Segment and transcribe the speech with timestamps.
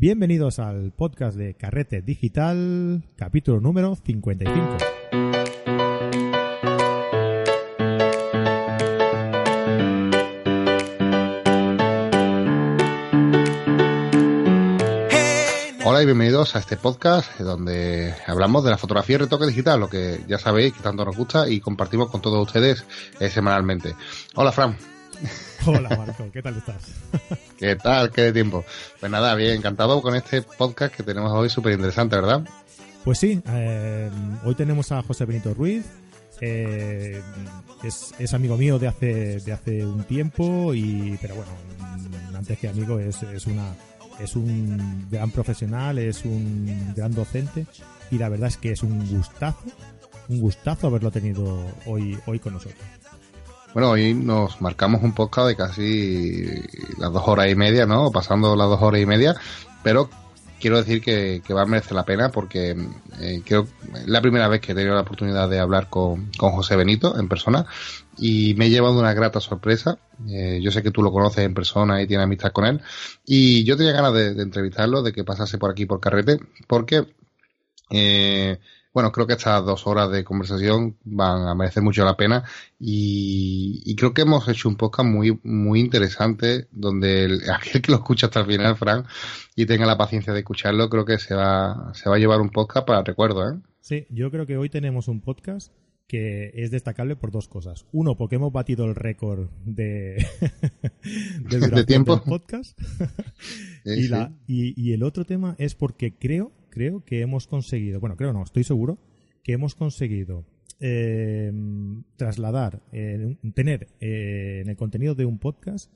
[0.00, 4.78] Bienvenidos al podcast de Carrete Digital, capítulo número 55.
[15.84, 19.90] Hola y bienvenidos a este podcast donde hablamos de la fotografía y retoque digital, lo
[19.90, 22.86] que ya sabéis que tanto nos gusta y compartimos con todos ustedes
[23.20, 23.94] eh, semanalmente.
[24.34, 24.78] Hola Fran.
[25.66, 26.82] Hola Marco, ¿qué tal estás?
[27.58, 28.10] ¿Qué tal?
[28.10, 28.64] ¿Qué de tiempo?
[28.98, 32.42] Pues nada, bien, encantado con este podcast que tenemos hoy, súper interesante, ¿verdad?
[33.04, 34.10] Pues sí, eh,
[34.44, 35.84] hoy tenemos a José Benito Ruiz,
[36.40, 37.20] eh,
[37.82, 41.50] es, amigo mío de hace, de hace un tiempo, y pero bueno,
[42.36, 43.74] antes que amigo es, es, una,
[44.18, 47.66] es un gran profesional, es un gran docente,
[48.10, 49.64] y la verdad es que es un gustazo,
[50.28, 52.99] un gustazo haberlo tenido hoy, hoy con nosotros.
[53.72, 56.44] Bueno, hoy nos marcamos un podcast de casi
[56.98, 58.10] las dos horas y media, ¿no?
[58.10, 59.36] Pasando las dos horas y media,
[59.84, 60.10] pero
[60.58, 62.76] quiero decir que, va a merecer la pena porque
[63.20, 66.50] eh, creo es la primera vez que he tenido la oportunidad de hablar con, con
[66.50, 67.64] José Benito en persona
[68.18, 69.98] y me he llevado una grata sorpresa.
[70.28, 72.80] Eh, yo sé que tú lo conoces en persona y tienes amistad con él
[73.24, 77.06] y yo tenía ganas de, de entrevistarlo, de que pasase por aquí por carrete, porque
[77.90, 78.58] eh,
[78.92, 82.44] bueno, creo que estas dos horas de conversación van a merecer mucho la pena
[82.78, 87.98] y, creo que hemos hecho un podcast muy, muy interesante donde el, aquel que lo
[87.98, 89.06] escucha hasta el final, Frank,
[89.54, 92.50] y tenga la paciencia de escucharlo, creo que se va, se va a llevar un
[92.50, 93.58] podcast para recuerdo, ¿eh?
[93.80, 95.72] Sí, yo creo que hoy tenemos un podcast
[96.06, 97.86] que es destacable por dos cosas.
[97.92, 100.26] Uno, porque hemos batido el récord de,
[101.48, 102.76] de, tiempo del podcast.
[103.84, 108.16] y, La, y, y, el otro tema es porque creo creo que hemos conseguido, bueno,
[108.16, 108.98] creo no, estoy seguro
[109.42, 110.44] que hemos conseguido
[110.82, 111.52] eh,
[112.16, 115.92] trasladar, eh, tener eh, en el contenido de un podcast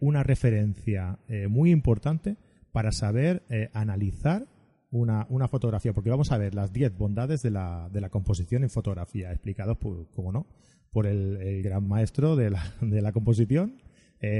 [0.00, 1.18] una referencia
[1.50, 2.38] muy importante
[2.72, 3.42] para saber
[3.74, 4.48] analizar
[4.90, 8.62] una, una, fotografía, porque vamos a ver las 10 bondades de la, de la composición
[8.62, 9.76] en fotografía, explicados,
[10.14, 10.46] como no,
[10.90, 13.82] por el, gran maestro de la, de la composición,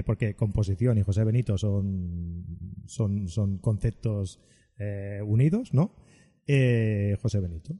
[0.06, 2.46] porque composición y José Benito son,
[2.86, 4.40] son, son conceptos
[4.80, 5.94] eh, unidos, ¿no?
[6.46, 7.74] Eh, José Benito.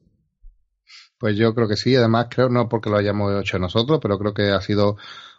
[1.19, 4.34] Pues yo creo que sí, además creo, no porque lo hayamos hecho nosotros, pero creo
[4.34, 4.97] que ha sido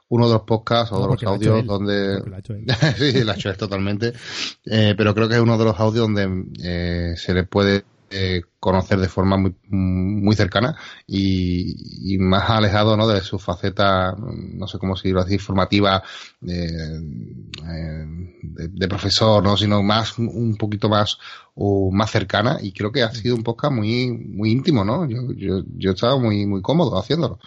[0.09, 2.19] uno de los podcasts o de los audios donde...
[2.97, 4.13] sí, lo ha hecho él totalmente,
[4.65, 8.99] eh, pero creo que es uno de los audios donde se le puede eh, conocer
[8.99, 10.75] de forma muy, muy cercana
[11.07, 13.07] y, más alejado ¿no?
[13.07, 16.03] de su faceta, no sé cómo decirlo así, formativa
[16.47, 16.99] eh,
[18.41, 19.57] de, profesor, ¿no?
[19.57, 21.17] sino más un poquito más
[21.55, 25.07] o más cercana y creo que ha sido un podcast muy, muy íntimo, ¿no?
[25.09, 27.39] Yo, yo, yo he estado muy, muy cómodo haciéndolo.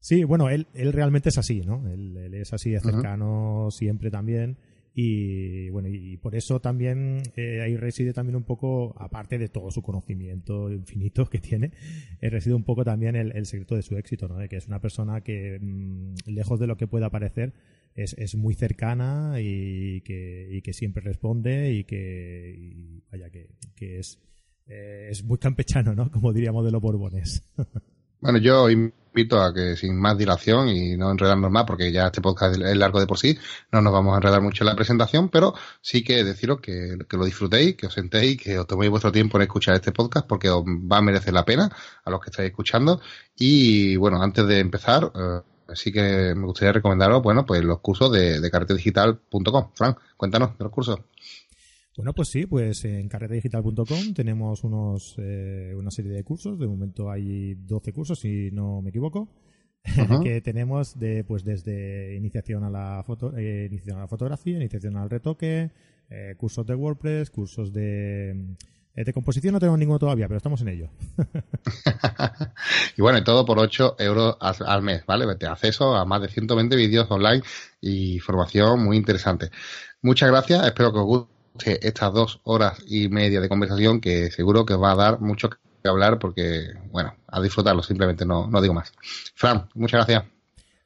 [0.00, 1.86] Sí, bueno, él, él realmente es así, ¿no?
[1.86, 4.56] Él, es así de cercano siempre también.
[5.02, 9.70] Y bueno, y por eso también eh, ahí reside también un poco, aparte de todo
[9.70, 11.72] su conocimiento infinito que tiene,
[12.20, 14.36] eh, reside un poco también el, secreto de su éxito, ¿no?
[14.36, 17.54] De que es una persona que, mm, lejos de lo que pueda parecer,
[17.94, 24.00] es, es muy cercana y que, y que siempre responde y que, vaya, que, que
[24.00, 24.20] es,
[24.66, 26.10] eh, es muy campechano, ¿no?
[26.12, 27.42] Como diríamos de los Borbones.
[28.20, 32.20] Bueno, yo invito a que sin más dilación y no enredarnos más, porque ya este
[32.20, 33.38] podcast es largo de por sí,
[33.72, 37.24] no nos vamos a enredar mucho en la presentación, pero sí que deciros que, lo
[37.24, 40.62] disfrutéis, que os sentéis, que os toméis vuestro tiempo en escuchar este podcast, porque os
[40.64, 41.70] va a merecer la pena
[42.04, 43.00] a los que estáis escuchando.
[43.36, 45.40] Y bueno, antes de empezar, eh,
[45.74, 49.70] sí que me gustaría recomendaros, bueno, pues los cursos de, de carretedigital.com.
[49.74, 51.00] Frank, cuéntanos de los cursos.
[51.96, 56.58] Bueno, pues sí, pues en carretedigital.com tenemos unos, eh, una serie de cursos.
[56.58, 59.28] De momento hay 12 cursos, si no me equivoco.
[60.22, 64.98] que tenemos de pues desde iniciación a la foto eh, iniciación a la fotografía iniciación
[64.98, 65.70] al retoque
[66.10, 68.56] eh, cursos de WordPress cursos de
[68.94, 69.54] de composición.
[69.54, 70.90] No tenemos ninguno todavía pero estamos en ello.
[72.98, 76.28] Y bueno y todo por 8 euros al, mes vale te acceso a más de
[76.28, 77.42] 120 vídeos online
[77.80, 79.50] y formación muy interesante.
[80.02, 84.64] Muchas gracias espero que os guste estas dos horas y media de conversación que seguro
[84.64, 88.74] que va a dar mucho que hablar porque, bueno, a disfrutarlo, simplemente no, no digo
[88.74, 88.92] más.
[89.34, 90.24] Fran, muchas gracias.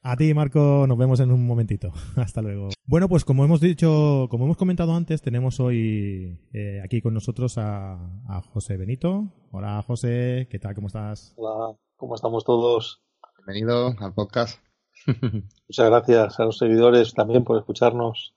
[0.06, 1.90] A ti, Marco, nos vemos en un momentito.
[2.16, 2.68] Hasta luego.
[2.84, 7.56] Bueno, pues como hemos dicho, como hemos comentado antes, tenemos hoy eh, aquí con nosotros
[7.56, 7.94] a,
[8.28, 9.32] a, José Benito.
[9.50, 10.74] Hola, José, ¿qué tal?
[10.74, 11.32] ¿Cómo estás?
[11.36, 13.00] Hola, ¿cómo estamos todos?
[13.38, 14.60] Bienvenido al podcast.
[15.06, 18.33] Muchas gracias a los seguidores también por escucharnos.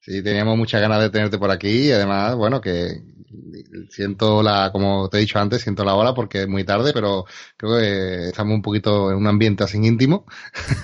[0.00, 3.02] Sí, teníamos muchas ganas de tenerte por aquí y además, bueno, que
[3.90, 7.24] siento la, como te he dicho antes, siento la hora porque es muy tarde, pero
[7.56, 10.24] creo que estamos un poquito en un ambiente así íntimo.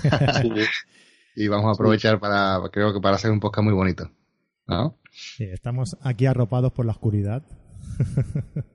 [1.37, 4.11] y vamos a aprovechar para, creo que para hacer un podcast muy bonito.
[4.67, 4.99] ¿no?
[5.39, 7.43] estamos aquí arropados por la oscuridad.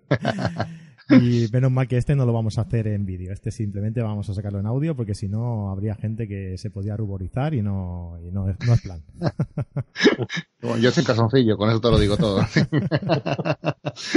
[1.10, 3.34] y menos mal que este no lo vamos a hacer en vídeo.
[3.34, 6.96] Este simplemente vamos a sacarlo en audio porque si no habría gente que se podía
[6.96, 9.04] ruborizar y no, y no, es, no es plan.
[10.82, 12.42] yo sin calzoncillo, con eso te lo digo todo.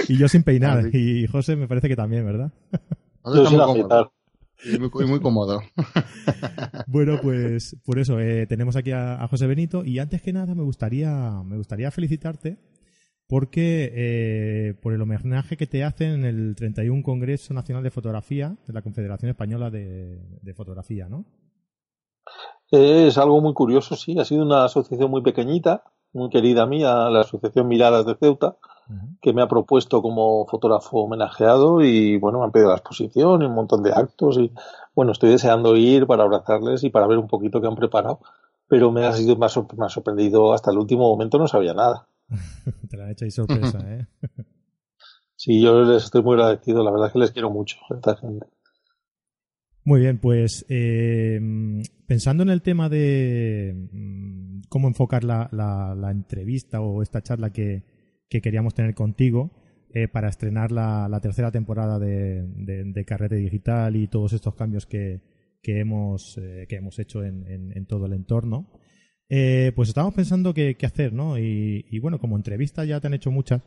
[0.08, 0.94] y yo sin peinar.
[0.94, 2.52] Y José me parece que también, ¿verdad?
[3.24, 4.12] Yo sin cómodo.
[4.64, 5.60] Muy, muy, cómodo.
[6.86, 10.62] bueno, pues por eso eh, tenemos aquí a, José Benito y antes que nada me
[10.62, 12.58] gustaría me gustaría felicitarte
[13.32, 18.58] porque eh, por el homenaje que te hacen en el 31 Congreso Nacional de Fotografía
[18.66, 21.24] de la Confederación Española de, Fotografía, ¿no?
[22.70, 24.18] Es algo muy curioso, sí.
[24.18, 25.82] Ha sido una asociación muy pequeñita,
[26.12, 28.56] muy querida mía, la Asociación Miradas de Ceuta,
[29.22, 33.46] que me ha propuesto como fotógrafo homenajeado y bueno, me han pedido la exposición y
[33.46, 34.52] un montón de actos y
[34.94, 38.20] bueno, estoy deseando ir para abrazarles y para ver un poquito qué han preparado,
[38.68, 42.08] pero me ha sido más, más sorprendido hasta el último momento, no sabía nada.
[42.90, 44.06] Te la han hecho ahí sorpresa, ¿eh?
[45.36, 48.46] sí, yo les estoy muy agradecido, la verdad es que les quiero mucho esta gente.
[49.84, 51.40] Muy bien, pues eh,
[52.06, 57.82] pensando en el tema de mm, cómo enfocar la, la entrevista o esta charla que,
[58.28, 59.50] que queríamos tener contigo
[59.94, 65.20] eh, para estrenar la, tercera temporada de, de, Carrete Digital y todos estos cambios que,
[65.62, 68.70] que hemos, eh, que hemos hecho en, todo el entorno.
[69.34, 71.38] Eh, pues estábamos pensando qué, hacer, ¿no?
[71.38, 73.62] Y, bueno, como entrevista ya te han hecho muchas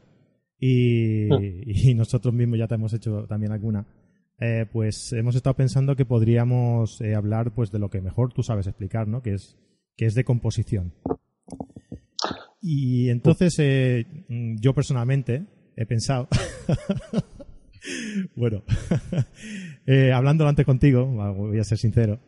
[0.59, 3.85] y, y nosotros mismos ya te hemos hecho también alguna.
[4.71, 9.07] pues hemos estado pensando que podríamos hablar pues de lo que mejor tú sabes explicar,
[9.07, 9.23] ¿no?
[9.23, 9.57] Que es,
[9.95, 10.93] que es de composición.
[12.67, 14.05] Y entonces eh,
[14.59, 15.45] yo personalmente
[15.75, 16.27] he pensado,
[18.35, 18.63] bueno,
[19.85, 22.19] eh, hablando antes contigo, voy a ser sincero,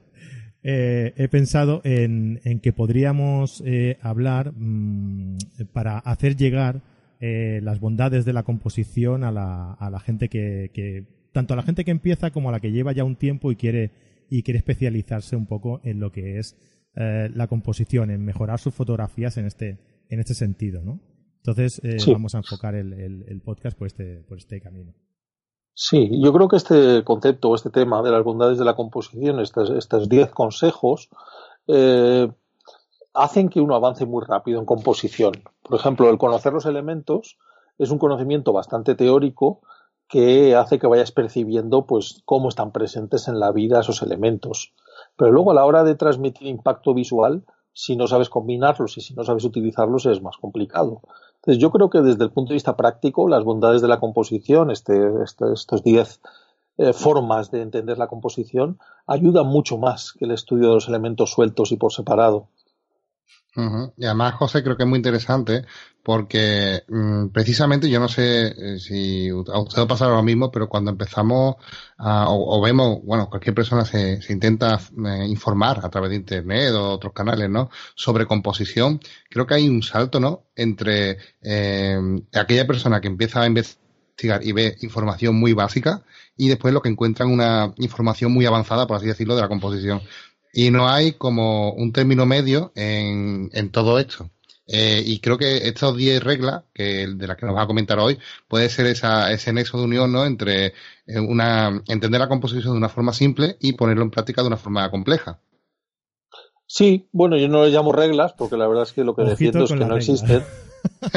[0.69, 3.63] eh, he pensado en, que podríamos
[4.01, 5.37] hablar mm,
[5.71, 6.81] para hacer llegar
[7.19, 11.63] las bondades de la composición a la, a la gente que, que, tanto a la
[11.63, 13.91] gente que empieza como a la que lleva ya un tiempo y quiere,
[14.29, 16.55] y quiere especializarse un poco en lo que es
[16.93, 19.77] la composición, en mejorar sus fotografías en este,
[20.09, 20.99] en este sentido, ¿no?
[21.47, 24.93] Entonces eh, vamos a enfocar el, podcast por este, por este camino.
[25.79, 30.09] Sí, yo creo que este concepto este tema de las bondades de la composición, estos
[30.09, 31.07] 10 consejos,
[31.67, 32.31] eh,
[33.13, 35.33] hacen que uno avance muy rápido en composición.
[35.61, 37.37] Por ejemplo, el conocer los elementos
[37.77, 39.61] es un conocimiento bastante teórico
[40.07, 44.73] que hace que vayas percibiendo pues cómo están presentes en la vida esos elementos.
[45.15, 49.13] Pero luego a la hora de transmitir impacto visual si no sabes combinarlos y si
[49.13, 51.01] no sabes utilizarlos es más complicado.
[51.47, 54.69] Entonces yo creo que desde el punto de vista práctico las bondades de la composición,
[54.69, 56.19] este, este estos 10
[56.77, 61.31] eh, formas de entender la composición, ayudan mucho más que el estudio de los elementos
[61.31, 62.49] sueltos y por separado.
[63.97, 65.65] Y además, José, creo que es muy interesante
[66.03, 70.69] porque mm, precisamente yo no sé eh, si a usted ha pasado lo mismo, pero
[70.69, 71.55] cuando empezamos
[71.97, 76.91] o, vemos, bueno, cualquier persona se, se intenta eh, informar a través de Internet o
[76.91, 77.71] otros canales, ¿no?
[77.95, 78.99] Sobre composición,
[79.29, 80.45] creo que hay un salto, ¿no?
[80.55, 81.99] Entre eh,
[82.35, 86.03] aquella persona que empieza a investigar y ve información muy básica
[86.37, 90.01] y después lo que encuentran una información muy avanzada, por así decirlo, de la composición.
[90.59, 94.31] Y no hay como un término medio en, en todo esto.
[94.65, 97.99] Eh, y creo que estas 10 reglas, que de las que nos va a comentar
[97.99, 98.17] hoy,
[98.47, 100.25] puede ser esa, ese nexo de unión ¿no?
[100.25, 100.73] entre
[101.05, 104.57] eh, una, entender la composición de una forma simple y ponerlo en práctica de una
[104.57, 105.39] forma compleja.
[106.65, 109.65] Sí, bueno, yo no le llamo reglas, porque la verdad es que lo que defiendo
[109.65, 110.43] es que no existen.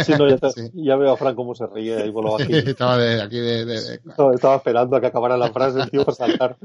[0.75, 2.56] ya, veo a Fran cómo se ríe ahí por lo aquí.
[2.56, 4.00] Estaba, de, aquí de,
[4.35, 6.59] Estaba, esperando a que acabara la frase, tío, para saltar.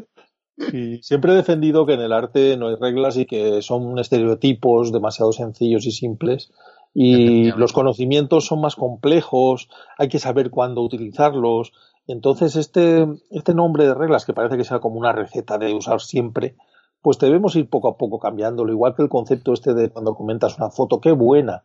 [0.58, 4.92] Y siempre he defendido que en el arte no hay reglas y que son estereotipos
[4.92, 6.52] demasiado sencillos y simples.
[6.94, 11.74] Y los conocimientos son más complejos, hay que saber cuándo utilizarlos.
[12.08, 16.00] Entonces, este, este nombre de reglas, que parece que sea como una receta de usar
[16.00, 16.56] siempre,
[17.02, 18.72] pues debemos ir poco a poco cambiándolo.
[18.72, 21.64] Igual que el concepto este de cuando comentas una foto, qué buena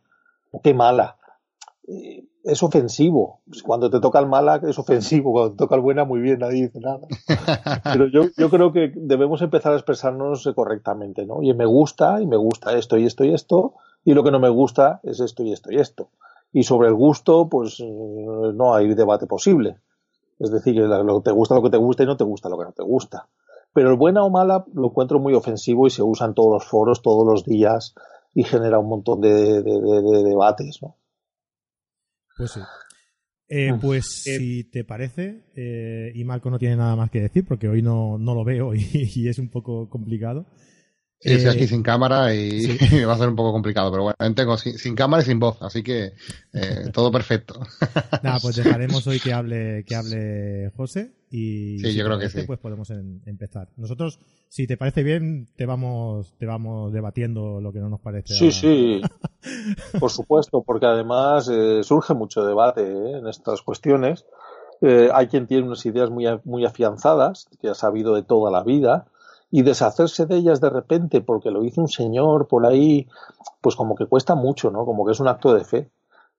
[0.51, 1.17] o qué mala.
[2.43, 3.41] Es ofensivo.
[3.63, 6.63] Cuando te toca el mala es ofensivo, cuando te toca el buena muy bien, nadie
[6.63, 7.07] dice nada.
[7.83, 11.43] Pero yo, yo creo que debemos empezar a expresarnos correctamente, ¿no?
[11.43, 14.39] Y me gusta, y me gusta esto y esto y esto, y lo que no
[14.39, 16.09] me gusta es esto y esto y esto.
[16.51, 19.77] Y sobre el gusto, pues no hay debate posible.
[20.39, 22.65] Es decir, lo, te gusta lo que te gusta y no te gusta lo que
[22.65, 23.27] no te gusta.
[23.73, 26.65] Pero el buena o mala lo encuentro muy ofensivo y se usa en todos los
[26.65, 27.93] foros, todos los días,
[28.33, 30.95] y genera un montón de, de debates, ¿no?
[32.41, 32.59] Pues sí.
[33.49, 37.45] Eh, pues eh, si te parece, eh, y Marco no tiene nada más que decir
[37.45, 40.47] porque hoy no, no lo veo y, es un poco complicado.
[41.21, 44.95] Sí, aquí sin cámara y, va a ser un poco complicado, pero bueno, tengo sin,
[44.95, 46.13] cámara y sin voz, así que
[46.93, 47.61] todo perfecto.
[48.23, 52.41] Nada, pues dejaremos hoy que hable, que hable José y sí, yo creo que sí.
[52.45, 53.69] pues podemos empezar.
[53.77, 58.33] Nosotros, si te parece bien, te vamos, te vamos debatiendo lo que no nos parece.
[58.33, 59.01] Sí, sí,
[59.97, 64.25] por supuesto, porque además eh, surge mucho debate eh, en estas cuestiones.
[64.81, 68.63] Eh, hay quien tiene unas ideas muy, muy afianzadas, que ha sabido de toda la
[68.63, 69.05] vida,
[69.51, 73.07] y deshacerse de ellas de repente porque lo hizo un señor por ahí,
[73.59, 74.85] pues como que cuesta mucho, ¿no?
[74.85, 75.91] Como que es un acto de fe.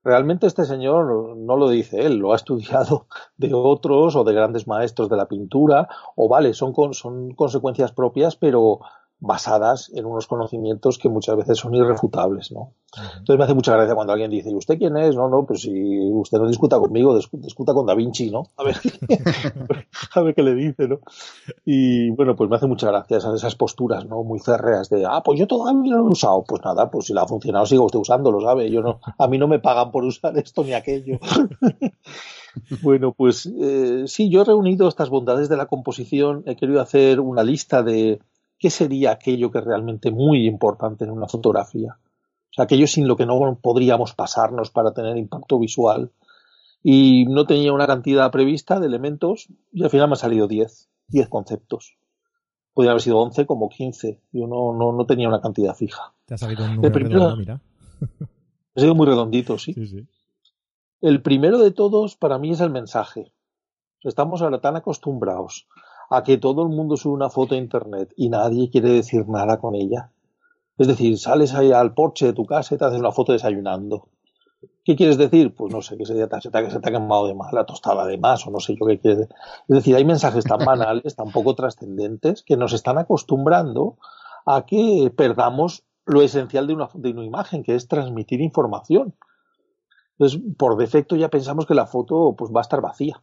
[0.02, 4.66] Realmente este señor no lo dice él, lo ha estudiado de otros o de grandes
[4.66, 8.80] maestros de la pintura, o vale, son, son consecuencias propias, pero
[9.22, 12.74] basadas en unos conocimientos que muchas veces son irrefutables, ¿no?
[12.96, 15.14] Entonces me hace mucha gracia cuando alguien dice, ¿y usted quién es?
[15.14, 18.48] No, no, pues si usted no discuta conmigo, discuta con Da Vinci, ¿no?
[18.56, 18.76] A ver,
[20.14, 20.98] a ver qué le dice, ¿no?
[21.64, 24.24] Y bueno, pues me hace mucha gracia esas, esas posturas, ¿no?
[24.24, 26.42] Muy férreas de, ah, pues yo todavía no lo he usado.
[26.42, 28.70] Pues nada, pues si le ha funcionado, sigo usted usándolo, ¿sabe?
[28.70, 31.20] Yo no, a mí no me pagan por usar esto ni aquello.
[32.82, 37.20] bueno, pues eh, sí, yo he reunido estas bondades de la composición, he querido hacer
[37.20, 38.20] una lista de
[38.62, 41.98] ¿qué sería aquello que es realmente muy importante en una fotografía?
[41.98, 46.12] O sea, aquello sin lo que no podríamos pasarnos para tener impacto visual.
[46.80, 50.88] Y no tenía una cantidad prevista de elementos y al final me han salido 10,
[51.08, 51.96] 10 conceptos.
[52.72, 54.20] Podría haber sido 11 como 15.
[54.30, 56.14] Yo no, no, no tenía una cantidad fija.
[56.24, 57.60] Te ha salido un número redondo, mira.
[58.74, 59.74] Ha sido muy redondito, sí.
[59.74, 60.06] Sí, sí.
[61.00, 63.32] El primero de todos para mí es el mensaje.
[64.02, 65.66] Estamos ahora tan acostumbrados
[66.14, 69.56] a que todo el mundo sube una foto a internet y nadie quiere decir nada
[69.56, 70.10] con ella.
[70.76, 74.08] Es decir, sales ahí al porche de tu casa y te haces una foto desayunando.
[74.84, 75.54] ¿Qué quieres decir?
[75.54, 78.18] Pues no sé, que se te, se te, ha quemado de más, la tostada de
[78.18, 79.34] más, o no sé yo qué quieres decir.
[79.68, 83.96] Es decir, hay mensajes tan banales, tan poco trascendentes, que nos están acostumbrando
[84.44, 89.14] a que perdamos lo esencial de una, de una imagen, que es transmitir información.
[90.18, 93.22] Entonces, por defecto ya pensamos que la foto pues, va a estar vacía.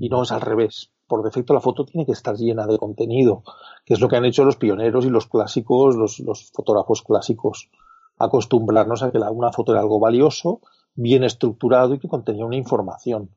[0.00, 3.42] Y no es al revés por defecto la foto tiene que estar llena de contenido,
[3.84, 7.68] que es lo que han hecho los pioneros y los clásicos, los, fotógrafos clásicos,
[8.16, 10.60] acostumbrarnos a que una foto era algo valioso,
[10.94, 13.30] bien estructurado y que contenía una información.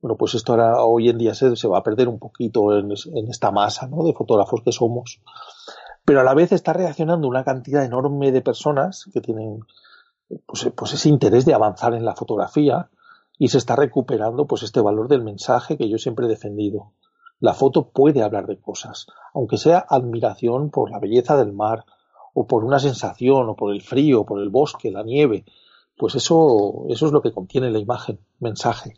[0.00, 2.92] Bueno, pues esto ahora hoy en día se, va a perder un poquito en,
[3.28, 4.02] esta masa ¿no?
[4.02, 5.20] de fotógrafos que somos.
[6.06, 9.60] Pero a la vez está reaccionando una cantidad enorme de personas que tienen
[10.46, 12.88] pues, pues ese interés de avanzar en la fotografía,
[13.38, 16.92] y se está recuperando pues este valor del mensaje que yo siempre he defendido.
[17.40, 21.84] La foto puede hablar de cosas, aunque sea admiración por la belleza del mar,
[22.32, 25.44] o por una sensación, o por el frío, por el bosque, la nieve,
[25.96, 28.94] pues eso, eso es lo que contiene la imagen, mensaje.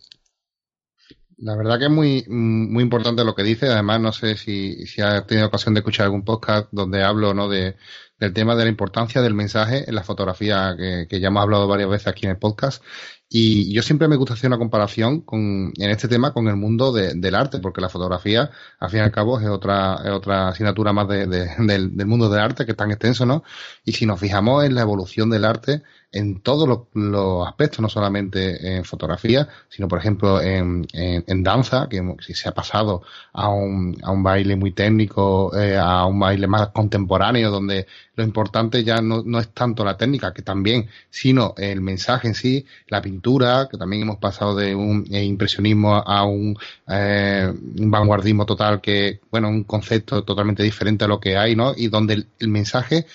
[1.39, 3.69] La verdad que es muy, muy importante lo que dice.
[3.69, 7.49] Además, no sé si, si ha tenido ocasión de escuchar algún podcast donde hablo ¿no?
[7.49, 7.77] de,
[8.19, 11.91] del tema de la importancia del mensaje en la fotografía, que, ya hemos hablado varias
[11.91, 12.83] veces aquí en el podcast.
[13.29, 16.93] Y yo siempre me gusta hacer una comparación con, en este tema con el mundo
[16.93, 20.93] del arte, porque la fotografía, al fin y al cabo, es otra, es otra asignatura
[20.93, 23.43] más de, del, del, mundo del arte que es tan extenso, ¿no?
[23.85, 25.83] Y si nos fijamos en la evolución del arte,
[26.17, 32.03] en todos los, aspectos, no solamente en fotografía, sino por ejemplo en, en, danza, que
[32.35, 37.87] se ha pasado a un, baile muy técnico, eh, a un baile más contemporáneo, donde
[38.15, 42.35] lo importante ya no, no, es tanto la técnica, que también, sino el mensaje en
[42.35, 46.57] sí, la pintura, que también hemos pasado de un eh, impresionismo a un,
[46.89, 51.75] eh, un, vanguardismo total, que, bueno, un concepto totalmente diferente a lo que hay, ¿no?
[51.77, 53.07] Y donde el mensaje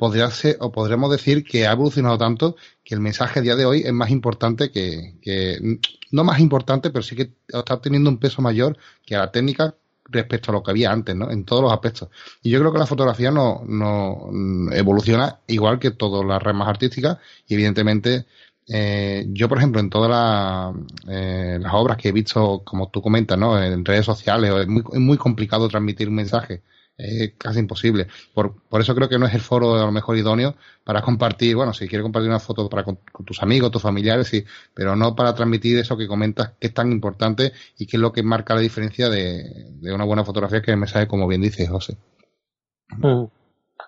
[0.00, 3.66] podría ser, o podremos decir que ha evolucionado tanto que el mensaje a día de
[3.66, 5.58] hoy es más importante que, que
[6.10, 9.74] no más importante, pero sí que está teniendo un peso mayor que la técnica
[10.06, 11.30] respecto a lo que había antes, ¿no?
[11.30, 12.08] En todos los aspectos.
[12.42, 14.30] Y yo creo que la fotografía no, no
[14.72, 18.24] evoluciona igual que todas las redes artísticas y evidentemente
[18.68, 20.74] eh, yo, por ejemplo, en todas
[21.08, 23.62] eh, las obras que he visto, como tú comentas, ¿no?
[23.62, 26.62] En redes sociales, es muy, es muy complicado transmitir un mensaje
[27.02, 28.08] es casi imposible.
[28.34, 30.54] Por, por eso creo que no es el foro a lo mejor idóneo
[30.84, 34.44] para compartir, bueno, si quieres compartir una foto para con, tus amigos, tus familiares, sí,
[34.74, 38.12] pero no para transmitir eso que comentas que es tan importante y que es lo
[38.12, 41.66] que marca la diferencia de, de una buena fotografía que me mensaje, como bien dice
[41.66, 41.96] José.
[42.98, 43.24] Mm.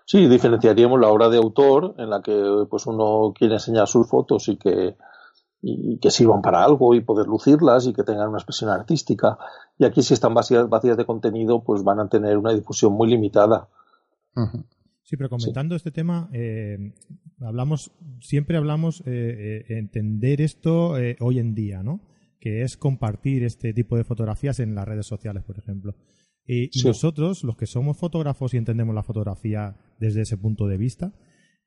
[0.04, 4.48] Sí, diferenciaríamos la obra de autor en la que pues uno quiere enseñar sus fotos
[4.48, 4.96] y que
[5.62, 9.38] y que sirvan para algo y poder lucirlas y que tengan una expresión artística.
[9.78, 13.08] Y aquí si están vacías, vacías de contenido, pues van a tener una difusión muy
[13.08, 13.68] limitada.
[15.04, 16.94] Sí, pero comentando este tema, eh,
[17.40, 22.00] hablamos, siempre hablamos eh, eh entender esto eh, hoy en día, ¿no?
[22.40, 25.94] Que es compartir este tipo de fotografías en las redes sociales, por ejemplo.
[26.44, 31.12] y nosotros, los que somos fotógrafos y entendemos la fotografía desde ese punto de vista,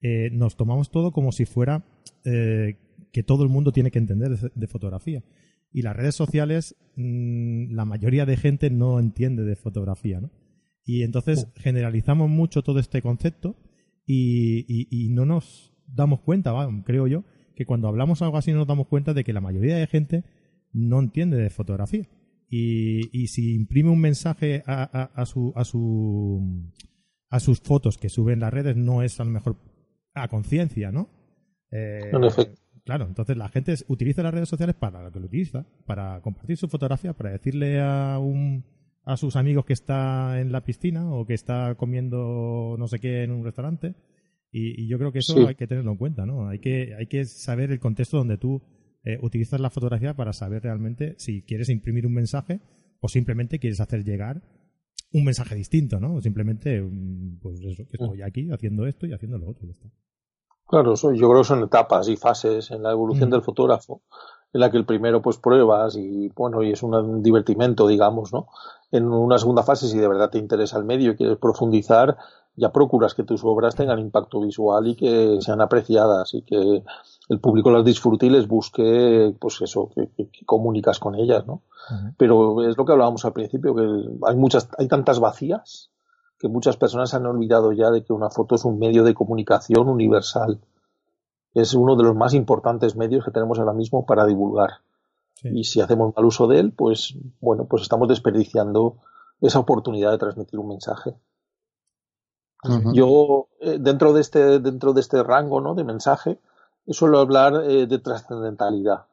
[0.07, 1.83] eh, nos tomamos todo como si fuera
[2.25, 2.77] eh,
[3.15, 5.23] que todo el mundo tiene que entender de, fotografía.
[5.71, 10.31] Y las redes sociales, mm, la mayoría de gente no entiende de fotografía, ¿no?
[10.83, 13.55] Y entonces generalizamos mucho todo este concepto
[14.05, 16.51] y, no nos damos cuenta,
[16.83, 17.23] creo yo,
[17.55, 20.25] que cuando hablamos algo así nos damos cuenta de que la mayoría de gente
[20.73, 22.09] no entiende de fotografía.
[22.49, 26.69] Y, si imprime un mensaje a, su, a, su,
[27.29, 29.55] a sus fotos que suben las redes, no es a lo mejor
[30.13, 31.07] a conciencia, ¿no?
[31.71, 32.11] Eh,
[32.85, 36.55] claro, entonces la gente utiliza las redes sociales para lo que lo utiliza, para compartir
[36.55, 38.63] su fotografía, para decirle a un
[39.03, 43.23] a sus amigos que está en la piscina o que está comiendo no sé qué
[43.23, 43.95] en un restaurante.
[44.51, 46.47] Y, yo creo que eso hay que tenerlo en cuenta, ¿no?
[46.47, 48.63] Hay que, hay que saber el contexto donde tú
[49.03, 52.61] eh, utilizas la fotografía para saber realmente si quieres imprimir un mensaje
[53.01, 54.41] o simplemente quieres hacer llegar
[55.11, 56.21] un mensaje distinto, ¿no?
[56.21, 59.89] simplemente, mm, pues eso, que estoy aquí haciendo esto y haciendo lo otro y está.
[60.67, 63.31] Claro, yo creo que son etapas y fases en la evolución mm.
[63.31, 64.01] del fotógrafo,
[64.51, 68.47] en la que el primero pues pruebas y bueno, y es un divertimento, digamos, ¿no?
[68.91, 72.17] En una segunda fase, si de verdad te interesa el medio y quieres profundizar,
[72.55, 76.83] ya procuras que tus obras tengan impacto visual y que sean apreciadas y que
[77.29, 80.09] el público las disfrute y les busque, pues eso, que,
[80.45, 81.61] comunicas con ellas, ¿no?
[82.17, 83.83] Pero es lo que hablábamos al principio, que
[84.27, 85.91] hay muchas, hay tantas vacías
[86.39, 89.89] que muchas personas han olvidado ya de que una foto es un medio de comunicación
[89.89, 90.59] universal.
[91.53, 94.81] Es uno de los más importantes medios que tenemos ahora mismo para divulgar.
[95.43, 98.97] Y si hacemos mal uso de él, pues bueno, pues estamos desperdiciando
[99.41, 101.15] esa oportunidad de transmitir un mensaje.
[102.93, 105.75] Yo, eh, dentro de este, dentro de este rango, ¿no?
[105.75, 106.39] de mensaje,
[106.87, 109.05] suelo hablar eh, de trascendentalidad.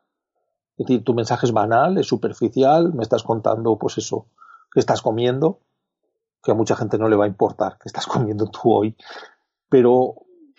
[0.79, 4.26] Es decir, tu mensaje es banal, es superficial, me estás contando, pues eso,
[4.73, 5.59] que estás comiendo,
[6.43, 8.97] que a mucha gente no le va a importar que estás comiendo tú hoy,
[9.69, 10.15] pero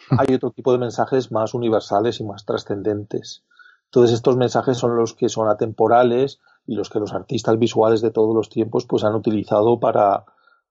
[0.09, 3.43] hay otro tipo de mensajes más universales y más trascendentes.
[3.85, 8.11] Entonces estos mensajes son los que son atemporales y los que los artistas visuales de
[8.11, 10.25] todos los tiempos pues han utilizado para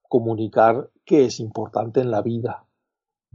[0.09, 2.65] comunicar qué es importante en la vida.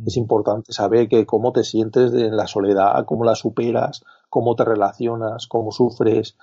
[0.05, 4.63] Es importante saber que cómo te sientes en la soledad, cómo la superas, cómo te
[4.63, 6.37] relacionas, cómo sufres,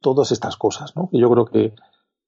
[0.00, 1.08] todas estas cosas, ¿no?
[1.12, 1.74] yo creo que,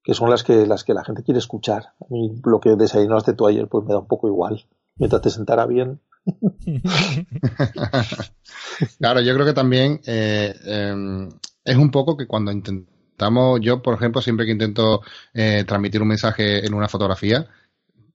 [0.05, 1.93] que son las que, las que la gente quiere escuchar.
[1.99, 4.63] A mí lo que desayunaste tú ayer, pues me da un poco igual.
[4.97, 5.99] Mientras te sentara bien.
[8.99, 11.29] claro, yo creo que también eh, em,
[11.63, 15.01] es un poco que cuando intentamos, yo por ejemplo, siempre que intento
[15.33, 17.47] eh, transmitir un mensaje en una fotografía,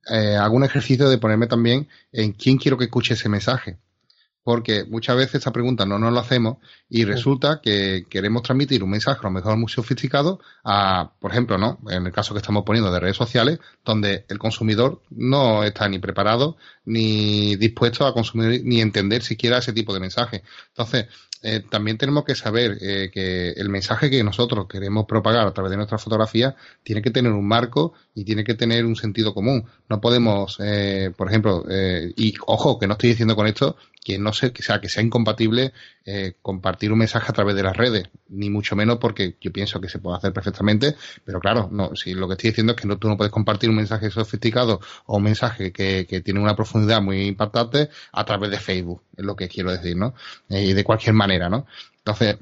[0.09, 3.79] eh, hago un ejercicio de ponerme también en quién quiero que escuche ese mensaje
[4.50, 6.56] porque muchas veces esa pregunta no nos lo hacemos
[6.88, 11.56] y resulta que queremos transmitir un mensaje a lo mejor muy sofisticado a, por ejemplo,
[11.56, 11.78] ¿no?
[11.88, 16.00] En el caso que estamos poniendo de redes sociales, donde el consumidor no está ni
[16.00, 20.42] preparado ni dispuesto a consumir ni entender siquiera ese tipo de mensaje.
[20.70, 21.06] Entonces,
[21.42, 25.70] eh, también tenemos que saber eh, que el mensaje que nosotros queremos propagar a través
[25.70, 29.64] de nuestra fotografía tiene que tener un marco y tiene que tener un sentido común.
[29.88, 31.64] No podemos, eh, por ejemplo,
[32.16, 35.02] y ojo, que no estoy diciendo con esto que no sé, que sea, que sea
[35.02, 35.72] incompatible
[36.06, 39.80] eh, compartir un mensaje a través de las redes, ni mucho menos porque yo pienso
[39.80, 42.88] que se puede hacer perfectamente, pero claro, no, si lo que estoy diciendo es que
[42.88, 46.56] no, tú no puedes compartir un mensaje sofisticado o un mensaje que, que tiene una
[46.56, 50.14] profundidad muy impactante a través de Facebook, es lo que quiero decir, ¿no?
[50.48, 51.66] Eh, y de cualquier manera, ¿no?
[51.98, 52.38] Entonces,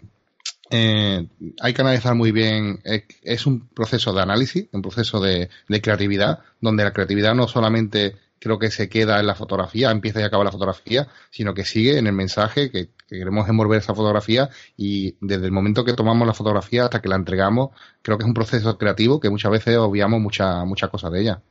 [0.70, 1.26] eh,
[1.60, 6.40] hay que analizar muy bien, es un proceso de análisis, un proceso de, de creatividad,
[6.60, 10.44] donde la creatividad no solamente creo que se queda en la fotografía, empieza y acaba
[10.44, 15.46] la fotografía, sino que sigue en el mensaje que, queremos envolver esa fotografía y desde
[15.46, 17.70] el momento que tomamos la fotografía hasta que la entregamos,
[18.02, 21.42] creo que es un proceso creativo que muchas veces obviamos muchas muchas cosas de ella.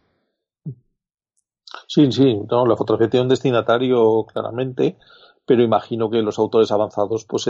[1.87, 4.97] Sí, sí, no, la fotografía tiene un destinatario claramente,
[5.45, 7.47] pero imagino que los autores avanzados, pues,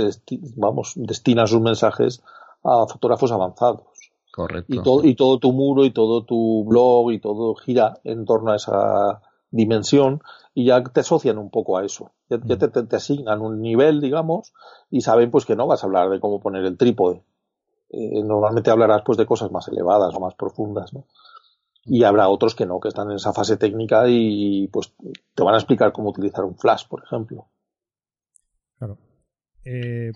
[0.56, 2.24] vamos, destinan sus mensajes
[2.64, 4.07] a fotógrafos avanzados.
[4.38, 4.72] Correcto.
[4.72, 8.52] Y todo, y todo tu muro y todo tu blog y todo gira en torno
[8.52, 10.22] a esa dimensión
[10.54, 12.12] y ya te asocian un poco a eso.
[12.30, 12.88] Ya, mm.
[12.88, 14.54] te, asignan un nivel, digamos,
[14.92, 17.24] y saben pues que no vas a hablar de cómo poner el trípode.
[17.90, 21.06] Eh, normalmente hablarás pues de cosas más elevadas o más profundas, ¿no?
[21.86, 24.94] Y habrá otros que no, que están en esa fase técnica y pues
[25.34, 27.48] te van a explicar cómo utilizar un flash, por ejemplo.
[28.78, 29.00] Claro.
[29.70, 30.12] Eh,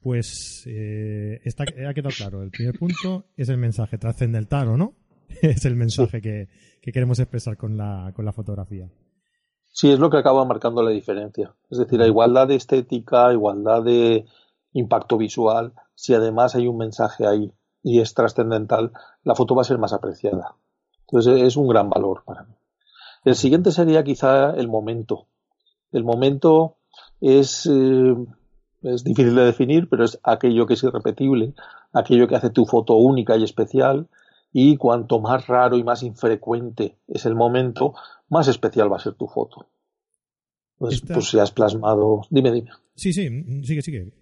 [0.00, 2.42] pues eh, está, ha quedado claro.
[2.42, 4.94] El primer punto es el mensaje trascendental, ¿o no?
[5.42, 6.48] es el mensaje que,
[6.82, 8.88] queremos expresar con la, con la fotografía.
[9.70, 11.54] Sí, es lo que acaba marcando la diferencia.
[11.70, 14.24] Es decir, la igualdad de estética, igualdad de
[14.72, 19.66] impacto visual, si además hay un mensaje ahí y es trascendental, la foto va a
[19.66, 20.56] ser más apreciada.
[21.00, 22.54] Entonces es un gran valor para mí.
[23.24, 25.26] El siguiente sería quizá el momento.
[25.92, 26.78] El momento
[27.20, 28.14] es, eh,
[28.82, 31.54] es difícil de definir, pero es aquello que es irrepetible,
[31.92, 34.08] aquello que hace tu foto única y especial,
[34.52, 37.94] y cuanto más raro y más infrecuente es el momento,
[38.28, 39.66] más especial va a ser tu foto.
[40.78, 42.22] Pues, pues si has plasmado.
[42.30, 42.70] Dime, dime.
[42.94, 43.28] Sí, sí,
[43.64, 44.12] sigue, sigue.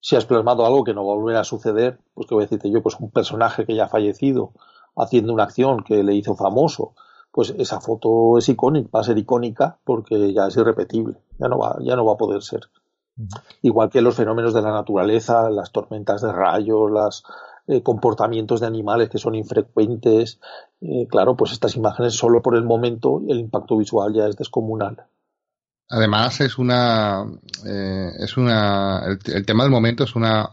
[0.00, 2.46] Si has plasmado algo que no va a volver a suceder, pues que voy a
[2.46, 4.52] decirte yo, pues un personaje que ya ha fallecido
[4.96, 6.94] haciendo una acción que le hizo famoso,
[7.32, 11.58] pues esa foto es icónica, va a ser icónica porque ya es irrepetible, ya no
[11.58, 12.62] va, ya no va a poder ser.
[13.62, 17.24] Igual que los fenómenos de la naturaleza, las tormentas de rayos, los
[17.66, 20.40] eh, comportamientos de animales que son infrecuentes,
[20.80, 25.04] eh, claro, pues estas imágenes solo por el momento el impacto visual ya es descomunal.
[25.88, 27.26] Además es una
[27.66, 30.50] eh, es una el, tema del momento es una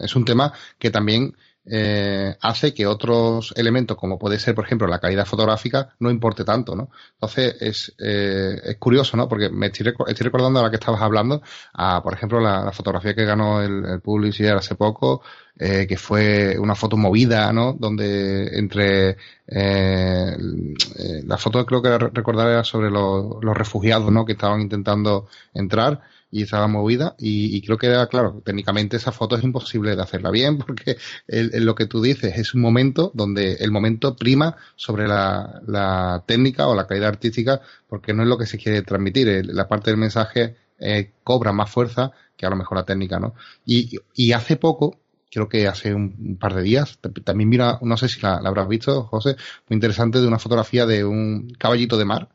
[0.00, 1.34] es un tema que también
[1.70, 6.44] eh, hace que otros elementos, como puede ser, por ejemplo, la calidad fotográfica, no importe
[6.44, 6.90] tanto, ¿no?
[7.14, 9.28] Entonces, es, eh, es curioso, ¿no?
[9.28, 11.42] Porque me estoy, estoy recordando ahora que estabas hablando,
[11.74, 15.22] a, por ejemplo, la, fotografía que ganó el, el Publicidad hace poco,
[15.60, 17.72] eh, que fue una foto movida, ¿no?
[17.72, 20.36] Donde entre eh,
[21.26, 24.24] la foto creo que recordar era sobre los, los refugiados, ¿no?
[24.24, 29.36] Que estaban intentando entrar y estaba movida y, creo que era claro técnicamente esa foto
[29.36, 33.70] es imposible de hacerla bien porque lo que tú dices es un momento donde el
[33.70, 38.58] momento prima sobre la, técnica o la calidad artística porque no es lo que se
[38.58, 42.84] quiere transmitir la parte del mensaje eh, cobra más fuerza que a lo mejor la
[42.84, 44.98] técnica no y, y hace poco
[45.30, 46.98] creo que hace un, par de días.
[47.24, 49.36] También mira, no sé si la, la, habrás visto, José,
[49.68, 52.30] muy interesante de una fotografía de un caballito de mar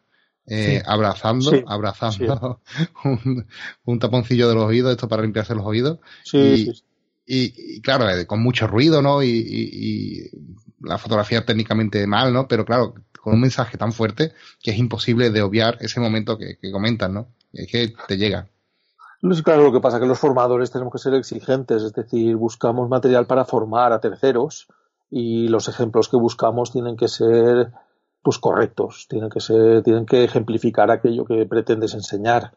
[0.45, 2.59] eh, abrazando, abrazando
[3.85, 5.99] Un, taponcillo de los oídos, esto para limpiarse los oídos.
[6.33, 6.71] Y,
[7.25, 9.23] y, claro, eh, con mucho ruido, ¿no?
[9.23, 10.29] Y,
[10.81, 12.47] la fotografía técnicamente mal, ¿no?
[12.49, 16.57] Pero claro, con un mensaje tan fuerte que es imposible de obviar ese momento que,
[16.57, 17.27] que comentan, ¿no?
[17.53, 18.49] Es que te llega.
[19.21, 22.35] No es claro lo que pasa que los formadores tenemos que ser exigentes, es decir,
[22.35, 24.67] buscamos material para formar a terceros
[25.09, 27.71] y los ejemplos que buscamos tienen que ser
[28.23, 32.53] pues correctos, tienen que ser, tienen que ejemplificar aquello que pretendes enseñar.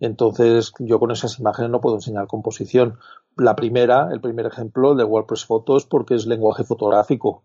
[0.00, 2.98] Entonces, yo con esas imágenes no puedo enseñar composición.
[3.36, 7.42] La primera, el primer ejemplo, de WordPress Photos, porque es lenguaje fotográfico.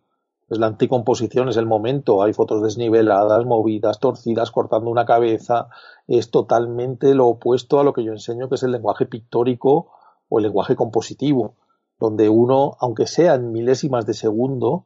[0.47, 2.23] Es la anticomposición, es el momento.
[2.23, 5.67] Hay fotos desniveladas, movidas, torcidas, cortando una cabeza.
[6.07, 9.91] Es totalmente lo opuesto a lo que yo enseño, que es el lenguaje pictórico
[10.29, 11.55] o el lenguaje compositivo,
[11.99, 14.85] donde uno, aunque sea en milésimas de segundo,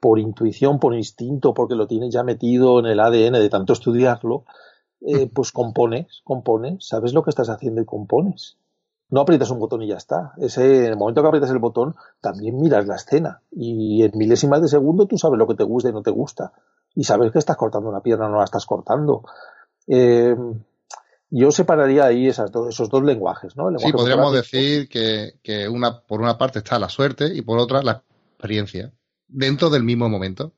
[0.00, 4.44] por intuición, por instinto, porque lo tienes ya metido en el ADN de tanto estudiarlo,
[5.00, 8.56] eh, pues compones, compones, sabes lo que estás haciendo y compones.
[9.10, 10.32] No aprietas un botón y ya está.
[10.38, 13.40] Ese, en el momento que aprietas el botón, también miras la escena.
[13.50, 16.52] Y en milésimas de segundo tú sabes lo que te gusta y no te gusta.
[16.94, 19.22] Y sabes que estás cortando una pierna, o no la estás cortando.
[19.86, 20.36] Eh,
[21.30, 23.70] yo separaría ahí esas esos dos lenguajes, ¿no?
[23.78, 27.82] sí, podríamos decir que, que una, por una parte está la suerte y por otra
[27.82, 28.92] la experiencia
[29.28, 30.52] dentro del mismo momento?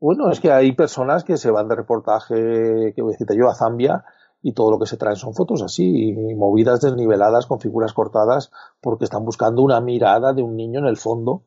[0.00, 3.48] Bueno, es que hay personas que se van de reportaje, que voy a decirte yo,
[3.48, 4.04] a Zambia
[4.42, 9.04] y todo lo que se traen son fotos así, movidas desniveladas con figuras cortadas porque
[9.04, 11.42] están buscando una mirada de un niño en el fondo,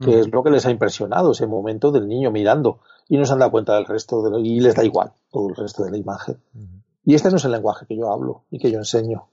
[0.00, 3.32] que es lo que les ha impresionado, ese momento del niño mirando y no se
[3.32, 5.96] han dado cuenta del resto de y les da igual todo el resto de la
[5.96, 6.40] imagen.
[7.04, 9.28] Y este no es el lenguaje que yo hablo y que yo enseño.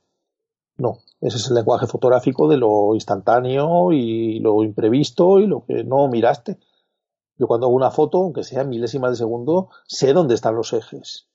[0.81, 5.83] No, ese es el lenguaje fotográfico de lo instantáneo y lo imprevisto y lo que
[5.83, 6.57] no miraste.
[7.37, 11.27] Yo cuando hago una foto, aunque sea milésimas de segundo, sé dónde están los ejes,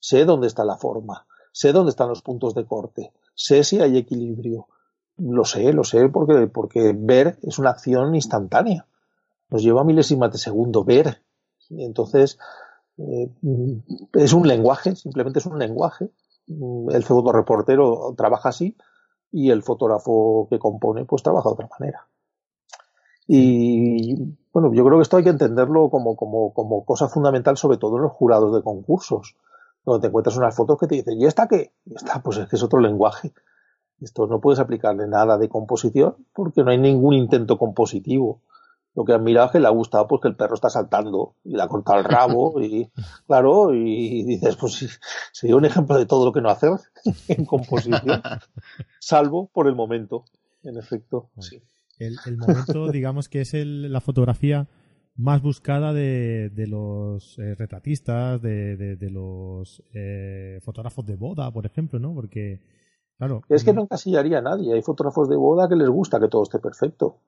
[0.00, 3.98] sé dónde está la forma, sé dónde están los puntos de corte, sé si hay
[3.98, 4.68] equilibrio.
[5.18, 8.86] Lo sé, lo sé porque, porque ver es una acción instantánea.
[9.50, 11.22] Nos lleva milésimas de segundo ver.
[11.68, 12.38] entonces,
[12.96, 13.30] eh,
[14.14, 16.10] es un lenguaje, simplemente es un lenguaje.
[16.48, 18.74] El fotoreportero trabaja así
[19.34, 22.06] y el fotógrafo que compone pues trabaja de otra manera.
[23.26, 24.14] Y
[24.52, 27.96] bueno, yo creo que esto hay que entenderlo como, como, como cosa fundamental, sobre todo
[27.96, 29.34] en los jurados de concursos,
[29.84, 31.72] donde te encuentras unas fotos que te dicen, ¿y esta qué?
[31.84, 33.32] Esta, pues es que es otro lenguaje.
[34.00, 38.40] Esto no puedes aplicarle nada de composición porque no hay ningún intento compositivo
[38.94, 41.36] lo que han mirado es que le ha gustado pues que el perro está saltando
[41.44, 42.90] y le ha cortado el rabo y
[43.26, 44.98] claro y dices pues
[45.32, 46.72] sería un ejemplo de todo lo que no hacer
[47.28, 48.22] en composición
[49.00, 50.24] salvo por el momento
[50.62, 51.62] en efecto sí.
[51.98, 54.68] el, momento digamos que es la fotografía
[55.16, 62.14] más buscada de, los eh, retratistas de, los eh, fotógrafos de boda por ejemplo no
[62.14, 62.60] porque
[63.16, 64.74] claro es que no encasillaría a nadie.
[64.74, 67.20] Hay fotógrafos de boda que les gusta que todo esté perfecto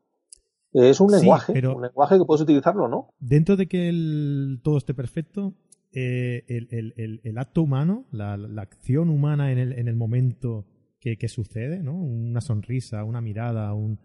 [0.73, 3.15] Es un lenguaje, un lenguaje que puedes utilizarlo, ¿no?
[3.19, 5.55] Dentro de que el, todo esté perfecto,
[5.93, 10.67] eh, el, acto humano, la, acción humana en el, en el momento
[11.01, 11.95] que, sucede, ¿no?
[11.95, 13.99] Una sonrisa, una mirada, un...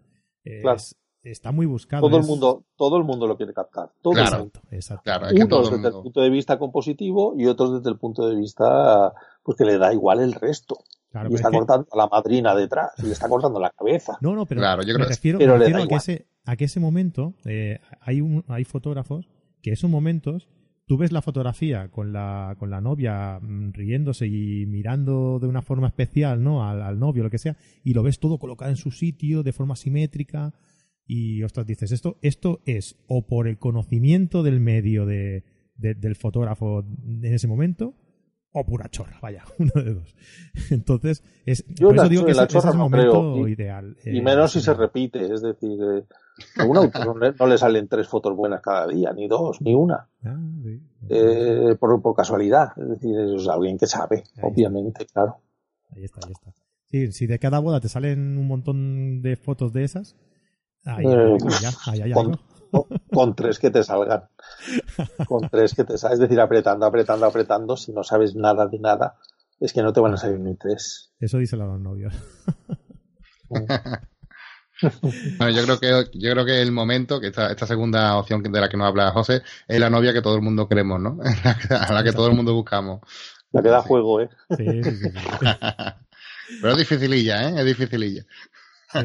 [1.22, 2.08] está muy buscado.
[2.08, 3.90] Todo el mundo, todo el mundo lo quiere captar.
[4.00, 5.10] Todo claro, exacto.
[5.34, 9.58] Unos desde el punto de vista compositivo y otros desde el punto de vista pues
[9.58, 10.78] que le da igual el resto.
[11.28, 14.16] y está cortando a la madrina detrás y le está cortando la cabeza.
[14.20, 16.64] No, no, pero claro, yo creo me refiero, me refiero a, que ese, a, que
[16.64, 19.28] ese, momento eh, hay, un, hay fotógrafos
[19.62, 20.48] que esos momentos
[20.86, 25.62] tú ves la fotografía con la, con la novia mm, riéndose y mirando de una
[25.62, 26.68] forma especial ¿no?
[26.68, 29.52] al, al novio, lo que sea, y lo ves todo colocado en su sitio de
[29.52, 30.52] forma simétrica
[31.06, 35.44] y, ostras, dices, esto, esto es o por el conocimiento del medio de,
[35.76, 37.94] del fotógrafo en ese momento
[38.52, 40.14] o pura chorra, vaya, uno de dos.
[40.70, 43.96] Entonces, es, Yo por eso digo que es, el momento ideal.
[44.04, 46.04] Y eh, menos si se repite, es decir, eh,
[46.56, 50.08] a un autor no le salen tres fotos buenas cada día, ni dos, ni una.
[50.24, 50.38] Ah,
[51.08, 55.38] eh, por, por, casualidad, es decir, es alguien que sabe, obviamente, claro.
[55.94, 56.52] Ahí está, ahí está.
[56.90, 60.16] Sí, si de cada boda te salen un montón de fotos de esas,
[60.84, 61.04] ahí,
[61.60, 62.12] ya, ahí, ahí,
[63.12, 64.28] con tres que te salgan.
[65.26, 66.14] Con tres que te salgan.
[66.14, 67.76] Es decir, apretando, apretando, apretando.
[67.76, 69.16] Si no sabes nada de nada,
[69.60, 71.12] es que no te van a salir ni tres.
[71.20, 72.14] Eso dice los novios.
[75.38, 78.60] Bueno, yo creo que yo creo que el momento, que esta, esta segunda opción de
[78.60, 81.18] la que nos habla José, es la novia que todo el mundo queremos, ¿no?
[81.70, 83.00] a la que todo el mundo buscamos.
[83.52, 84.30] La que da juego, ¿eh?
[84.56, 85.10] Sí, sí, sí.
[86.60, 87.54] Pero es dificililla, ¿eh?
[87.58, 88.24] Es dificililla.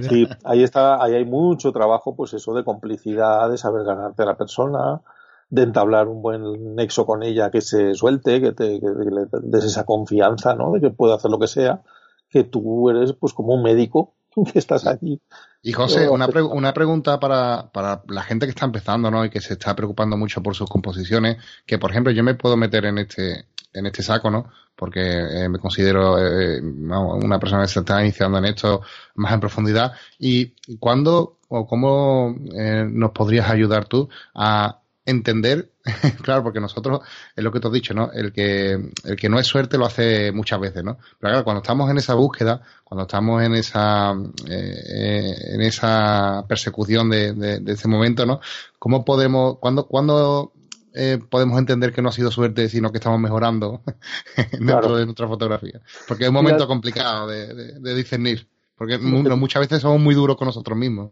[0.01, 4.25] Sí, ahí está, ahí hay mucho trabajo, pues eso de complicidad, de saber ganarte a
[4.25, 5.01] la persona,
[5.49, 9.85] de entablar un buen nexo con ella, que se suelte, que te le des esa
[9.85, 10.73] confianza, ¿no?
[10.73, 11.81] De que puede hacer lo que sea,
[12.29, 14.15] que tú eres pues como un médico
[14.51, 15.21] que estás allí.
[15.67, 19.25] Y José, una, una pregunta para, para la gente que está empezando, ¿no?
[19.25, 22.55] Y que se está preocupando mucho por sus composiciones, que por ejemplo yo me puedo
[22.55, 24.49] meter en este, en este saco, ¿no?
[24.77, 28.81] Porque eh, me considero eh, una persona que se está iniciando en esto
[29.15, 29.91] más en profundidad.
[30.17, 35.71] ¿Y cuándo o cómo eh, nos podrías ayudar tú a entender,
[36.21, 37.01] claro, porque nosotros,
[37.35, 38.11] es lo que te has dicho, ¿no?
[38.11, 40.97] El que, el que no es suerte lo hace muchas veces, ¿no?
[41.19, 47.33] Pero claro, cuando estamos en esa búsqueda, cuando estamos en esa, en esa persecución de,
[47.33, 48.39] de, ese momento, ¿no?
[48.79, 50.53] ¿Cómo podemos, cuándo, cuándo
[50.99, 53.83] eh, podemos entender que no ha sido suerte, sino que estamos mejorando
[54.59, 55.79] dentro de nuestra fotografía.
[56.07, 60.75] Porque es un momento complicado de, discernir, porque muchas veces somos muy duros con nosotros
[60.75, 61.11] mismos.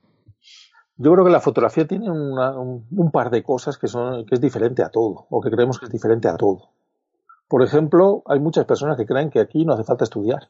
[0.97, 4.81] Yo creo que la fotografía tiene un, par de cosas que, son, que es diferente
[4.81, 6.69] a todo, o que creemos que es diferente a todo.
[7.47, 10.49] Por ejemplo, hay muchas personas que creen que aquí no hace falta estudiar.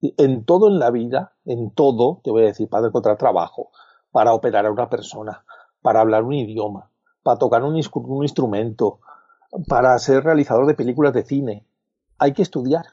[0.00, 3.70] En todo en la vida, en todo, te voy a decir, para encontrar trabajo,
[4.10, 5.44] para operar a una persona,
[5.80, 6.90] para hablar un idioma,
[7.22, 8.98] para tocar un, instrumento,
[9.68, 11.64] para ser realizador de películas de cine.
[12.18, 12.86] Hay que estudiar.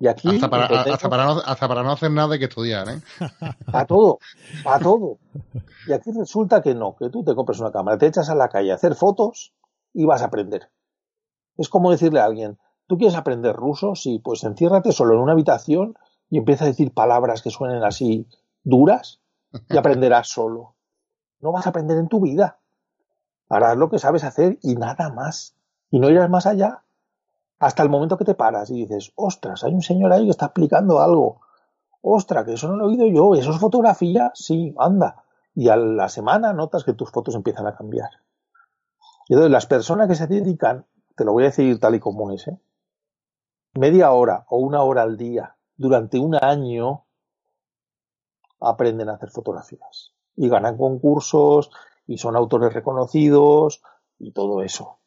[0.00, 0.28] Y aquí.
[0.28, 1.24] Hasta para,
[1.84, 3.00] no, hacer nada hay que estudiar, ¿eh?
[3.70, 4.18] Para todo,
[4.64, 5.18] para todo.
[5.86, 8.48] Y aquí resulta que no, que tú te compras una cámara, te echas a la
[8.48, 9.52] calle a hacer fotos
[9.92, 10.70] y vas a aprender.
[11.56, 13.94] Es como decirle a alguien, ¿tú quieres aprender ruso?
[13.94, 15.94] Sí, pues enciérrate solo en una habitación
[16.30, 18.26] y empieza a decir palabras que suenen así
[18.64, 19.20] duras
[19.68, 20.76] y aprenderás solo.
[21.40, 22.60] No vas a aprender en tu vida
[23.50, 25.56] harás lo que sabes hacer y nada más.
[25.90, 26.84] Y no irás más allá.
[27.60, 30.46] Hasta el momento que te paras y dices, ostras, hay un señor ahí que está
[30.46, 31.42] explicando algo.
[32.00, 33.34] Ostras, que eso no lo he oído yo.
[33.34, 34.32] ¿Eso es fotografía?
[34.34, 35.22] Sí, anda.
[35.54, 38.08] Y a la semana notas que tus fotos empiezan a cambiar.
[39.28, 42.30] Y entonces las personas que se dedican, te lo voy a decir tal y como
[42.32, 42.58] es, ¿eh?
[43.74, 47.04] media hora o una hora al día durante un año
[48.58, 51.70] aprenden a hacer fotografías y ganan concursos
[52.06, 53.82] y son autores reconocidos
[54.18, 54.98] y todo eso.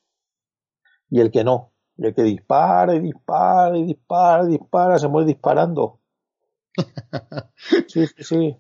[1.10, 5.28] Y el que no, el que dispara y dispara y dispara y dispara, se muere
[5.28, 6.00] disparando.
[7.88, 8.58] Sí, sí, sí.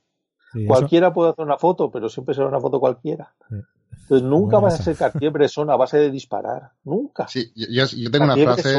[0.67, 3.33] cualquiera puede hacer una foto, pero siempre será una foto cualquiera.
[3.49, 6.71] Entonces nunca vas a ser Cartier-Bresson a base de disparar.
[6.83, 7.27] Nunca.
[7.27, 8.77] Sí, yo, tengo una frase.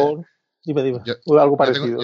[0.64, 1.00] dime, dime.
[1.40, 2.00] algo parecido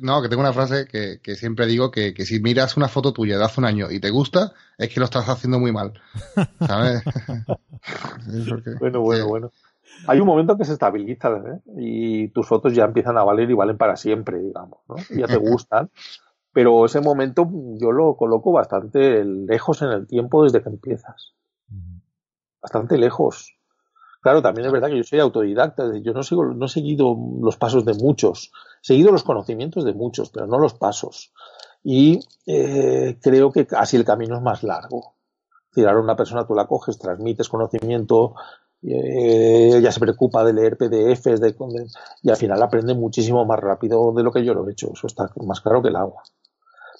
[0.00, 3.44] no, que tengo una frase que, siempre digo que, si miras una foto tuya de
[3.44, 5.92] hace un año y te gusta, es que lo estás haciendo muy mal.
[6.66, 7.02] ¿Sabes?
[8.80, 9.52] bueno, bueno, bueno.
[10.06, 11.60] Hay un momento que se estabiliza ¿eh?
[11.76, 14.96] y tus fotos ya empiezan a valer y valen para siempre, digamos, ¿no?
[15.16, 15.90] Ya te gustan.
[16.52, 17.48] Pero ese momento
[17.80, 21.34] yo lo coloco bastante lejos en el tiempo desde que empiezas.
[22.62, 23.58] Bastante lejos.
[24.20, 27.58] Claro, también es verdad que yo soy autodidacta, yo no sigo, no he seguido los
[27.58, 28.52] pasos de muchos,
[28.82, 31.34] he seguido los conocimientos de muchos, pero no los pasos.
[31.82, 35.16] Y eh, creo que así el camino es más largo.
[35.74, 38.34] Tirar a una persona, tú la coges, transmites conocimiento,
[38.92, 41.54] ella se preocupa de leer PDFs de,
[42.22, 44.90] y al final aprende muchísimo más rápido de lo que yo lo he hecho.
[44.92, 46.22] Eso está más claro que el agua.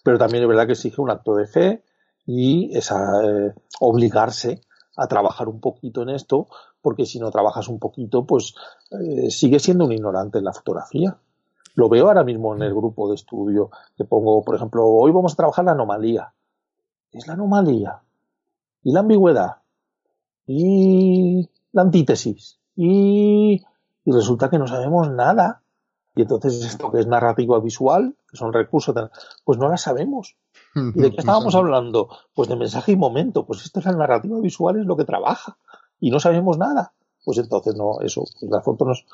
[0.02, 1.82] Pero también es verdad que exige un acto de fe
[2.26, 4.62] y esa eh, obligarse
[4.96, 6.48] a trabajar un poquito en esto,
[6.80, 8.54] porque si no trabajas un poquito, pues
[8.90, 11.16] eh, sigue siendo un ignorante en la fotografía.
[11.74, 15.32] Lo veo ahora mismo en el grupo de estudio que pongo, por ejemplo, hoy vamos
[15.32, 16.32] a trabajar la anomalía.
[17.10, 18.00] ¿Qué es la anomalía?
[18.84, 19.56] Y la ambigüedad.
[20.46, 22.60] Y la antítesis.
[22.74, 23.60] Y,
[24.04, 25.62] y resulta que no sabemos nada.
[26.16, 28.94] Y entonces esto que es narrativa visual, que son recursos,
[29.44, 30.36] pues no la sabemos.
[30.76, 32.08] ¿Y de qué estábamos hablando?
[32.32, 33.44] Pues de mensaje y momento.
[33.44, 35.58] Pues esto es la narrativa visual, es lo que trabaja.
[35.98, 36.94] Y no sabemos nada.
[37.24, 39.04] Pues entonces no, eso, pues la foto nos,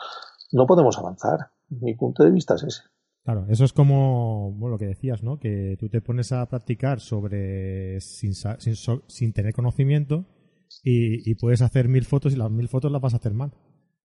[0.52, 1.48] no podemos avanzar.
[1.70, 2.82] Mi punto de vista es ese.
[3.24, 5.38] Claro, eso es como lo que decías, ¿no?
[5.38, 8.74] Que tú te pones a practicar sobre sin, sin,
[9.06, 10.26] sin tener conocimiento
[10.82, 13.52] y, puedes hacer mil fotos y las mil fotos las vas a hacer mal.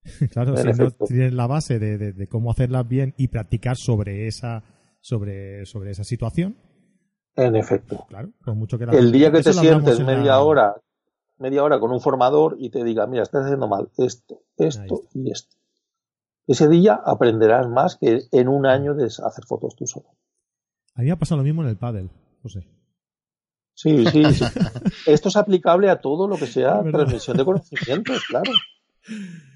[0.32, 4.64] claro, si no tienes la base de, cómo hacerlas bien y practicar sobre esa
[5.00, 6.58] sobre, sobre esa situación.
[7.36, 8.06] En efecto.
[8.08, 10.76] Claro, mucho que El día que te sientes media hora,
[11.38, 15.32] media hora con un formador y te diga, mira, estás haciendo mal esto, esto y
[15.32, 15.56] esto.
[16.48, 20.08] Ese día aprenderás más que en un año de hacer fotos tú solo.
[20.94, 22.10] A mí me ha pasado lo mismo en el pádel,
[22.42, 22.66] José.
[23.76, 24.24] Sí, sí,
[25.06, 28.52] Esto es aplicable a todo lo que sea transmisión de conocimientos, claro.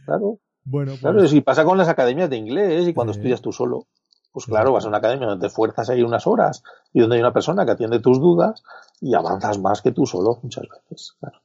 [0.05, 0.39] Claro.
[0.65, 3.87] Bueno, claro, pues- si pasa con las academias de inglés y cuando estudias tú solo.
[4.31, 6.61] Pues claro, vas a una academia donde te fuerzas ahí unas horas
[6.93, 8.61] y donde hay una persona que atiende tus dudas
[9.01, 11.15] y avanzas más que tú solo muchas veces.
[11.19, 11.41] Claro.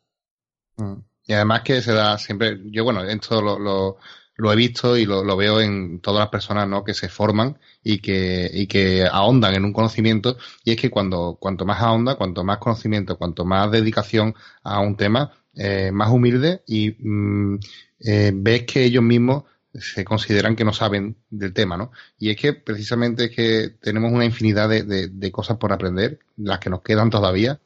[0.77, 1.03] Mm.
[1.27, 3.97] Y además que se da siempre, yo bueno, esto lo, lo,
[4.37, 6.85] lo he visto y lo, lo, veo en todas las personas ¿no?
[6.85, 11.37] que se forman y que, y que ahondan en un conocimiento y es que cuando
[11.41, 16.63] cuanto más ahonda, cuanto más conocimiento, cuanto más dedicación a un tema, eh, más humilde
[16.67, 17.61] y mm,
[18.01, 21.91] eh, ves que ellos mismos se consideran que no saben del tema, ¿no?
[22.19, 26.61] Y es que precisamente es que tenemos una infinidad de, de, cosas por aprender, las
[26.61, 27.61] que nos quedan todavía.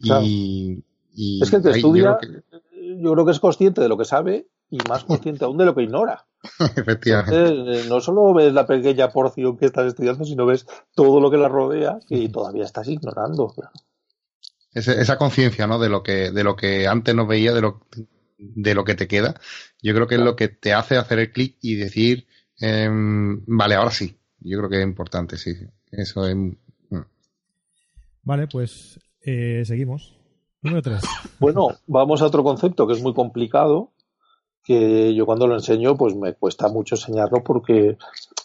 [0.00, 0.82] Y,
[1.14, 3.30] y, es que el que estudia, yo creo, que...
[3.30, 6.24] es consciente de lo que sabe y más consciente aún de lo que ignora.
[6.76, 7.80] Efectivamente.
[7.80, 11.36] Eh, no solo ves la pequeña porción que estás estudiando, sino ves todo lo que
[11.36, 13.52] la rodea y todavía estás ignorando.
[14.72, 15.78] esa conciencia, ¿no?
[15.78, 17.80] De lo que, de lo que antes no veía, de lo,
[18.38, 19.34] de lo que te queda,
[19.82, 22.26] yo creo que es lo que te hace hacer el clic y decir,
[22.58, 24.16] em, vale, ahora sí.
[24.40, 25.54] Yo creo que es importante, sí.
[25.90, 26.34] Eso es.
[26.34, 27.00] Mm.
[28.22, 30.16] Vale, pues eh, seguimos.
[30.62, 31.00] Número 3.
[31.38, 33.92] Bueno, vamos a otro concepto que es muy complicado,
[34.62, 37.96] que yo cuando lo enseño, pues me cuesta mucho enseñarlo porque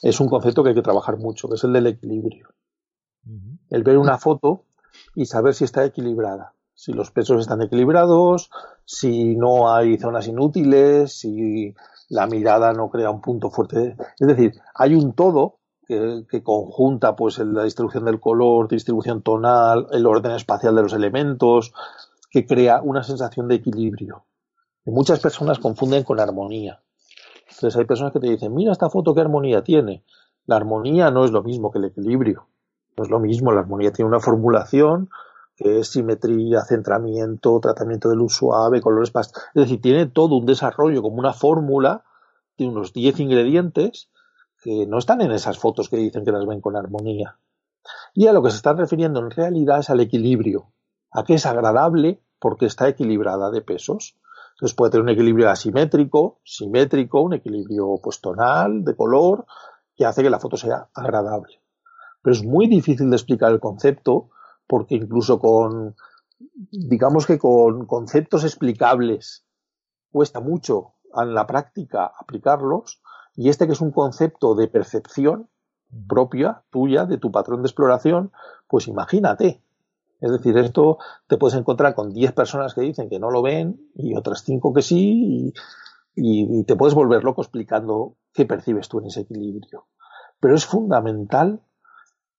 [0.01, 2.49] es un concepto que hay que trabajar mucho, que es el del equilibrio.
[3.69, 4.65] El ver una foto
[5.15, 8.51] y saber si está equilibrada si los pesos están equilibrados,
[8.83, 11.73] si no hay zonas inútiles, si
[12.09, 13.95] la mirada no crea un punto fuerte.
[14.19, 20.05] Es decir, hay un todo que, conjunta pues la distribución del color, distribución tonal, el
[20.05, 21.73] orden espacial de los elementos,
[22.29, 24.25] que crea una sensación de equilibrio.
[24.85, 26.81] Y muchas personas confunden con armonía.
[27.49, 30.03] Entonces hay personas que te dicen, mira esta foto, qué armonía tiene.
[30.45, 32.47] La armonía no es lo mismo que el equilibrio.
[32.97, 35.09] No es lo mismo, la armonía tiene una formulación,
[35.55, 39.45] que es simetría, centramiento, tratamiento de luz suave, colores pastels.
[39.53, 42.03] Es decir, tiene todo un desarrollo como una fórmula
[42.57, 44.09] de unos 10 ingredientes
[44.61, 47.37] que no están en esas fotos que dicen que las ven con armonía.
[48.13, 50.71] Y a lo que se están refiriendo en realidad es al equilibrio,
[51.11, 54.17] a que es agradable porque está equilibrada de pesos.
[54.55, 59.45] Entonces puede tener un equilibrio asimétrico, simétrico, un equilibrio pues tonal, de color,
[59.95, 61.61] que hace que la foto sea agradable.
[62.21, 64.29] Pero es muy difícil de explicar el concepto
[64.65, 65.95] porque incluso con,
[66.71, 69.45] digamos que con conceptos explicables
[70.09, 73.01] cuesta mucho en la práctica aplicarlos,
[73.35, 75.49] y este que es un concepto de percepción
[76.07, 78.31] propia, tuya, de tu patrón de exploración,
[78.67, 79.61] pues imagínate.
[80.21, 80.97] Es decir, esto
[81.27, 84.73] te puedes encontrar con 10 personas que dicen que no lo ven y otras 5
[84.73, 85.53] que sí,
[86.15, 89.87] y, te puedes volver loco explicando qué percibes tú en ese equilibrio.
[90.39, 91.61] Pero es fundamental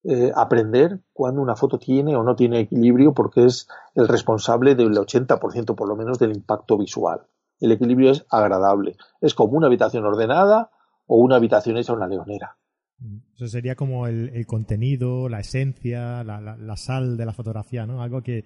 [0.05, 4.93] eh, aprender cuando una foto tiene o no tiene equilibrio porque es el responsable del
[4.93, 7.27] 80% por lo menos del impacto visual.
[7.61, 8.97] El equilibrio es agradable.
[9.21, 10.71] Es como una habitación ordenada
[11.07, 12.57] o una habitación hecha una leonera.
[13.35, 18.03] Eso sería como el, contenido, la esencia, la, sal de la fotografía, ¿no?
[18.03, 18.45] Algo que,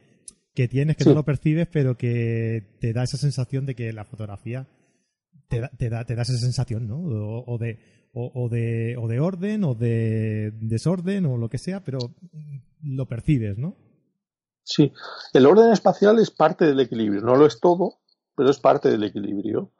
[0.54, 4.68] tienes, que no lo percibes, pero que te da esa sensación de que la fotografía
[5.48, 7.00] te da, te da, te da esa sensación, ¿no?
[7.00, 7.78] o de,
[8.12, 11.98] o, de, o de orden o de desorden o lo que sea, pero
[12.82, 13.76] lo percibes, ¿no?
[14.62, 14.92] Sí,
[15.32, 18.00] el orden espacial es parte del equilibrio, no lo es todo,
[18.36, 19.72] pero es parte del equilibrio.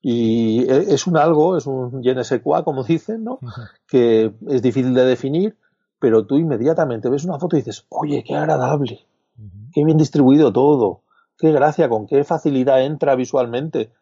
[0.00, 3.40] Y e, es un algo, es un je ne sais quoi, como dicen, ¿no?
[3.86, 5.56] Que es difícil de definir,
[5.98, 9.06] pero tú inmediatamente ves una foto y dices, oye, qué agradable,
[9.72, 11.02] qué bien distribuido todo,
[11.36, 13.92] qué gracia, con qué facilidad entra visualmente.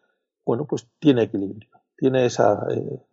[0.45, 3.03] Bueno, pues tiene equilibrio, tiene esa, eh,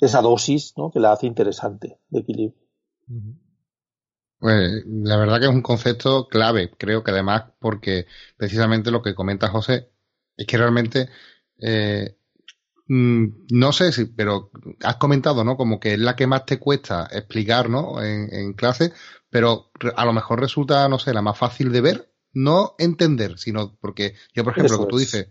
[0.00, 0.90] esa dosis ¿no?
[0.90, 2.60] que la hace interesante de equilibrio.
[4.38, 8.06] Pues la verdad que es un concepto clave, creo que además porque
[8.36, 9.90] precisamente lo que comenta José
[10.36, 11.08] es que realmente
[11.60, 12.16] eh,
[12.86, 14.50] no sé si, pero
[14.82, 15.56] has comentado, ¿no?
[15.56, 18.02] Como que es la que más te cuesta explicar, ¿no?
[18.02, 18.92] En, en clase,
[19.30, 23.76] pero a lo mejor resulta, no sé, la más fácil de ver, no entender, sino
[23.80, 25.28] porque yo, por ejemplo, tú dices,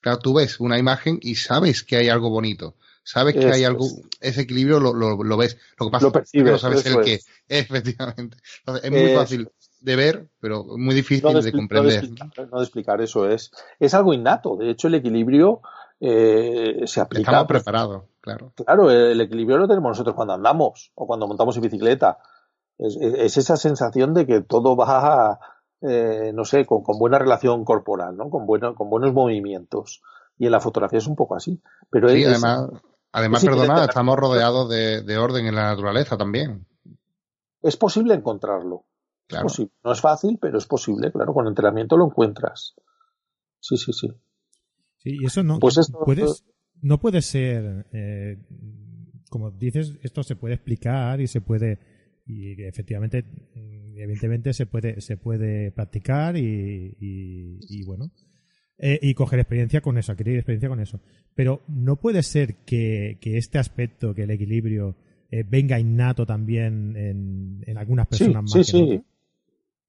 [0.00, 2.76] claro, tú ves una imagen y sabes que hay algo bonito
[3.08, 3.86] sabes que hay algo,
[4.20, 5.56] ese equilibrio lo, lo, ves.
[5.80, 7.18] Lo que pasa es que no sabes el qué,
[7.48, 8.36] efectivamente.
[8.82, 9.48] es muy fácil
[9.80, 12.10] de ver, pero muy difícil de, comprender.
[12.10, 13.50] No de, explicar, eso es.
[13.80, 14.56] Es algo innato.
[14.56, 15.62] De hecho, el equilibrio
[16.00, 17.30] eh, se aplica.
[17.30, 18.52] Estamos preparados, claro.
[18.54, 22.18] Claro, el equilibrio lo tenemos nosotros cuando andamos o cuando montamos en bicicleta.
[22.78, 25.40] Es, esa sensación de que todo va,
[25.80, 28.30] eh, no sé, con, con, buena relación corporal, ¿no?
[28.30, 30.02] Con, bueno, con buenos movimientos.
[30.38, 31.60] Y en la fotografía es un poco así.
[31.90, 32.70] Pero sí, además,
[33.12, 36.66] Además, perdona, estamos rodeados de, orden en la naturaleza también.
[37.62, 38.84] Es posible encontrarlo.
[39.26, 39.48] Claro.
[39.82, 41.34] No es fácil, pero es posible, claro.
[41.34, 42.74] Con entrenamiento lo encuentras.
[43.60, 44.08] Sí, sí, sí.
[44.98, 46.44] Sí, y eso no, pues puedes,
[46.82, 48.38] no puede ser, eh,
[49.30, 51.78] como dices, esto se puede explicar y se puede,
[52.26, 53.24] y efectivamente,
[53.96, 58.10] evidentemente se puede, se puede practicar y, y bueno,
[58.80, 61.00] eh, y coger experiencia con eso, adquirir experiencia con eso.
[61.34, 64.94] Pero no puede ser que, este aspecto, que el equilibrio,
[65.30, 68.52] eh, venga innato también en, algunas personas más.
[68.52, 69.02] Sí, sí.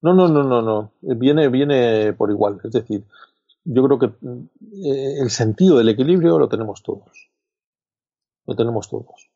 [0.01, 0.93] No, no, no, no, no.
[1.01, 2.59] Viene, viene por igual.
[2.63, 3.03] Es decir,
[3.63, 7.31] yo creo que eh, el sentido del equilibrio lo tenemos todos.
[8.45, 9.29] Lo tenemos todos.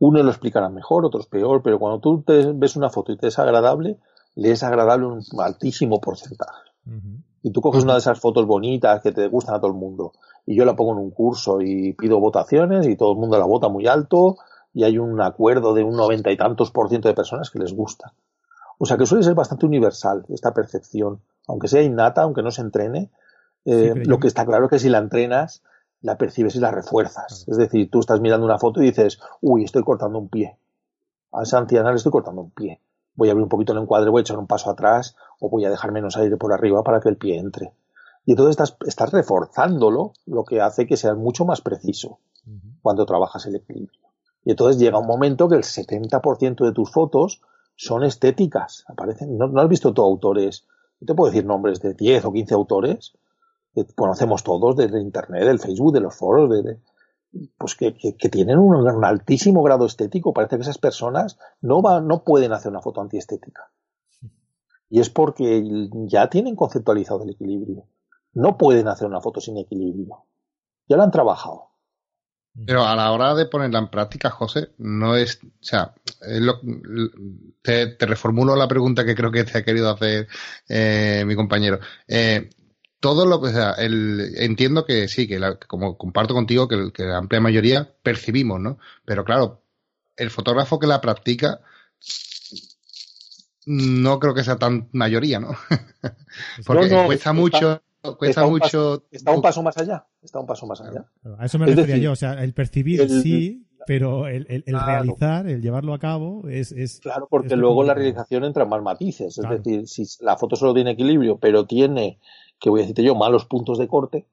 [0.00, 3.28] Uno lo explicará mejor, otros peor, pero cuando tú te ves una foto y te
[3.28, 3.98] es agradable,
[4.36, 6.70] le es agradable un altísimo porcentaje.
[7.42, 10.12] Y tú coges una de esas fotos bonitas que te gustan a todo el mundo
[10.46, 13.44] y yo la pongo en un curso y pido votaciones y todo el mundo la
[13.44, 14.36] vota muy alto
[14.72, 17.74] y hay un acuerdo de un noventa y tantos por ciento de personas que les
[17.74, 18.14] gusta.
[18.78, 22.62] O sea que suele ser bastante universal esta percepción, aunque sea innata, aunque no se
[22.62, 23.10] entrene.
[23.70, 25.62] Eh, lo que está claro es que si la entrenas,
[26.00, 27.44] la percibes y la refuerzas.
[27.48, 30.58] Es decir, tú estás mirando una foto y dices, uy, estoy cortando un pie.
[31.32, 32.80] A esa anciana le estoy cortando un pie
[33.18, 35.64] voy a abrir un poquito el encuadre, voy a echar un paso atrás o voy
[35.64, 37.72] a dejar menos aire por arriba para que el pie entre.
[38.24, 42.20] Y entonces estás, estás reforzándolo, lo que hace que sea mucho más preciso
[42.80, 44.00] cuando trabajas el equilibrio.
[44.44, 47.42] Y entonces llega un momento que el 70% de tus fotos
[47.74, 48.84] son estéticas.
[48.86, 50.64] Aparecen, no, has visto tú autores,
[51.00, 53.14] no te puedo decir nombres de 10 o 15 autores
[53.94, 56.78] conocemos todos desde Internet, del Facebook, de los foros, de,
[57.56, 60.32] pues que, que, tienen un, altísimo grado estético.
[60.32, 63.70] Parece que esas personas no, van, no pueden hacer una foto antiestética.
[64.90, 65.62] Y es porque
[66.06, 67.84] ya tienen conceptualizado el equilibrio.
[68.32, 70.24] No pueden hacer una foto sin equilibrio.
[70.88, 71.68] Ya lo han trabajado.
[72.66, 75.40] Pero a la hora de ponerla en práctica, José, no es.
[75.44, 75.94] O sea,
[77.62, 80.26] te, reformulo la pregunta que creo que te ha querido hacer
[80.68, 81.78] eh, mi compañero.
[82.08, 82.50] Eh,
[83.00, 87.04] todo lo que, o sea, el, entiendo que sí, que como comparto contigo que, que,
[87.04, 88.78] la amplia mayoría percibimos, ¿no?
[89.04, 89.62] Pero claro,
[90.16, 91.60] el fotógrafo que la practica
[93.66, 95.50] no creo que sea tan mayoría, ¿no?
[96.66, 97.82] Porque cuesta mucho,
[98.18, 99.04] cuesta mucho.
[99.10, 101.04] está un paso más allá, está un paso más allá.
[101.38, 105.62] A eso me refería yo, o sea, el percibir sí, pero el, el, realizar, el
[105.62, 106.72] llevarlo a cabo es...
[106.72, 110.56] es claro, porque luego la realización entra en más matices, es decir, si la foto
[110.56, 112.18] solo tiene equilibrio, pero tiene
[112.58, 114.26] que voy a decirte yo, malos puntos de corte,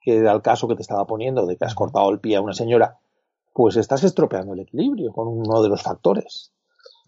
[0.00, 2.40] que era el caso que te estaba poniendo de que has cortado el pie a
[2.40, 2.98] una señora,
[3.52, 6.52] pues estás estropeando el equilibrio con uno de los factores.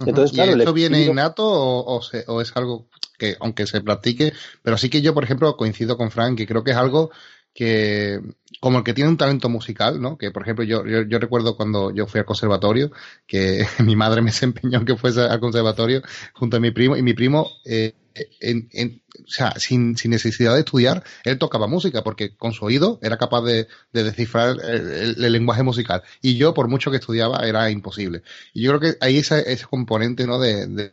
[0.01, 2.87] Entonces, claro, ¿Y esto viene innato o, o, es algo
[3.19, 4.33] que, aunque se practique,
[4.63, 7.11] pero sí que yo, por ejemplo, coincido con Frank, que creo que es algo
[7.55, 8.21] que
[8.61, 10.19] como el que tiene un talento musical, ¿no?
[10.19, 12.91] Que por ejemplo yo, yo, recuerdo cuando yo fui al conservatorio,
[13.27, 16.03] que mi madre me desempeñó en que fuese al conservatorio
[16.35, 17.95] junto a mi primo, y mi primo, eh,
[18.41, 22.65] en, en, o sea, sin, sin, necesidad de estudiar, él tocaba música, porque con su
[22.65, 26.03] oído era capaz de, de descifrar el, el, lenguaje musical.
[26.21, 28.23] Y yo, por mucho que estudiaba, era imposible.
[28.53, 30.39] Y yo creo que hay ese, ese componente, ¿no?
[30.39, 30.93] de, de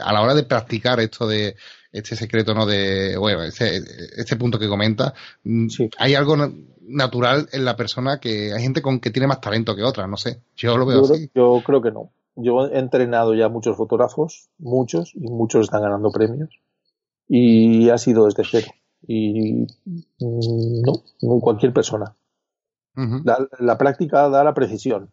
[0.00, 1.56] a la hora de practicar esto de,
[1.98, 2.66] este secreto, ¿no?
[2.66, 3.76] De, bueno, este,
[4.16, 5.66] este punto que comenta, mm,
[5.98, 6.36] hay algo
[6.80, 10.16] natural en la persona que hay gente con que tiene más talento que otra, no
[10.16, 10.42] sé.
[10.56, 11.30] Yo lo veo así.
[11.34, 12.10] Yo creo que no.
[12.36, 16.50] Yo he entrenado ya muchos fotógrafos, muchos, y muchos están ganando premios.
[17.28, 18.68] y ha sido desde cero.
[19.06, 20.92] Y mm, no,
[21.22, 22.14] no cualquier persona.
[23.58, 25.10] la, práctica da la precisión.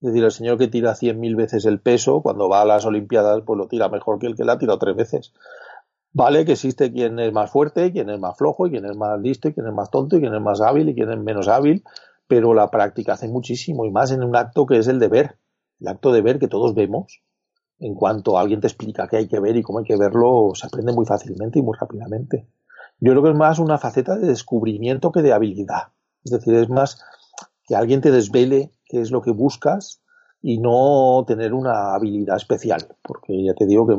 [0.00, 2.84] Es decir, el señor que tira cien mil veces el peso, cuando va a las
[2.84, 5.32] Olimpiadas, pues lo tira mejor que el que la ha tirado tres veces.
[6.16, 9.52] Vale que existe quien es más fuerte, quien es más flojo, quien es más listo,
[9.52, 11.82] quien es más tonto, quien es más hábil, y quien es menos hábil,
[12.28, 15.38] pero la práctica hace muchísimo, y más en un acto que es el de ver,
[15.80, 17.20] el acto de ver que todos vemos.
[17.80, 20.68] En cuanto alguien te explica qué hay que ver y cómo hay que verlo, se
[20.68, 22.46] aprende muy fácilmente y muy rápidamente.
[23.00, 25.88] Yo creo que es más una faceta de descubrimiento que de habilidad.
[26.24, 27.02] Es decir, es más
[27.66, 30.00] que alguien te desvele qué es lo que buscas
[30.40, 33.96] y no tener una habilidad especial, porque ya te digo que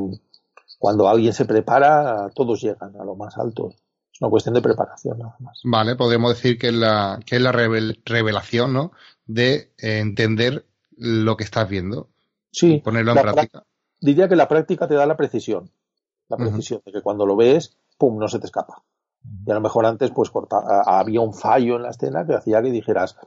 [0.77, 3.69] cuando alguien se prepara, todos llegan a lo más alto.
[4.11, 5.59] Es una cuestión de preparación nada más.
[5.63, 8.91] Vale, podríamos decir que es la, que es la revelación, ¿no?
[9.25, 10.65] De entender
[10.97, 12.09] lo que estás viendo.
[12.51, 12.81] Sí.
[12.83, 13.65] ponerlo en práctica.
[13.99, 15.69] Diría que la práctica te da la precisión.
[16.29, 18.83] La precisión de que cuando lo ves, pum, no se te escapa.
[19.45, 20.31] Y a lo mejor antes, pues
[20.85, 23.17] había un fallo en la escena que hacía que dijeras,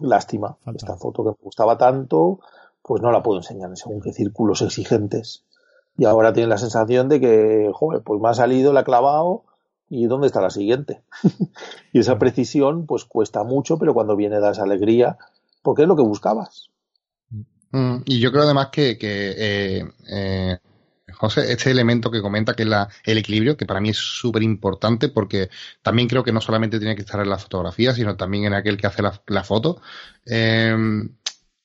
[0.00, 2.40] lástima, esta foto que me gustaba tanto,
[2.82, 5.44] pues no la puedo enseñar en según qué círculos exigentes.
[5.98, 9.44] Y ahora tienes la sensación de que, joder, pues me ha salido, la he clavado,
[9.88, 11.02] ¿y dónde está la siguiente?
[11.92, 15.16] y esa precisión, pues cuesta mucho, pero cuando viene da esa alegría,
[15.62, 16.70] porque es lo que buscabas.
[17.72, 20.58] Mm, y yo creo además que, que eh, eh,
[21.12, 24.42] José, este elemento que comenta que es la, el equilibrio, que para mí es súper
[24.42, 25.48] importante porque
[25.82, 28.76] también creo que no solamente tiene que estar en la fotografía, sino también en aquel
[28.76, 29.80] que hace la, foto.
[30.24, 31.15] Em,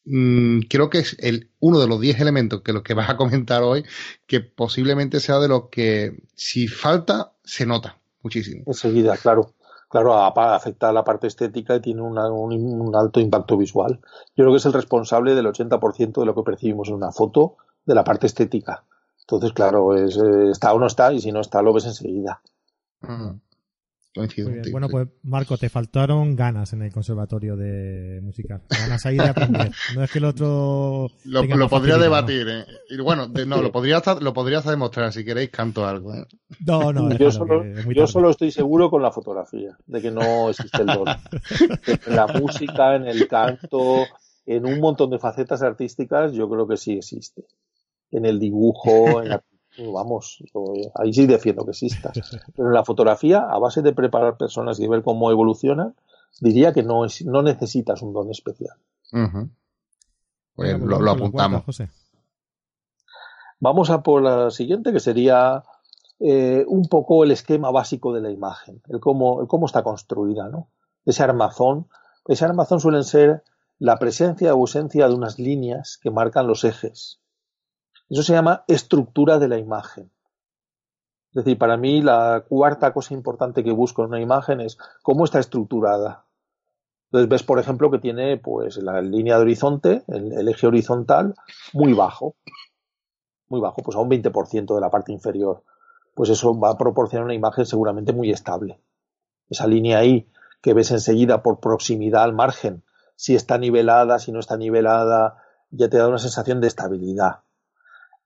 [0.05, 3.17] mm, creo que es el, uno de los 10 elementos que los que vas a
[3.17, 3.85] comentar hoy,
[4.27, 8.63] que posiblemente sea de los que si falta, se nota muchísimo.
[8.65, 9.53] Enseguida, claro.
[9.89, 13.99] Claro, afecta a la parte estética y tiene un, un, alto impacto visual.
[14.37, 17.57] Yo creo que es el responsable del 80% de lo que percibimos en una foto,
[17.85, 18.85] de la parte estética.
[19.19, 22.41] Entonces, claro, es, eh, está o no está, y si no está, lo ves enseguida.
[24.13, 28.61] Bueno, pues Marco, te faltaron ganas en el conservatorio de música.
[28.69, 29.71] Ganas ahí de aprender.
[29.95, 31.07] No es que el otro.
[31.23, 32.65] Lo, podría debatir, ¿eh?
[32.89, 36.13] Y bueno, no, lo podría lo podrías demostrar si queréis canto algo.
[36.13, 36.25] ¿eh?
[36.65, 40.81] No, no, yo, solo, yo solo estoy seguro con la fotografía, de que no existe
[40.81, 41.07] el don.
[42.07, 44.05] en la música, en el canto,
[44.45, 47.45] en un montón de facetas artísticas, yo creo que sí existe
[48.11, 49.43] en el dibujo, en la
[49.77, 50.43] vamos,
[50.95, 52.11] ahí sí defiendo que exista.
[52.55, 55.95] Pero en la fotografía, a base de preparar personas y ver cómo evolucionan,
[56.39, 58.77] diría que no, es, no necesitas un don especial.
[60.55, 61.63] pues lo, apuntamos.
[63.59, 65.63] Vamos a por la siguiente, que sería
[66.19, 70.49] eh, un poco el esquema básico de la imagen, el cómo, el cómo está construida,
[70.49, 70.69] ¿no?
[71.05, 71.87] Ese armazón.
[72.27, 73.43] Ese armazón suelen ser
[73.79, 77.20] la presencia o ausencia de unas líneas que marcan los ejes
[78.13, 80.11] eso se llama estructura de la imagen.
[81.31, 85.23] Es decir, para mí la cuarta cosa importante que busco en una imagen es cómo
[85.23, 86.25] está estructurada.
[87.05, 91.35] Entonces ves, por ejemplo, que tiene pues la línea de horizonte, el, eje horizontal,
[91.71, 92.35] muy bajo.
[93.47, 95.63] Muy bajo, pues a un 20% de la parte inferior.
[96.13, 98.81] Pues eso va a proporcionar una imagen seguramente muy estable.
[99.49, 100.29] Esa línea ahí
[100.61, 102.83] que ves enseguida por proximidad al margen,
[103.15, 107.39] si está nivelada, si no está nivelada, ya te da una sensación de estabilidad.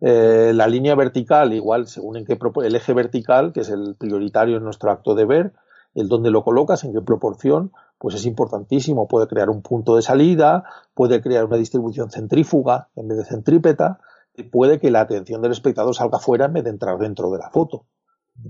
[0.02, 4.58] Eh, la línea vertical, igual, según en qué el eje vertical, que es el prioritario
[4.58, 5.54] en nuestro acto de ver,
[5.94, 9.08] el dónde lo colocas, en qué proporción, pues es importantísimo.
[9.08, 14.00] Puede crear un punto de salida, puede crear una distribución centrífuga en vez de centrípeta,
[14.36, 17.38] y puede que la atención del espectador salga fuera en vez de entrar dentro de
[17.38, 17.86] la foto.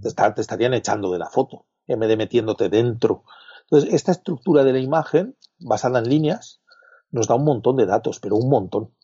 [0.01, 3.23] Te, te estarían echando de la foto en vez de metiéndote dentro.
[3.69, 6.61] Entonces, esta estructura de la imagen, basada en líneas,
[7.11, 8.94] nos da un montón de datos, pero un montón.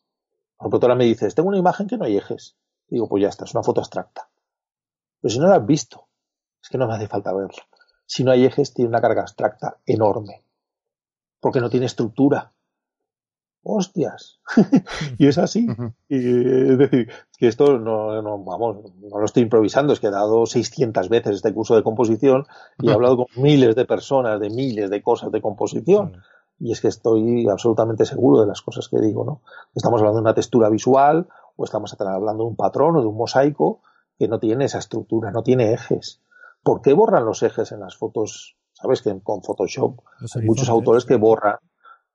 [0.61, 2.55] Por ejemplo, ahora me dices, tengo una imagen que no hay ejes.
[2.87, 4.29] digo, pues ya está, es una foto abstracta.
[5.19, 6.07] Pero si no la has visto,
[6.61, 7.63] es que no me hace falta verla.
[8.05, 10.43] Si no hay ejes, tiene una carga abstracta enorme.
[11.39, 12.53] Porque no tiene estructura.
[13.63, 14.39] ¡Hostias!
[15.17, 15.65] y es así.
[16.09, 17.09] es decir,
[17.39, 21.37] que esto no, no, vamos, no lo estoy improvisando, es que he dado 600 veces
[21.37, 22.45] este curso de composición
[22.79, 26.21] y he hablado con miles de personas de miles de cosas de composición
[26.61, 29.41] y es que estoy absolutamente seguro de las cosas que digo, ¿no?
[29.73, 33.17] Estamos hablando de una textura visual o estamos hablando de un patrón o de un
[33.17, 33.81] mosaico
[34.19, 36.21] que no tiene esa estructura, no tiene ejes.
[36.61, 38.57] ¿Por qué borran los ejes en las fotos?
[38.73, 40.01] Sabes que con Photoshop
[40.35, 41.57] hay muchos autores que borran,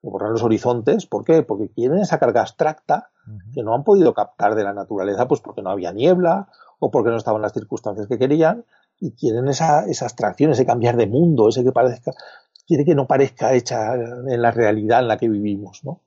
[0.00, 1.06] que borran los horizontes.
[1.06, 1.42] ¿Por qué?
[1.42, 3.10] Porque quieren esa carga abstracta
[3.52, 7.10] que no han podido captar de la naturaleza, pues porque no había niebla o porque
[7.10, 8.64] no estaban las circunstancias que querían
[9.00, 12.12] y quieren esa, esa abstracción, ese cambiar de mundo, ese que parezca
[12.66, 16.02] quiere que no parezca hecha en la realidad en la que vivimos, ¿no?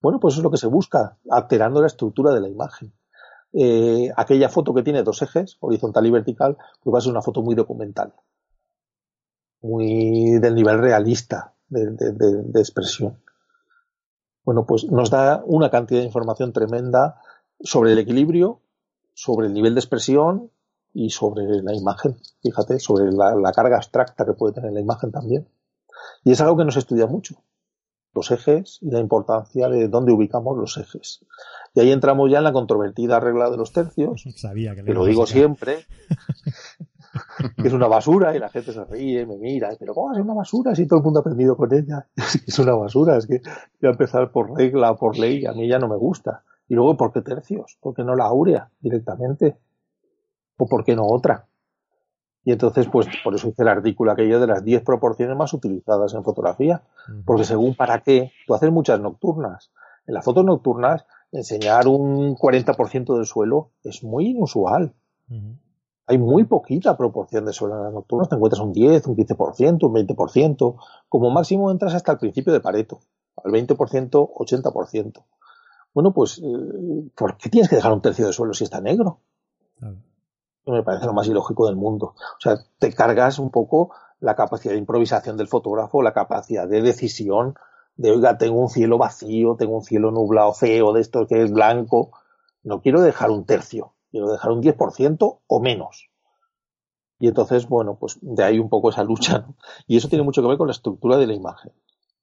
[0.00, 2.92] Bueno, pues eso es lo que se busca, alterando la estructura de la imagen.
[3.54, 7.20] eh, aquella foto que tiene dos ejes, horizontal y vertical, pues va a ser una
[7.20, 8.14] foto muy documental,
[9.60, 13.22] muy del nivel realista de expresión.
[14.44, 17.20] Bueno, pues nos da una cantidad de información tremenda
[17.60, 18.60] sobre el equilibrio,
[19.14, 20.50] sobre el nivel de expresión
[20.92, 25.48] y sobre la imagen, fíjate, sobre la, carga abstracta que puede tener la imagen también.
[26.24, 27.42] Y es algo que nos estudia mucho,
[28.14, 31.24] los ejes y la importancia de dónde ubicamos los ejes.
[31.74, 35.26] Y ahí entramos ya en la controvertida regla de los tercios, Sabía que, lo digo
[35.26, 35.86] siempre,
[37.56, 40.34] que es una basura y la gente se ríe, me mira, pero ¿cómo es una
[40.34, 42.06] basura si todo el mundo ha aprendido con ella?
[42.46, 43.40] Es una basura, es que
[43.80, 46.44] voy a empezar por regla, por ley, a mí ya no me gusta.
[46.68, 47.76] Y luego, ¿por qué tercios?
[47.80, 49.58] ¿Por qué no la áurea directamente?
[50.56, 51.46] ¿O por qué no otra?
[52.44, 56.14] Y entonces, pues por eso hice el artículo aquello de las 10 proporciones más utilizadas
[56.14, 56.82] en fotografía.
[57.24, 59.70] Porque según para qué, tú haces muchas nocturnas.
[60.06, 64.92] En las fotos nocturnas, enseñar un 40% del suelo es muy inusual.
[66.06, 68.28] Hay muy poquita proporción de suelo en las nocturnas.
[68.28, 70.76] Te encuentras un 10, un 15%, un 20%.
[71.08, 73.00] Como máximo entras hasta el principio de Pareto.
[73.44, 75.24] Al 20%, 80%.
[75.94, 79.20] Bueno, pues, eh, ¿por qué tienes que dejar un tercio de suelo si está negro?
[80.66, 82.14] Me parece lo más ilógico del mundo.
[82.16, 86.82] O sea, te cargas un poco la capacidad de improvisación del fotógrafo, la capacidad de
[86.82, 87.54] decisión
[87.96, 91.52] de, oiga, tengo un cielo vacío, tengo un cielo nublado feo, de esto que es
[91.52, 92.12] blanco.
[92.62, 96.08] No quiero dejar un tercio, quiero dejar un 10% o menos.
[97.18, 99.46] Y entonces, bueno, pues de ahí un poco esa lucha.
[99.86, 101.72] Y eso tiene mucho que ver con la estructura de la imagen.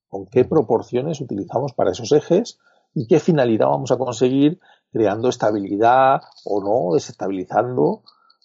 [0.08, 2.58] Con qué proporciones utilizamos para esos ejes
[2.94, 4.60] y qué finalidad vamos a conseguir
[4.90, 8.02] creando estabilidad o no, desestabilizando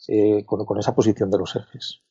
[0.08, 2.02] eh, con, esa posición de los ejes.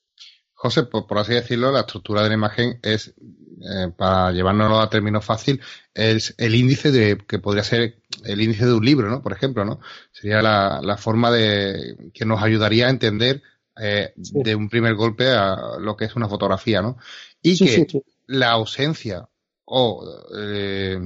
[0.52, 5.20] José, por, así decirlo, la estructura de la imagen es, eh, para llevárnoslo a término
[5.20, 5.60] fácil,
[5.92, 9.22] es el índice de, que podría ser el índice de un libro, ¿no?
[9.22, 9.80] Por ejemplo, ¿no?
[10.10, 13.42] Sería la, forma de, que nos ayudaría a entender
[13.76, 16.96] eh, de un primer golpe a lo que es una fotografía, ¿no?
[17.42, 17.86] Y que
[18.26, 19.28] la ausencia
[19.66, 20.04] o,
[20.36, 20.98] eh,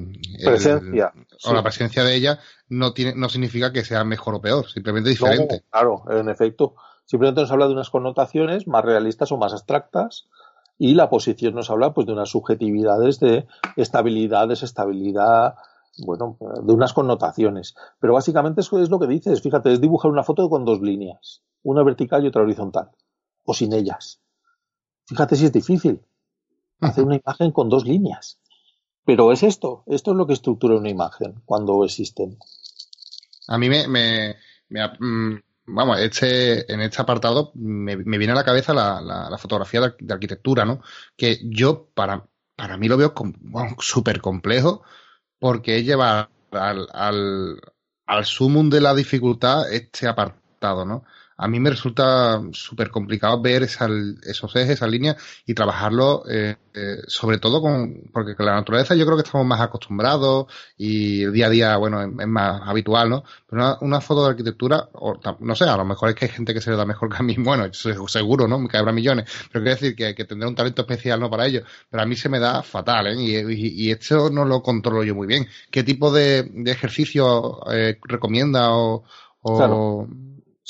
[0.45, 1.13] presencia,
[1.45, 5.11] o la presencia de ella no tiene no significa que sea mejor o peor, simplemente
[5.11, 5.63] diferente.
[5.71, 10.27] claro, en efecto, simplemente nos habla de unas connotaciones más realistas o más abstractas
[10.79, 13.47] y la posición nos habla pues de unas subjetividades de
[13.77, 15.57] estabilidad, desestabilidad,
[15.99, 17.75] bueno, de unas connotaciones.
[18.01, 21.43] Pero básicamente eso es lo que dices, fíjate, es dibujar una foto con dos líneas,
[21.63, 22.91] una vertical y otra horizontal,
[23.45, 24.21] o sin ellas.
[25.07, 26.01] Fíjate si es difícil
[26.81, 28.39] hacer una imagen con dos líneas.
[29.09, 32.37] Pero es esto, esto es lo que estructura una imagen cuando existen.
[33.47, 34.37] A mí me, me,
[34.69, 40.67] mm, vamos, este, en este apartado me, viene a la cabeza la, fotografía de, arquitectura,
[40.67, 40.83] ¿no?
[41.17, 43.15] Que yo, para, para mí lo veo
[43.79, 44.83] súper complejo
[45.39, 47.63] porque es llevar al, al,
[48.05, 51.05] al sumum de la dificultad este apartado, ¿no?
[51.41, 55.17] A mí me resulta súper complicado ver esos ejes, esas líneas
[55.47, 59.47] y trabajarlo, eh, eh, sobre todo con, porque con la naturaleza yo creo que estamos
[59.47, 63.25] más acostumbrados y el día a día, bueno, es, más habitual, ¿no?
[63.49, 66.53] Pero una, foto de arquitectura, o, no sé, a lo mejor es que hay gente
[66.53, 68.67] que se le da mejor que a mí, bueno, seguro, ¿no?
[68.67, 71.31] Que habrá millones, pero quiero decir que, que tendré un talento especial, ¿no?
[71.31, 73.15] Para ello, pero a mí se me da fatal, ¿eh?
[73.55, 75.47] Y, esto no lo controlo yo muy bien.
[75.71, 79.05] ¿Qué tipo de, ejercicio eh, recomienda o,
[79.43, 80.07] o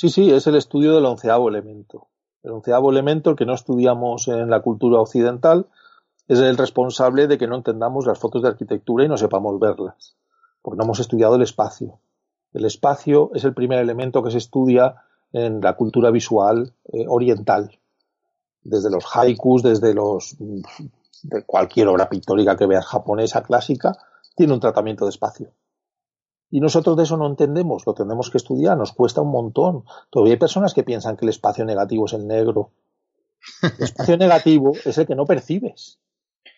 [0.01, 2.07] Sí, sí, es el estudio del onceavo elemento.
[2.45, 5.67] El onceavo elemento, el que no estudiamos en la cultura occidental,
[6.29, 10.15] es el responsable de que no entendamos las fotos de arquitectura y no sepamos verlas,
[10.63, 11.99] porque no hemos estudiado el espacio.
[12.53, 17.77] El espacio es el primer elemento que se estudia en la cultura visual eh, oriental,
[18.63, 23.99] desde los haikus, desde los de cualquier obra pictórica que veas japonesa clásica,
[24.37, 25.51] tiene un tratamiento de espacio.
[26.51, 29.85] Y nosotros de eso no entendemos, lo tenemos que estudiar, nos cuesta un montón.
[30.11, 32.71] Todavía hay personas que piensan que el espacio negativo es el negro.
[33.63, 36.01] El espacio negativo es el que no percibes.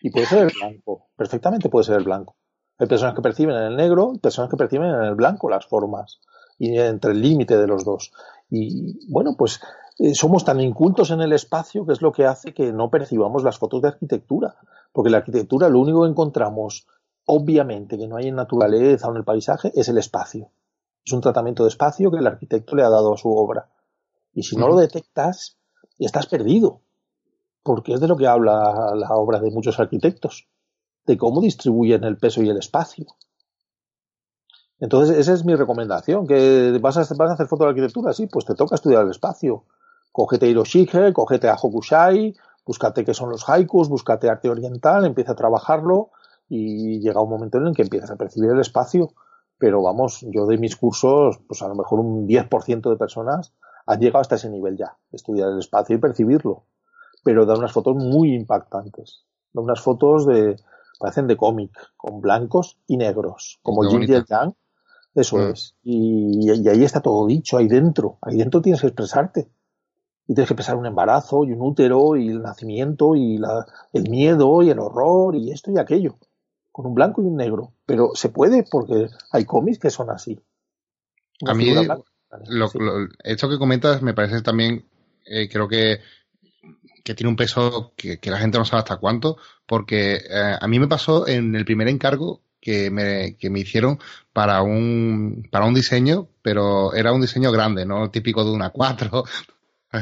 [0.03, 2.37] Y puede ser el blanco, perfectamente puede ser el blanco.
[2.79, 5.67] Hay personas que perciben en el negro y personas que perciben en el blanco las
[5.67, 6.21] formas.
[6.59, 8.13] Y entre el límite de los dos.
[8.51, 9.61] Y bueno, pues
[9.99, 13.43] eh, somos tan incultos en el espacio que es lo que hace que no percibamos
[13.43, 14.57] las fotos de arquitectura.
[14.93, 16.87] Porque la arquitectura lo único que encontramos
[17.31, 20.51] obviamente que no hay en naturaleza o en el paisaje es el espacio.
[21.05, 23.71] Es un tratamiento de espacio que el arquitecto le ha dado a su obra.
[24.33, 25.57] Y si no lo detectas,
[25.99, 26.81] estás perdido.
[27.63, 30.49] Porque es de lo que habla la obra de muchos arquitectos,
[31.07, 33.07] de cómo distribuyen el peso y el espacio.
[34.81, 38.27] Entonces, esa es mi recomendación, que vas a, vas a hacer foto de arquitectura, sí,
[38.27, 39.65] pues te toca estudiar el espacio.
[40.11, 42.35] Cógete Hiroshige, cógete a Hokusai,
[42.67, 46.11] búscate qué son los haikus, búscate arte oriental, empieza a trabajarlo
[46.51, 49.15] y llega un momento en el que empiezas a percibir el espacio
[49.61, 53.53] pero vamos, yo de mis cursos, pues a lo mejor un 10% de personas
[53.87, 56.65] han llegado hasta ese nivel ya, estudiar el espacio y percibirlo,
[57.23, 60.57] pero da unas fotos muy impactantes, da unas fotos de,
[60.99, 64.55] parecen de cómic, con blancos y negros, como y el Yang,
[65.15, 65.51] eso mm.
[65.51, 69.51] es, y, y ahí está todo dicho, ahí dentro, ahí dentro tienes que expresarte.
[70.27, 74.09] Y tienes que pensar un embarazo y un útero y el nacimiento y la, el
[74.09, 76.19] miedo y el horror y esto y aquello,
[76.83, 77.73] con un blanco y un negro.
[77.87, 80.39] Pero se puede porque hay cómics que son así.
[81.47, 81.75] a mí,
[83.25, 84.85] esto que comentas me parece también,
[85.27, 86.01] eh, creo que,
[87.05, 90.79] que tiene un peso que, la gente no sabe hasta cuánto, porque eh, a mí
[90.79, 93.99] me pasó en el primer encargo que me, que me hicieron
[94.33, 99.25] para un, para un diseño, pero era un diseño grande, no típico de una 4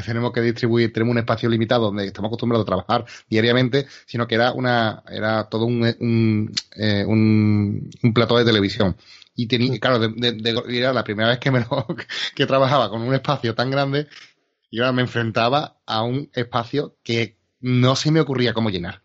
[0.05, 4.35] tenemos que distribuir, tenemos un espacio limitado donde estamos acostumbrados a trabajar diariamente, sino que
[4.35, 8.95] era una, era todo un, un, eh, un, plató de televisión.
[9.35, 11.65] Y tenía, claro, de, era la primera vez que me
[12.35, 14.07] que trabajaba con un espacio tan grande
[14.69, 19.01] y ahora me enfrentaba a un espacio que no se me ocurría cómo llenar.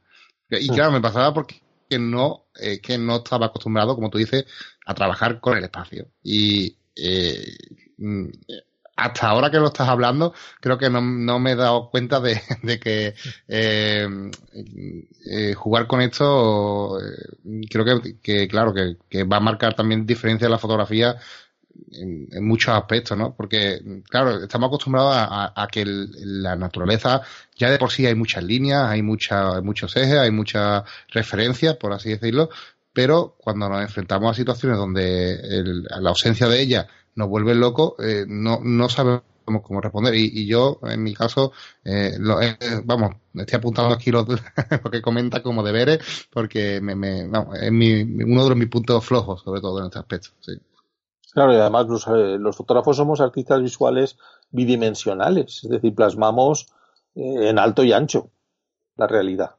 [0.51, 1.63] Y claro, me pasaba porque
[1.99, 4.45] no, eh, que no estaba acostumbrado, como tú dices,
[4.85, 6.09] a trabajar con el espacio.
[6.23, 7.57] Y eh,
[7.97, 8.29] mm,
[8.97, 12.41] hasta ahora que lo estás hablando, creo que no, me he dado cuenta de,
[12.81, 13.15] que
[13.49, 14.09] eh,
[15.31, 17.85] eh, jugar con esto, eh, creo
[18.23, 21.17] que, claro, que, va a marcar también diferencia en la fotografía
[21.93, 23.35] en, muchos aspectos, ¿no?
[23.35, 27.23] Porque, claro, estamos acostumbrados a, que la naturaleza
[27.57, 31.93] ya de por sí hay muchas líneas, hay, mucha, muchos ejes, hay muchas referencias, por
[31.93, 32.49] así decirlo,
[32.93, 38.25] pero cuando nos enfrentamos a situaciones donde la ausencia de ella nos vuelve locos, eh,
[38.27, 40.15] no, no sabemos cómo responder.
[40.15, 41.53] Y, yo, en mi caso,
[41.85, 47.31] eh, lo, eh, vamos, estoy apuntando aquí lo, que comenta como deberes, porque me, me,
[47.61, 50.31] es mi, uno de mis puntos flojos, sobre todo en este aspecto.
[50.41, 50.53] Sí.
[51.33, 54.17] Claro, y además los, los, fotógrafos somos artistas visuales
[54.51, 56.69] bidimensionales, es decir, plasmamos
[57.17, 58.31] en alto y ancho
[58.97, 59.57] la realidad.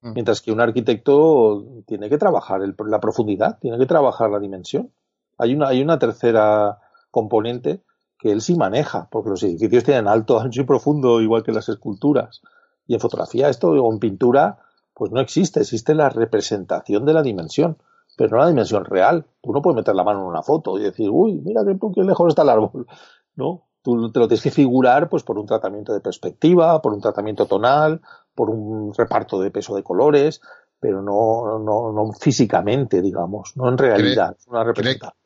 [0.00, 0.12] Mm.
[0.14, 4.90] Mientras que un arquitecto tiene que trabajar el, la profundidad, tiene que trabajar la dimensión.
[5.38, 6.78] Hay una, hay una tercera
[7.10, 7.82] componente
[8.18, 11.68] que él sí maneja, porque los edificios tienen alto, ancho y profundo, igual que las
[11.68, 12.42] esculturas.
[12.86, 14.58] Y en fotografía esto, o en pintura,
[14.94, 17.78] pues no existe, existe la representación de la dimensión,
[18.16, 19.24] pero no la dimensión real.
[19.40, 22.28] Tú no puedes meter la mano en una foto y decir, uy, mira qué, lejos
[22.28, 22.86] está el árbol.
[23.36, 27.00] No, tú te lo tienes que figurar pues por un tratamiento de perspectiva, por un
[27.00, 28.02] tratamiento tonal,
[28.34, 30.42] por un reparto de peso de colores,
[30.78, 35.19] pero no, no, no físicamente, digamos, no en realidad, es una representación.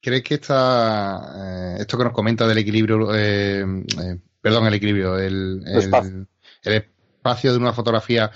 [0.00, 5.18] ¿Crees que esta, eh, esto que nos comenta del equilibrio, eh, eh, perdón, el equilibrio,
[5.18, 7.52] el, espacio.
[7.52, 8.30] de una fotografía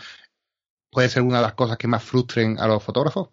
[0.90, 3.30] puede ser una de las cosas que más frustren a los fotógrafos?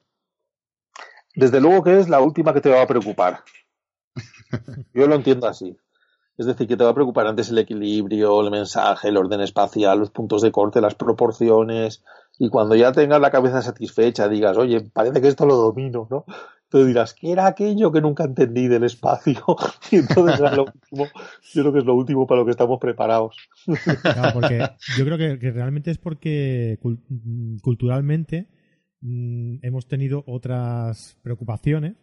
[1.36, 3.44] Desde luego que es la última que te va a preocupar.
[4.94, 5.78] Yo lo entiendo así.
[6.38, 10.00] Es decir, que te va a preocupar antes el equilibrio, el mensaje, el orden espacial,
[10.00, 12.04] los puntos de corte, las proporciones.
[12.40, 16.26] Y cuando ya tengas la cabeza satisfecha, digas, oye, parece que esto lo domino, ¿no?
[16.72, 19.44] Tú dirás, ¿qué era aquello que nunca entendí del espacio?
[19.92, 21.06] y entonces es lo último,
[21.54, 23.36] yo creo que es lo último para lo que estamos preparados.
[24.02, 24.66] Claro, porque
[24.98, 26.80] yo creo que, realmente es porque
[27.62, 28.48] culturalmente
[29.02, 31.96] mm, hemos tenido otras preocupaciones,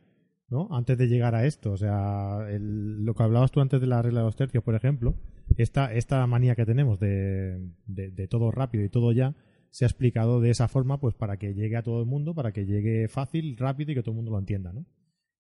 [0.51, 0.69] ¿no?
[0.71, 1.73] Antes de llegar a esto.
[1.73, 5.15] O sea, lo que hablabas tú antes de la regla de los tercios, por ejemplo,
[5.57, 9.35] esta, esta manía que tenemos de, de todo rápido y todo ya,
[9.71, 12.53] se ha explicado de esa forma pues para que llegue a todo el mundo, para
[12.53, 14.87] que llegue fácil, rápido y que todo el mundo lo entienda, ¿no?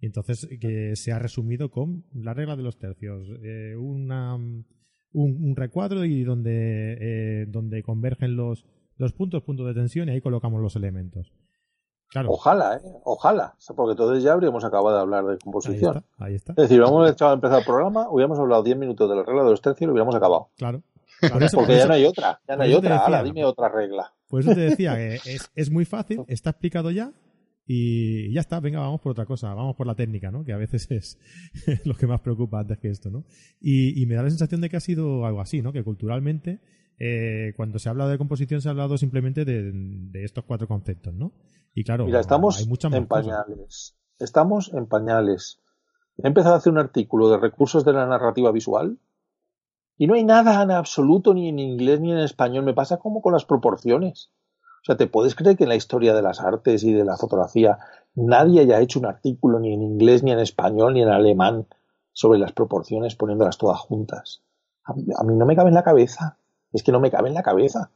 [0.00, 5.56] Y entonces que se ha resumido con la regla de los tercios, eh, una, un,
[5.56, 8.64] recuadro y donde, eh, donde convergen los,
[8.96, 11.32] los puntos, puntos de tensión y ahí colocamos los elementos.
[12.10, 12.30] Claro.
[12.30, 12.80] Ojalá, ¿eh?
[13.04, 16.04] Ojalá, porque entonces ya habríamos acabado de hablar de composición.
[16.16, 16.52] Ahí está.
[16.52, 19.60] Es decir, hemos empezado el programa, hubiéramos hablado 10 minutos de la regla de los
[19.60, 20.48] tercios y lo hubiéramos acabado.
[20.56, 20.82] Claro.
[21.54, 23.22] porque ya no hay otra, ya no hay otra.
[23.22, 24.14] dime otra regla.
[24.28, 27.12] Por eso te decía que es, es muy fácil, está explicado ya
[27.70, 30.42] y ya está, venga, vamos por otra cosa, vamos por la técnica, ¿no?
[30.42, 31.18] Que a veces es
[31.84, 33.24] lo que más preocupa antes que esto, ¿no?
[33.60, 35.70] Y, me da la sensación de que ha sido algo así, ¿no?
[35.70, 36.60] Que culturalmente,
[36.98, 41.12] eh, cuando se ha hablado de composición, se ha hablado simplemente de, estos cuatro conceptos,
[41.12, 41.32] ¿no?
[41.74, 43.98] Y claro, Mira, estamos en pañales.
[44.18, 45.60] Estamos en pañales.
[46.16, 48.98] He empezado a hacer un artículo de recursos de la narrativa visual
[49.98, 52.64] y no hay nada en absoluto, ni en inglés ni en español.
[52.64, 54.30] Me pasa como con las proporciones.
[54.80, 57.16] O sea, ¿te puedes creer que en la historia de las artes y de la
[57.16, 57.80] fotografía
[58.14, 61.66] nadie haya hecho un artículo ni en inglés, ni en español, ni en alemán
[62.12, 64.40] sobre las proporciones poniéndolas todas juntas?
[64.84, 66.38] A mí, no me cabe en la cabeza.
[66.72, 67.90] Es que no me cabe en la cabeza.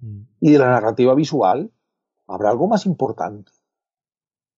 [0.00, 0.20] Mm.
[0.40, 1.70] Y de la narrativa visual,
[2.28, 3.50] ¿habrá algo más importante?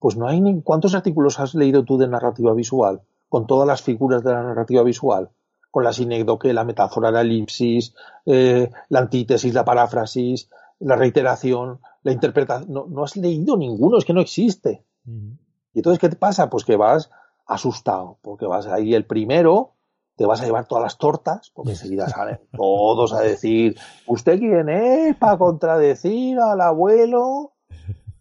[0.01, 3.83] Pues no hay ni cuántos artículos has leído tú de narrativa visual, con todas las
[3.83, 5.31] figuras de la narrativa visual,
[5.79, 7.95] con la sinécdoque, la metáfora, la elipsis,
[8.27, 10.51] eh, la antítesis, la paráfrasis,
[10.81, 12.73] la reiteración, la interpretación.
[12.73, 14.85] No, no has leído ninguno, es que no existe.
[15.07, 16.51] Y entonces, ¿qué te pasa?
[16.51, 17.11] Pues que vas
[17.47, 19.75] asustado, porque vas ahí el primero,
[20.17, 24.69] te vas a llevar todas las tortas, porque enseguida salen todos a decir, ¿usted quién
[24.69, 27.53] es para contradecir al abuelo?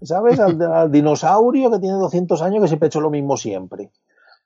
[0.03, 0.39] ¿Sabes?
[0.39, 3.89] Al, dinosaurio que tiene 200 años que siempre ha hecho lo mismo siempre.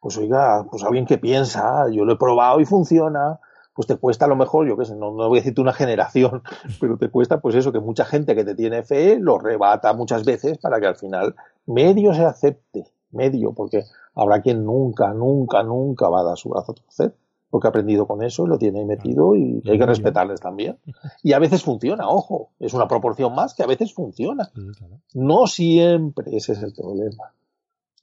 [0.02, 3.40] Pues oiga, pues alguien que piensa, yo lo he probado y funciona,
[3.74, 5.74] pues te cuesta a lo mejor, yo qué sé, no, no voy a decirte una
[5.74, 6.42] generación,
[6.82, 10.26] pero te cuesta pues eso, que mucha gente que te tiene fe lo rebata muchas
[10.26, 11.36] veces para que al final
[11.68, 13.84] medio se acepte, medio, porque
[14.16, 17.16] habrá quien nunca, nunca, nunca va a dar su brazo a torcer,
[17.52, 20.80] porque ha aprendido con eso y lo tiene metido y hay que respetarles también.
[21.22, 24.50] Y a veces funciona, ojo, es una proporción más que a veces funciona.
[25.14, 27.34] No siempre ese es el problema.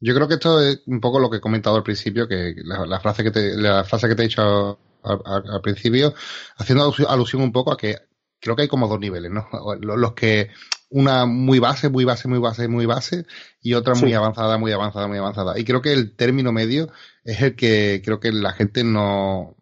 [0.01, 3.01] Yo creo que esto es un poco lo que he comentado al principio, que la,
[3.01, 6.15] frase que te, la frase que te he dicho al, principio,
[6.57, 7.97] haciendo alusión un poco a que
[8.41, 9.49] creo que hay como dos niveles, ¿no?
[9.81, 10.51] Los que
[10.91, 13.27] una muy base, muy base, muy base, muy base,
[13.61, 15.59] y otra muy avanzada, muy avanzada, muy avanzada.
[15.59, 16.89] Y creo que el término medio
[17.25, 19.57] es el que creo que la gente no,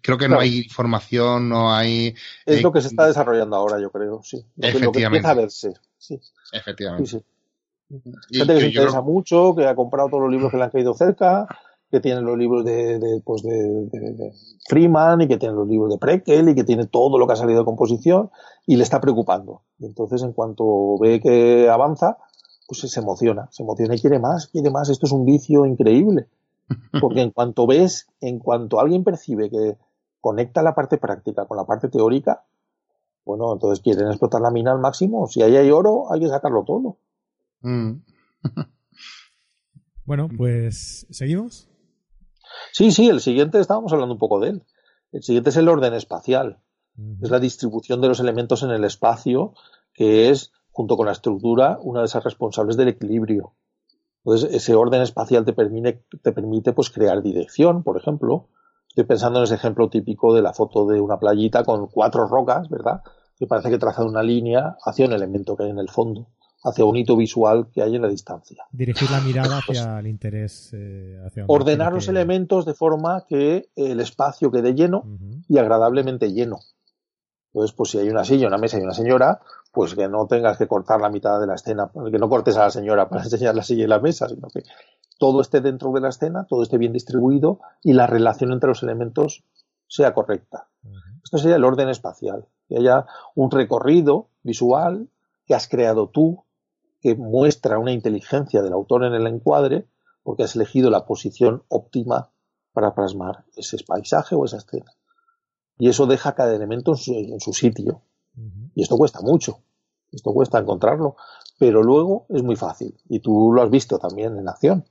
[0.00, 2.14] creo que no hay información, no hay.
[2.46, 4.44] Es lo que se está desarrollando ahora, yo creo, sí.
[4.56, 4.98] Lo Efectivamente.
[4.98, 6.20] Que, empieza a verse, sí.
[6.52, 7.10] Efectivamente.
[7.10, 7.24] Sí,
[7.88, 10.94] gente que se interesa mucho, que ha comprado todos los libros que le han caído
[10.94, 11.46] cerca,
[11.90, 14.32] que tiene los libros de, de, pues de,
[14.68, 17.36] Freeman y que tiene los libros de Prekel y que tiene todo lo que ha
[17.36, 18.30] salido de composición
[18.66, 19.62] y le está preocupando.
[19.80, 22.18] entonces, en cuanto ve que avanza,
[22.66, 24.90] pues se emociona, se emociona y quiere más, quiere más.
[24.90, 26.28] Esto es un vicio increíble.
[27.00, 29.78] Porque en cuanto ves, en cuanto alguien percibe que
[30.20, 32.44] conecta la parte práctica con la parte teórica,
[33.24, 35.26] bueno, entonces quieren explotar la mina al máximo.
[35.28, 36.98] Si ahí hay oro, hay que sacarlo todo.
[37.60, 38.02] Mm.
[40.04, 41.68] bueno, pues seguimos.
[42.72, 44.62] Sí, sí, el siguiente estábamos hablando un poco de él.
[45.12, 46.60] El siguiente es el orden espacial.
[47.22, 49.54] Es la distribución de los elementos en el espacio,
[49.94, 53.54] que es, junto con la estructura, una de esas responsables del equilibrio.
[54.24, 58.48] Entonces, ese orden espacial te permite, te permite pues, crear dirección, por ejemplo.
[58.88, 62.68] Estoy pensando en ese ejemplo típico de la foto de una playita con cuatro rocas,
[62.68, 63.02] ¿verdad?
[63.36, 66.26] Que parece que traza una línea hacia un elemento que hay en el fondo
[66.64, 68.64] hacia un hito visual que hay en la distancia.
[68.72, 70.70] Dirigir la mirada hacia el interés.
[70.72, 75.04] Eh, ordenar los elementos de forma que el espacio quede lleno
[75.48, 76.60] y agradablemente lleno.
[77.52, 79.40] Entonces, pues si hay una silla, una mesa y una señora,
[79.72, 82.64] pues que no tengas que cortar la mitad de la escena, que no cortes a
[82.64, 84.62] la señora para enseñar la silla y la mesa, sino que
[85.18, 88.82] todo esté dentro de la escena, todo esté bien distribuido y la relación entre los
[88.82, 89.44] elementos
[89.86, 90.68] sea correcta.
[91.24, 95.08] Esto sería el orden espacial, que haya un recorrido visual
[95.46, 96.44] que has creado tú,
[97.00, 99.86] que muestra una inteligencia del autor en el encuadre
[100.22, 102.30] porque has elegido la posición óptima
[102.72, 104.92] para plasmar ese paisaje o esa escena.
[105.78, 108.02] Y eso deja cada elemento en su, sitio.
[108.74, 109.60] Y esto cuesta mucho.
[110.10, 111.16] Esto cuesta encontrarlo.
[111.58, 112.96] Pero luego es muy fácil.
[113.08, 114.84] Y tú lo has visto también en acción.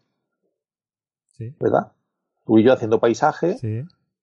[1.38, 1.92] ¿Verdad?
[2.46, 3.58] Tú y yo haciendo paisaje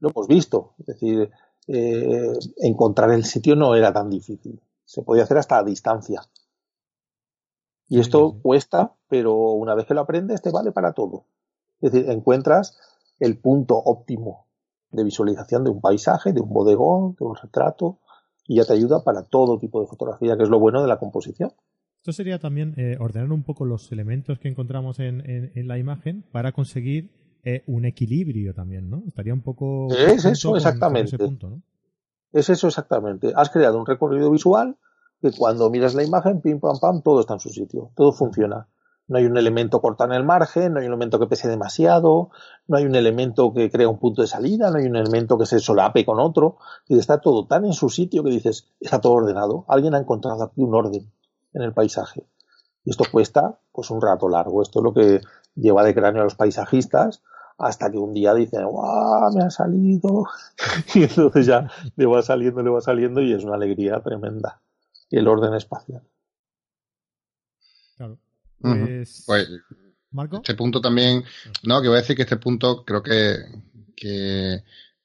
[0.00, 0.74] lo hemos visto.
[0.78, 1.30] Es decir,
[1.66, 4.60] eh, encontrar el sitio no era tan difícil.
[4.84, 6.22] Se podía hacer hasta a distancia.
[7.94, 11.26] Y esto cuesta, pero una vez que lo aprendes te vale para todo.
[11.80, 12.76] Es decir, encuentras
[13.20, 14.48] el punto óptimo
[14.90, 18.00] de visualización de un paisaje, de un bodegón, de un retrato,
[18.48, 20.98] y ya te ayuda para todo tipo de fotografía, que es lo bueno de la
[20.98, 21.52] composición.
[21.98, 26.50] Esto sería también eh, ordenar un poco los elementos que encontramos en, la imagen para
[26.50, 27.12] conseguir
[27.44, 29.04] eh, un equilibrio también, ¿no?
[29.06, 29.86] Estaría un poco...
[29.94, 31.16] Es eso, exactamente.
[32.32, 33.32] Es eso exactamente.
[33.36, 34.78] Has creado un recorrido visual
[35.20, 38.68] que cuando miras la imagen, pim, pam, pam, todo está en su sitio, todo funciona.
[39.06, 42.30] No hay un elemento cortado en el margen, no hay un elemento que pese demasiado,
[42.66, 45.44] no hay un elemento que crea un punto de salida, no hay un elemento que
[45.44, 46.56] se solape con otro,
[46.88, 49.66] y está todo tan en su sitio que dices, está todo ordenado.
[49.68, 51.12] Alguien ha encontrado aquí un orden
[51.52, 52.26] en el paisaje.
[52.84, 54.62] Y esto cuesta pues un rato largo.
[54.62, 55.20] Esto es lo que
[55.54, 57.22] lleva de cráneo a los paisajistas
[57.58, 59.34] hasta que un día dicen, ¡guau!
[59.34, 60.24] Me ha salido.
[60.94, 64.62] Y entonces ya le va saliendo, le va saliendo y es una alegría tremenda
[65.16, 66.02] el orden espacial.
[67.96, 68.18] Claro.
[68.60, 69.48] Pues, pues,
[70.10, 70.36] ¿Marco?
[70.36, 71.24] Este punto también,
[71.62, 73.36] no, que voy a decir que este punto creo que,
[73.96, 74.62] que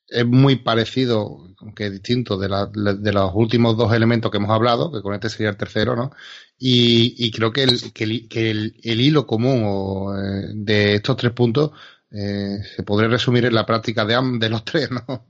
[0.09, 5.01] es muy parecido, aunque distinto, de, de, los últimos dos elementos que hemos hablado, que
[5.01, 6.11] con este sería el tercero, ¿no?
[6.57, 11.71] Y, creo que el, que el, el, hilo común eh, de estos tres puntos
[12.11, 15.25] eh, se podría resumir en la práctica de, de los tres, ¿no?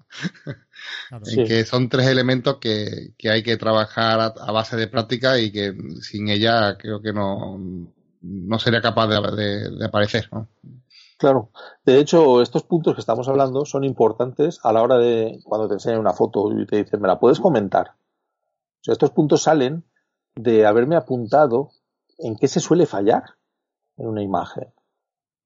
[1.25, 5.75] en que son tres elementos que, hay que trabajar a, base de práctica y que
[6.01, 7.59] sin ella creo que no,
[8.21, 10.29] no sería capaz de, aparecer.
[10.31, 10.47] ¿no?
[11.17, 11.51] Claro.
[11.85, 15.73] De hecho, estos puntos que estamos hablando son importantes a la hora de cuando te
[15.73, 17.89] enseñan una foto y te dicen, ¿me la puedes comentar?
[17.89, 19.83] O sea, estos puntos salen
[20.35, 21.71] de haberme apuntado
[22.17, 23.23] en qué se suele fallar
[23.97, 24.71] en una imagen.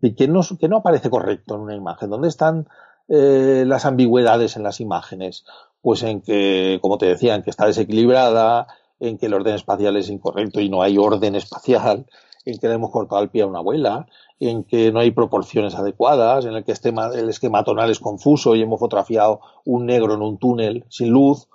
[0.04, 2.10] ¿Y qué no, qué no aparece correcto en una imagen?
[2.10, 2.68] ¿Dónde están
[3.08, 5.46] eh, las ambigüedades en las imágenes?
[5.82, 8.68] Pues en que, como te decía, en que está desequilibrada,
[9.00, 12.06] en que el orden espacial es incorrecto y no hay orden espacial,
[12.44, 14.06] en que le hemos cortado el pie a una abuela,
[14.42, 18.62] en que no hay proporciones adecuadas, en el que el esquema tonal es confuso y
[18.62, 21.48] hemos fotografiado un negro en un túnel sin luz,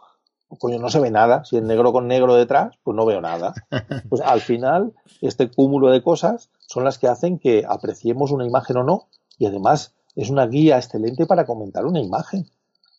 [0.59, 1.45] coño, no se ve nada.
[1.45, 3.53] Si es negro con negro detrás, pues no veo nada.
[4.09, 8.77] Pues al final, este cúmulo de cosas son las que hacen que apreciemos una imagen
[8.77, 9.09] o no,
[9.39, 12.47] y además es una guía excelente para comentar una imagen,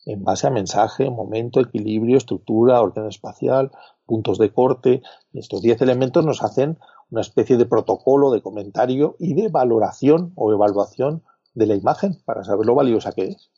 [0.06, 3.70] en base a mensaje, momento, equilibrio, estructura, orden espacial,
[4.06, 5.02] puntos de corte.
[5.32, 6.78] Estos diez elementos nos hacen
[7.10, 11.22] una especie de protocolo de comentario y de valoración o evaluación
[11.54, 13.50] de la imagen para saber lo valiosa que es.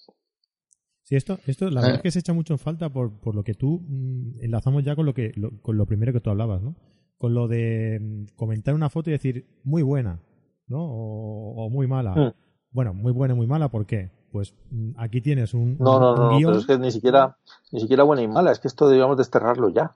[1.04, 3.44] Sí, esto, esto la verdad es que se echa mucho en falta por, por lo
[3.44, 5.32] que tú mm, enlazamos ya con lo que
[5.62, 6.74] con lo primero que tú hablabas, ¿no?
[7.23, 10.18] Con lo de mm, comentar una foto y decir muy buena,
[10.66, 10.81] ¿no?
[10.83, 12.14] O, muy mala.
[12.16, 12.33] Hmm.
[12.73, 14.11] Bueno, muy buena y muy mala, ¿por qué?
[14.33, 15.79] Pues mm, aquí tienes un.
[15.79, 17.37] No, no, no, pero es que ni siquiera,
[17.70, 19.95] ni siquiera buena y mala, es que esto debíamos desterrarlo ya.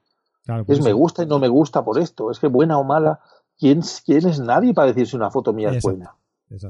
[0.68, 2.31] es me gusta y no me gusta por esto.
[2.31, 3.18] Es que buena o mala,
[3.59, 6.14] ¿quién, quién es nadie para decir si una foto mía es buena?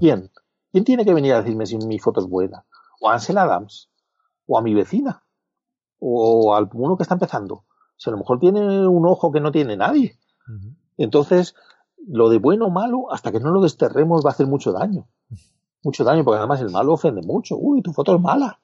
[0.01, 0.31] ¿Quién?
[0.73, 2.65] ¿Quién tiene que venir a decirme si mi foto es buena?
[3.03, 3.91] ¿O a Ansel Adams?
[4.47, 5.23] ¿O a mi vecina?
[5.99, 7.65] ¿O a alguno que está empezando?
[7.99, 10.19] Si a lo mejor tiene un ojo que no tiene nadie.
[10.97, 11.55] Entonces,
[12.07, 15.09] lo de bueno o malo, hasta que no lo desterremos, va a hacer mucho daño.
[15.83, 17.57] Mucho daño, porque además el malo ofende mucho.
[17.57, 18.61] Uy, tu foto es mala.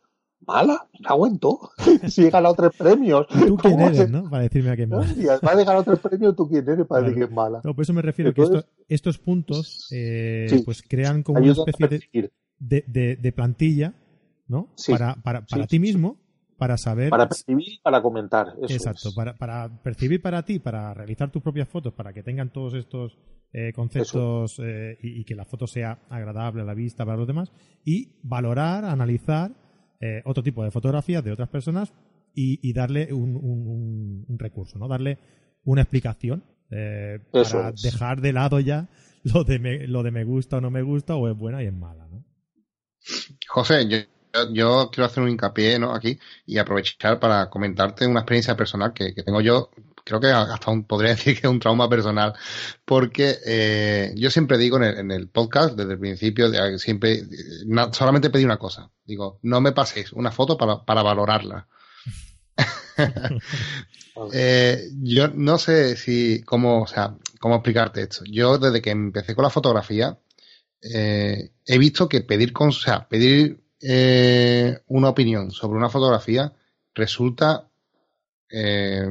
[0.46, 0.88] ¿Mala?
[0.98, 1.70] Me aguento.
[2.08, 3.26] si he ganado tres premios.
[3.28, 4.28] ¿Tú quién eres, no?
[4.28, 5.06] Para decirme a qué mala.
[5.06, 7.60] Si has ganado tres premios, ¿tú quién eres para decir que es mala?
[7.62, 11.88] No, por eso me refiero a que estos puntos eh, pues crean como una especie
[12.58, 13.94] de, de, plantilla,
[14.48, 14.68] ¿no?
[14.88, 16.18] Para, para, para ti mismo,
[16.62, 17.10] para saber.
[17.10, 18.54] Para percibir y para comentar.
[18.68, 22.74] Exacto, para, para, percibir para ti, para realizar tus propias fotos, para que tengan todos
[22.74, 23.18] estos
[23.52, 27.50] eh, conceptos eh, y, que la foto sea agradable a la vista para los demás.
[27.84, 29.50] Y valorar, analizar
[30.00, 31.92] eh, otro tipo de fotografías de otras personas
[32.32, 34.86] y, darle un, recurso, ¿no?
[34.86, 35.18] Darle
[35.64, 38.88] una explicación para dejar de lado ya
[39.24, 41.66] lo de, me, lo de me gusta o no me gusta o es buena y
[41.66, 42.24] es mala, ¿no?
[43.48, 43.98] José, yo
[44.52, 45.94] yo quiero hacer un hincapié ¿no?
[45.94, 49.70] aquí y aprovechar para comentarte una experiencia personal que, tengo yo.
[50.04, 52.34] Creo que hasta un, podría decir que es un trauma personal,
[52.84, 57.22] porque eh, yo siempre digo en el, podcast, desde el principio, siempre
[57.92, 58.90] solamente pedí una cosa.
[59.04, 61.68] Digo, no me paséis una foto para, para valorarla.
[64.32, 68.24] eh, yo no sé si cómo, o sea, cómo explicarte esto.
[68.30, 70.18] Yo desde que empecé con la fotografía
[70.82, 76.52] eh, he visto que pedir con, o sea, pedir eh, una opinión sobre una fotografía
[76.94, 77.68] resulta
[78.48, 79.04] eh,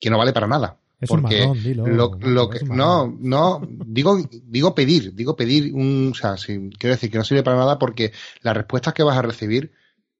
[0.00, 0.78] que no vale para nada.
[1.06, 2.18] porque lo,
[2.50, 7.24] que, no, no, digo, digo pedir, digo pedir un, o sea, quiero decir que no
[7.24, 8.12] sirve para nada porque
[8.42, 9.72] las respuestas que vas a recibir,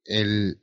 [0.04, 0.58] el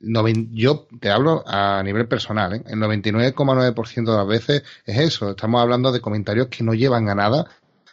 [0.52, 2.62] yo te hablo a nivel personal, ¿eh?
[2.66, 7.14] el 99,9% de las veces es eso, estamos hablando de comentarios que no llevan a
[7.14, 7.46] nada,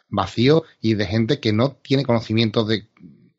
[0.07, 2.87] vacío y de gente que no tiene conocimiento de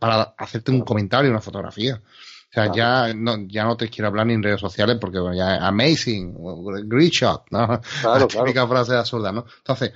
[0.05, 1.95] para hacerte un comentario, una fotografía.
[1.95, 5.35] O sea, ya, no, ya no te quiero hablar ni en redes sociales porque bueno,
[5.35, 6.37] ya amazing,
[6.85, 7.81] great shot, ¿no?
[8.03, 9.47] Claro, La típica frase absurda, ¿no?
[9.57, 9.93] Entonces,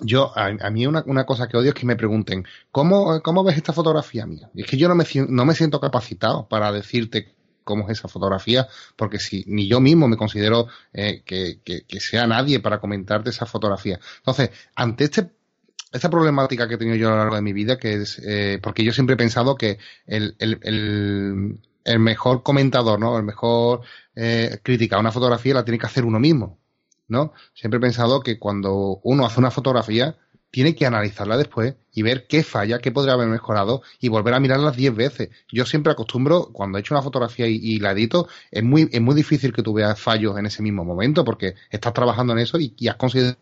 [0.00, 3.56] yo, a, mí una, una, cosa que odio es que me pregunten, ¿cómo, cómo ves
[3.56, 4.50] esta fotografía mía?
[4.54, 8.08] Y es que yo no me, no me siento capacitado para decirte cómo es esa
[8.08, 8.66] fotografía,
[8.96, 13.30] porque si ni yo mismo me considero eh, que, que, que, sea nadie para comentarte
[13.30, 14.00] esa fotografía.
[14.18, 15.37] Entonces, ante este
[15.92, 18.58] esta problemática que he tenido yo a lo largo de mi vida, que es, eh,
[18.62, 23.16] porque yo siempre he pensado que el, el, el, mejor comentador, ¿no?
[23.16, 23.80] El mejor
[24.14, 26.58] eh, crítica a una fotografía la tiene que hacer uno mismo,
[27.08, 27.32] ¿no?
[27.54, 30.16] Siempre he pensado que cuando uno hace una fotografía,
[30.50, 34.40] tiene que analizarla después y ver qué falla, qué podría haber mejorado y volver a
[34.40, 35.28] mirarlas diez veces.
[35.52, 39.14] Yo siempre acostumbro, cuando he hecho una fotografía y, la edito, es muy, es muy
[39.14, 42.74] difícil que tú veas fallos en ese mismo momento porque estás trabajando en eso y,
[42.78, 43.36] y has considerado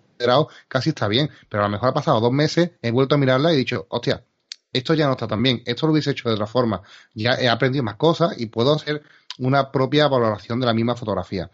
[0.69, 1.31] casi está bien.
[1.49, 3.87] Pero a lo mejor ha pasado dos meses, he vuelto a mirarla y he dicho,
[3.91, 4.25] hostia,
[4.73, 6.83] esto ya no está tan bien, esto lo hubiese hecho de otra forma.
[7.14, 9.03] Ya he aprendido más cosas y puedo hacer
[9.39, 11.51] una propia valoración de la misma fotografía.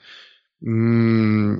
[0.61, 1.57] Mm,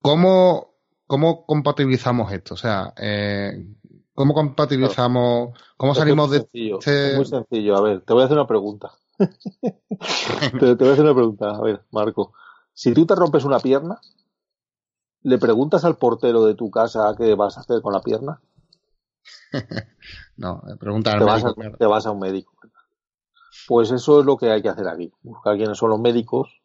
[0.00, 0.68] ¿Cómo
[1.08, 2.54] ¿cómo compatibilizamos esto?
[2.54, 3.66] O sea, eh,
[4.14, 7.10] ¿cómo compatibilizamos, cómo salimos de este...
[7.10, 8.92] Es muy sencillo, a ver, te voy a hacer una pregunta.
[9.18, 12.34] te, voy a hacer una pregunta, a ver, Marco.
[12.72, 13.98] Si tú te rompes una pierna,
[15.22, 18.40] ¿le preguntas al portero de tu casa qué vas a hacer con la pierna?
[20.36, 22.52] no, pregunta te, vas a, te vas a un médico.
[23.66, 25.12] Pues eso es lo que hay que hacer aquí.
[25.22, 26.62] Buscar quiénes son los médicos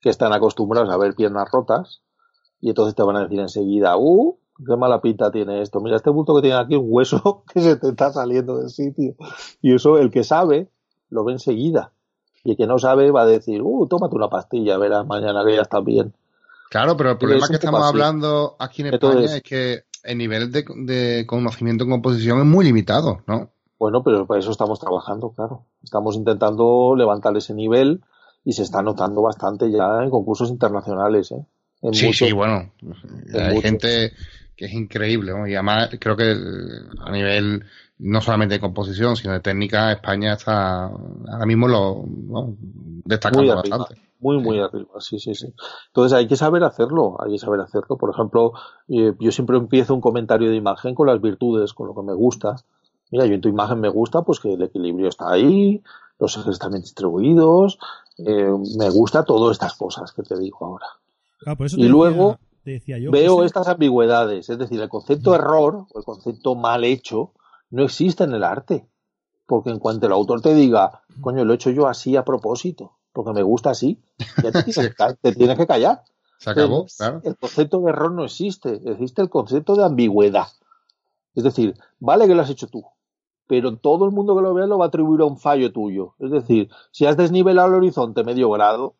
[0.00, 2.02] que están acostumbrados a ver piernas rotas
[2.60, 4.38] y entonces te van a decir enseguida, ¡uh!
[4.66, 5.80] qué mala pinta tiene esto.
[5.80, 9.14] Mira, este bulto que tiene aquí un hueso que se te está saliendo del sitio.
[9.62, 10.70] Y eso, el que sabe,
[11.08, 11.92] lo ve enseguida.
[12.44, 15.56] Y el que no sabe va a decir, uh, tómate una pastilla, verás mañana que
[15.56, 16.14] ya está bien.
[16.70, 21.24] Claro, pero el problema que estamos hablando aquí en España es que el nivel de,
[21.26, 23.50] conocimiento en composición es muy limitado, ¿no?
[23.76, 25.64] Bueno, pero para eso estamos trabajando, claro.
[25.82, 28.02] Estamos intentando levantar ese nivel
[28.44, 31.44] y se está notando bastante ya en concursos internacionales, ¿eh?
[31.92, 32.70] sí, sí, bueno.
[33.34, 34.12] Hay gente
[34.54, 35.48] que es increíble, ¿no?
[35.48, 36.36] Y además creo que
[37.00, 37.64] a nivel
[37.98, 42.04] no solamente de composición, sino de técnica, España está ahora mismo lo
[43.04, 44.09] destacando bastante.
[44.20, 45.52] Muy, muy arriba, sí, sí, sí.
[45.88, 47.96] Entonces hay que saber hacerlo, hay que saber hacerlo.
[47.96, 48.52] Por ejemplo,
[48.88, 52.12] eh, yo siempre empiezo un comentario de imagen con las virtudes, con lo que me
[52.12, 52.56] gusta.
[53.10, 55.82] Mira, yo en tu imagen me gusta pues que el equilibrio está ahí,
[56.18, 57.78] los ejes están bien distribuidos,
[58.18, 60.86] eh, me gusta todas estas cosas que te digo ahora.
[61.46, 62.38] Ah, y luego
[63.10, 67.32] veo estas ambigüedades, es decir, el concepto error o el concepto mal hecho
[67.70, 68.86] no existe en el arte.
[69.46, 72.92] Porque en cuanto el autor te diga, coño, lo he hecho yo así a propósito,
[73.22, 74.00] porque me gusta así,
[74.42, 74.50] ya
[75.22, 76.02] te tienes, que callar.
[76.38, 77.20] Se acabó, claro.
[77.24, 80.48] El concepto de error no existe, existe el concepto de ambigüedad.
[81.34, 82.84] Es decir, vale que lo has hecho tú,
[83.46, 86.14] pero todo el mundo que lo vea lo va a atribuir a un fallo tuyo.
[86.18, 88.94] Es decir, si has desnivelado el horizonte medio grado,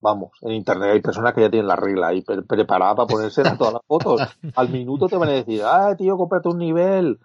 [0.00, 3.56] vamos, en internet hay personas que ya tienen la regla ahí preparada para ponerse en
[3.56, 4.20] todas las fotos.
[4.56, 7.20] Al minuto te van a decir, ah, tío, cómprate un nivel.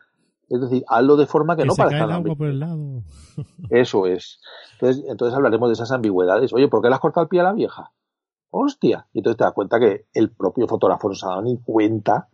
[0.49, 3.03] Es decir, hazlo de forma que, no parezca el agua por el lado.
[3.69, 4.39] Eso es.
[4.73, 6.51] Entonces, entonces hablaremos de esas ambigüedades.
[6.53, 7.91] Oye, ¿por qué le has cortado el pie a la vieja?
[8.49, 9.07] Hostia.
[9.13, 12.29] Y entonces te das cuenta que el propio fotógrafo no se ha dado ni cuenta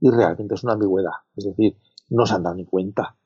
[0.00, 1.12] y realmente es una ambigüedad.
[1.34, 1.76] Es decir,
[2.08, 3.16] no se han dado ni cuenta.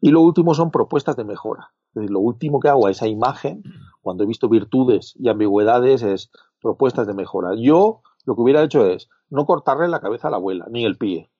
[0.00, 1.72] Y lo último son propuestas de mejora.
[1.88, 3.64] Es decir, lo último que hago a esa imagen,
[4.00, 6.30] cuando he visto virtudes y ambigüedades, es
[6.60, 7.54] propuestas de mejora.
[7.56, 10.96] Yo lo que hubiera hecho es no cortarle la cabeza a la abuela, ni el
[10.96, 11.31] pie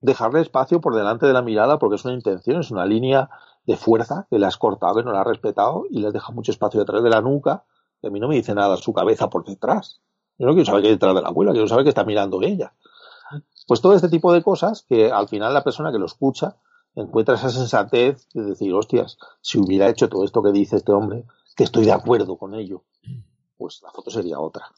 [0.00, 3.30] dejarle espacio por delante de la mirada porque es una intención, es una línea
[3.66, 6.52] de fuerza que le has cortado, que no la has respetado y le deja mucho
[6.52, 7.64] espacio detrás de la nuca,
[8.00, 10.00] que a mí no me dice nada su cabeza por detrás.
[10.38, 12.42] Yo no quiero saber qué hay detrás de la abuela, quiero saber que está mirando
[12.42, 12.72] ella.
[13.66, 16.56] Pues todo este tipo de cosas que al final la persona que lo escucha
[16.94, 21.24] encuentra esa sensatez de decir, hostias, si hubiera hecho todo esto que dice este hombre,
[21.54, 22.84] que estoy de acuerdo con ello,
[23.56, 24.72] pues la foto sería otra.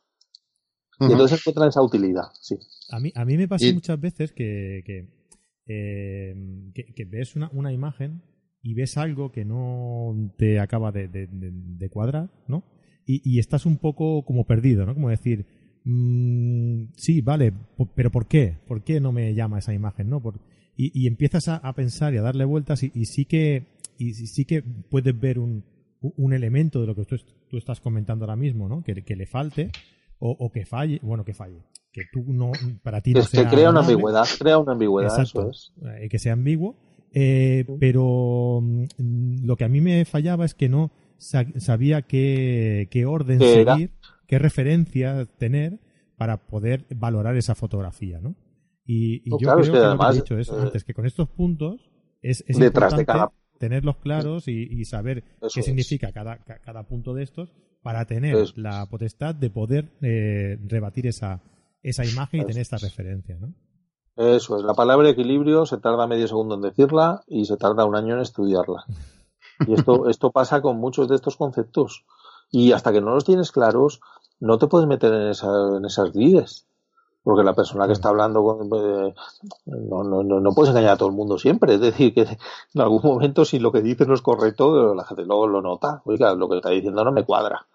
[1.01, 2.57] Y entonces encuentran esa utilidad, sí.
[2.90, 5.09] A mí, a mí me pasa muchas veces que, que,
[5.66, 6.34] eh,
[7.09, 8.22] ves una, una, imagen
[8.62, 12.64] y ves algo que no te acaba de, de, cuadrar, ¿no?
[13.07, 14.94] Y, y, estás un poco como perdido, ¿no?
[14.94, 15.46] Como decir,
[15.84, 17.53] mmm, sí, vale,
[17.94, 18.59] pero ¿por qué?
[18.68, 20.20] ¿Por qué no me llama esa imagen, no?
[20.20, 20.40] Por,
[20.76, 24.14] y, y, empiezas a, a, pensar y a darle vueltas y, y sí que y
[24.14, 25.64] sí que puedes ver un,
[26.01, 27.16] un elemento de lo que tú,
[27.48, 28.82] tú estás comentando ahora mismo, ¿no?
[28.82, 29.70] Que, que le falte
[30.20, 31.62] o, que falle, bueno, que falle,
[31.92, 32.52] que tú no,
[32.82, 35.72] para ti no es que crea una ambigüedad, crea una ambigüedad, eso es.
[35.98, 36.76] Eh, que sea ambiguo,
[37.12, 43.06] eh, pero mm, lo que a mí me fallaba es que no sabía qué, qué
[43.06, 43.92] orden seguir,
[44.26, 45.80] qué referencia tener
[46.16, 48.36] para poder valorar esa fotografía, ¿no?
[48.84, 51.90] Y, yo creo que, lo que he dicho es eh, antes que con estos puntos
[52.22, 53.06] es, es importante
[53.58, 57.52] tenerlos claros y, saber qué significa cada, cada punto de estos
[57.82, 61.40] para tener la potestad de poder eh, rebatir esa,
[61.82, 63.54] esa imagen y tener esta referencia, ¿no?
[64.16, 67.96] Eso es, la palabra equilibrio se tarda medio segundo en decirla y se tarda un
[67.96, 68.84] año en estudiarla.
[69.66, 72.07] Y esto, esto pasa con muchos de estos conceptos.
[72.50, 74.00] Y hasta que no los tienes claros,
[74.38, 76.66] no te puedes meter en, esa, en esas vides
[77.22, 79.14] porque la persona que está hablando con, eh,
[79.66, 81.74] no, no, no, puedes engañar a todo el mundo siempre.
[81.74, 85.24] Es decir, que en algún momento si lo que dices no es correcto, la gente
[85.24, 86.02] luego lo nota.
[86.04, 87.66] Oiga, lo que está diciendo no me cuadra.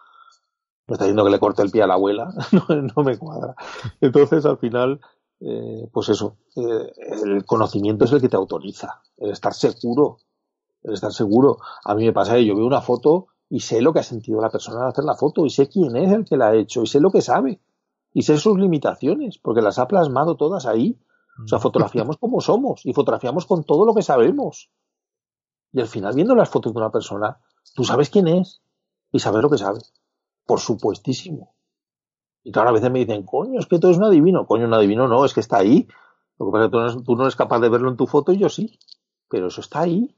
[0.87, 2.33] Me está diciendo que le corte el pie a la abuela,
[2.69, 3.55] no, me cuadra.
[4.01, 5.01] Entonces, al final,
[5.39, 6.91] eh, pues eso, eh,
[7.23, 10.17] el conocimiento es el que te autoriza, el estar seguro,
[10.83, 11.57] el estar seguro.
[11.83, 14.41] A mí me pasa que yo veo una foto y sé lo que ha sentido
[14.41, 16.83] la persona al hacer la foto y sé quién es el que la ha hecho
[16.83, 17.59] y sé lo que sabe
[18.15, 20.97] y sé sus limitaciones, porque las ha plasmado todas ahí.
[21.43, 21.61] O sea, mm.
[21.61, 24.71] fotografiamos como somos y fotografiamos con todo lo que sabemos.
[25.73, 27.39] Y al final, viendo las fotos de una persona,
[27.73, 28.61] tú sabes quién es
[29.11, 29.79] y sabes lo que sabe.
[30.45, 31.55] Por supuestísimo.
[32.43, 34.45] Y claro, a veces me dicen, coño, es que todo es un adivino.
[34.45, 35.87] Coño, un adivino no, es que está ahí.
[36.37, 37.97] Lo que pasa es que tú no, eres, tú no eres capaz de verlo en
[37.97, 38.79] tu foto y yo sí.
[39.29, 40.15] Pero eso está ahí.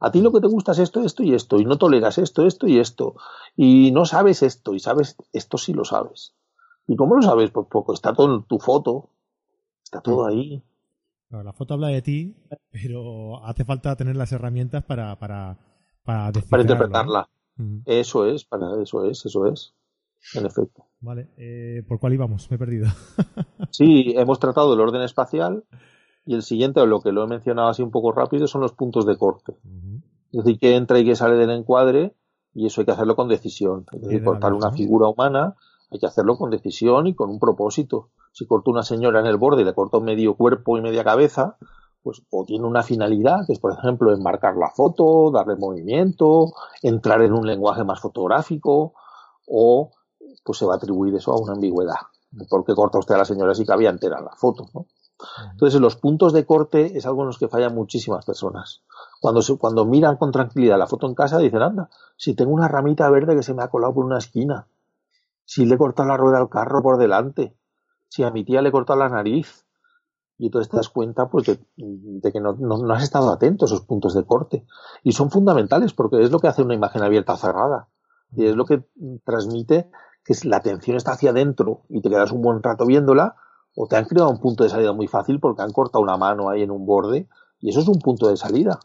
[0.00, 1.58] A ti lo que te gusta es esto, esto y esto.
[1.58, 3.14] Y no toleras esto, esto y esto.
[3.56, 4.74] Y no sabes esto.
[4.74, 6.34] Y sabes, esto sí lo sabes.
[6.88, 7.50] ¿Y cómo lo sabes?
[7.50, 9.10] Pues porque está todo en tu foto,
[9.84, 10.28] está todo mm.
[10.28, 10.64] ahí.
[11.30, 12.36] la foto habla de ti,
[12.70, 15.58] pero hace falta tener las herramientas para, para,
[16.02, 17.28] para, para interpretarla.
[17.84, 19.74] Eso es, para eso es, eso es.
[20.34, 20.84] En efecto.
[21.00, 22.50] Vale, eh, ¿por cuál íbamos?
[22.50, 22.88] Me he perdido.
[23.70, 25.64] sí, hemos tratado el orden espacial
[26.26, 29.06] y el siguiente, lo que lo he mencionado así un poco rápido, son los puntos
[29.06, 29.54] de corte.
[30.32, 32.14] Es decir, que entra y que sale del encuadre
[32.52, 33.86] y eso hay que hacerlo con decisión.
[33.92, 35.56] Es decir, cortar una figura humana
[35.90, 38.10] hay que hacerlo con decisión y con un propósito.
[38.32, 41.56] Si corto una señora en el borde y le corto medio cuerpo y media cabeza,
[42.02, 46.52] pues o tiene una finalidad, que es por ejemplo enmarcar la foto, darle movimiento,
[46.82, 48.94] entrar en un lenguaje más fotográfico,
[49.46, 49.90] o
[50.44, 51.96] pues se va a atribuir eso a una ambigüedad.
[52.48, 54.66] ¿Por qué corta usted a la señora si cabía entera en la foto?
[54.74, 54.86] ¿no?
[55.52, 58.82] Entonces, los puntos de corte es algo en los que fallan muchísimas personas.
[59.20, 62.68] Cuando, se, cuando miran con tranquilidad la foto en casa, dicen, anda, si tengo una
[62.68, 64.68] ramita verde que se me ha colado por una esquina,
[65.44, 67.56] si le he cortado la rueda al carro por delante,
[68.08, 69.66] si a mi tía le he cortado la nariz,
[70.38, 72.56] y entonces te das cuenta pues de, que no,
[72.92, 74.64] has estado atento a esos puntos de corte.
[75.02, 77.88] Y son fundamentales porque es lo que hace una imagen abierta cerrada.
[78.32, 78.84] Y es lo que
[79.24, 79.90] transmite
[80.24, 83.34] que la atención está hacia adentro y te quedas un buen rato viéndola,
[83.74, 86.48] o te han creado un punto de salida muy fácil porque han cortado una mano
[86.48, 87.28] ahí en un borde,
[87.60, 88.78] y eso es un punto de salida.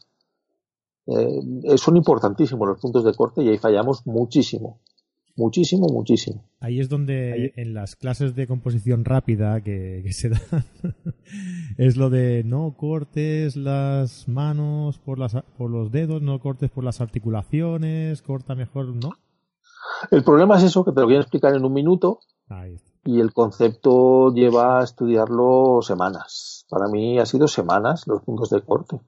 [1.06, 4.80] Eh, son importantísimos los puntos de corte y ahí fallamos muchísimo.
[5.36, 6.44] Muchísimo, muchísimo.
[6.60, 10.42] Ahí es donde en las clases de composición rápida que, se dan
[11.78, 16.84] es lo de no cortes las manos por, las, por los dedos, no cortes por
[16.84, 19.10] las articulaciones, corta mejor, ¿no?
[20.12, 22.20] El problema es eso, que te lo voy a explicar en un minuto.
[23.04, 26.66] Y el concepto lleva a estudiarlo semanas.
[26.70, 29.00] Para mí ha sido semanas los puntos de corte.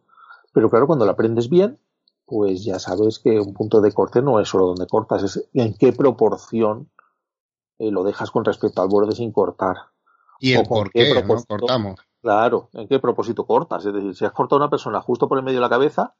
[0.54, 1.78] Pero claro, cuando lo aprendes bien,
[2.26, 5.76] pues ya sabes que un punto de corte no es solo donde cortas, es en
[5.76, 6.90] qué proporción
[7.78, 9.76] eh, lo dejas con respecto al borde sin cortar.
[10.40, 12.00] ¿Y el por qué, cortamos?
[12.22, 13.86] Claro, ¿en qué propósito cortas?
[13.86, 16.16] Es decir, si has cortado a una persona justo por el medio de la cabeza,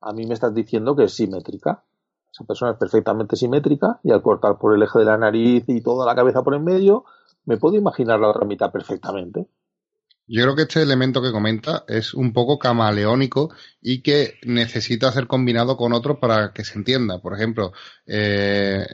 [0.00, 1.84] a mí me estás diciendo que es simétrica.
[2.32, 5.82] Esa persona es perfectamente simétrica y al cortar por el eje de la nariz y
[5.82, 7.04] toda la cabeza por en medio,
[7.44, 9.46] me puedo imaginar la otra mitad perfectamente.
[10.26, 13.52] Yo creo que este elemento que comenta es un poco camaleónico
[13.82, 17.20] y que necesita ser combinado con otro para que se entienda.
[17.20, 17.72] Por ejemplo,
[18.06, 18.86] eh,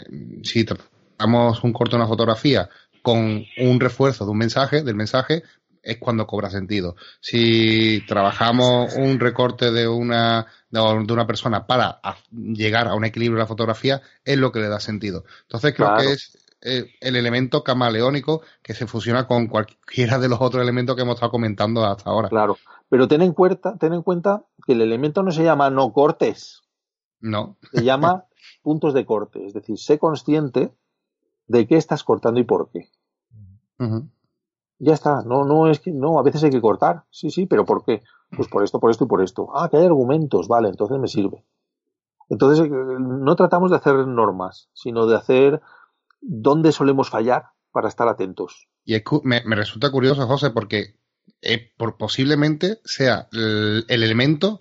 [0.42, 2.68] si tratamos un corto de una fotografía
[3.02, 5.44] con un refuerzo de un mensaje, del mensaje,
[5.82, 6.96] es cuando cobra sentido.
[7.20, 12.00] Si trabajamos un recorte de una, de una persona para
[12.30, 15.24] llegar a un equilibrio de la fotografía, es lo que le da sentido.
[15.42, 20.40] Entonces creo que es eh, el elemento camaleónico que se fusiona con cualquiera de los
[20.40, 22.28] otros elementos que hemos estado comentando hasta ahora.
[22.28, 22.56] Claro,
[22.88, 26.62] pero ten en cuenta, ten en cuenta que el elemento no se llama no cortes.
[27.20, 27.56] No.
[27.72, 28.26] Se llama
[28.62, 29.44] puntos de corte.
[29.46, 30.72] Es decir, sé consciente
[31.46, 32.88] de qué estás cortando y por qué
[34.80, 37.64] ya está, no, no es que, no, a veces hay que cortar, sí, sí, pero
[37.66, 38.02] ¿por qué?
[38.34, 39.48] Pues por esto, por esto y por esto.
[39.54, 41.44] Ah, que hay argumentos, vale, entonces me sirve.
[42.30, 45.60] Entonces, eh, no tratamos de hacer normas, sino de hacer
[46.20, 48.68] dónde solemos fallar para estar atentos.
[48.84, 48.94] Y
[49.24, 50.96] me, resulta curioso, José, porque
[51.42, 54.60] eh, por, posiblemente sea el, elemento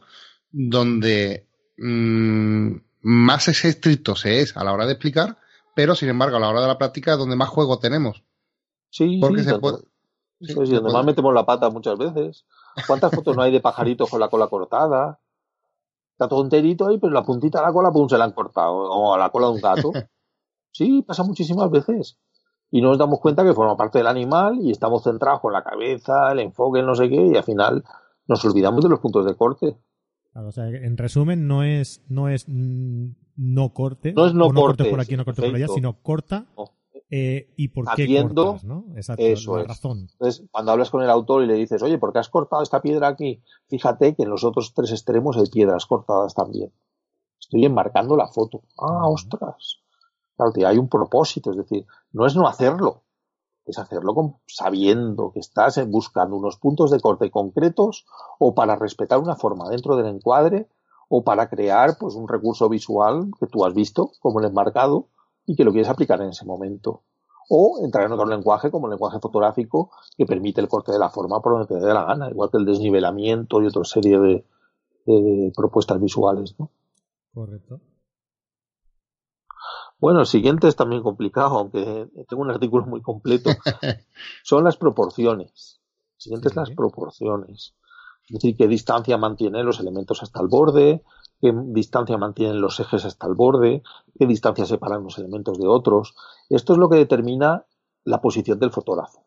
[0.51, 5.37] donde mm, más estricto se es a la hora de explicar,
[5.75, 8.23] pero sin embargo a la hora de la práctica es donde más juego tenemos.
[8.89, 9.79] Sí, porque se puede,
[10.41, 12.45] Sí, sí, donde más metemos la pata muchas veces.
[12.87, 15.19] ¿Cuántas fotos no hay de pajaritos con la cola cortada?
[16.13, 18.73] Está todo enterito ahí, pero la puntita de la cola, pum, se la han cortado.
[18.73, 19.91] O a la cola de un gato.
[20.71, 22.19] Sí, pasa muchísimas veces.
[22.71, 25.63] Y no nos damos cuenta que forma parte del animal y estamos centrados con la
[25.63, 27.83] cabeza, el enfoque, no sé qué, y al final
[28.27, 29.77] nos olvidamos de los puntos de corte.
[30.35, 34.13] o sea, en resumen, no es, no es no corte.
[34.13, 36.45] No es no, corte por aquí, no corte por allá, sino corta
[37.09, 38.85] eh, y por qué cortas, ¿no?
[38.95, 39.67] Exacto, eso la es.
[39.67, 40.07] razón.
[40.11, 42.81] Entonces, cuando hablas con el autor y le dices, oye, ¿por qué has cortado esta
[42.81, 43.41] piedra aquí?
[43.67, 46.71] Fíjate que en los otros tres extremos hay piedras cortadas también.
[47.39, 48.61] Estoy enmarcando la foto.
[48.77, 49.79] Ah, ostras.
[50.39, 53.03] Claro, hay un propósito, es decir, no es no hacerlo,
[53.65, 58.05] es hacerlo sabiendo que estás buscando unos puntos de corte concretos
[58.39, 60.69] o para respetar una forma dentro del encuadre
[61.09, 65.07] o para crear pues un recurso visual que tú has visto como el enmarcado
[65.45, 67.01] y que lo quieres aplicar en ese momento.
[67.49, 71.09] O entrar en otro lenguaje como el lenguaje fotográfico que permite el corte de la
[71.09, 74.17] forma por donde te dé la gana, igual que el desnivelamiento y otra serie
[75.05, 76.55] de, propuestas visuales.
[76.57, 76.69] ¿no?
[77.33, 77.81] Correcto.
[79.99, 83.49] Bueno, el siguiente es también complicado, aunque tengo un artículo muy completo.
[84.43, 85.81] Son las proporciones.
[86.17, 87.75] El siguiente es las proporciones.
[88.29, 91.03] Es decir, qué distancia mantienen los elementos hasta el borde,
[91.41, 93.83] qué distancia mantienen los ejes hasta el borde,
[94.17, 96.15] qué distancia separan los elementos de otros.
[96.47, 97.65] Esto es lo que determina
[98.05, 99.25] la posición del fotógrafo.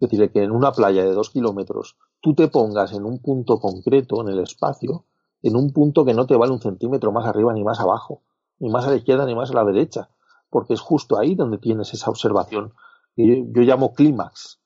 [0.00, 3.58] Es decir, que en una playa de dos kilómetros tú te pongas en un punto
[3.58, 5.04] concreto en el espacio,
[5.42, 8.22] en un punto que no te vale un centímetro más arriba ni más abajo,
[8.58, 10.10] ni más a la izquierda ni más a la derecha,
[10.50, 12.72] porque es justo ahí donde tienes esa observación
[13.14, 14.60] que yo, llamo clímax.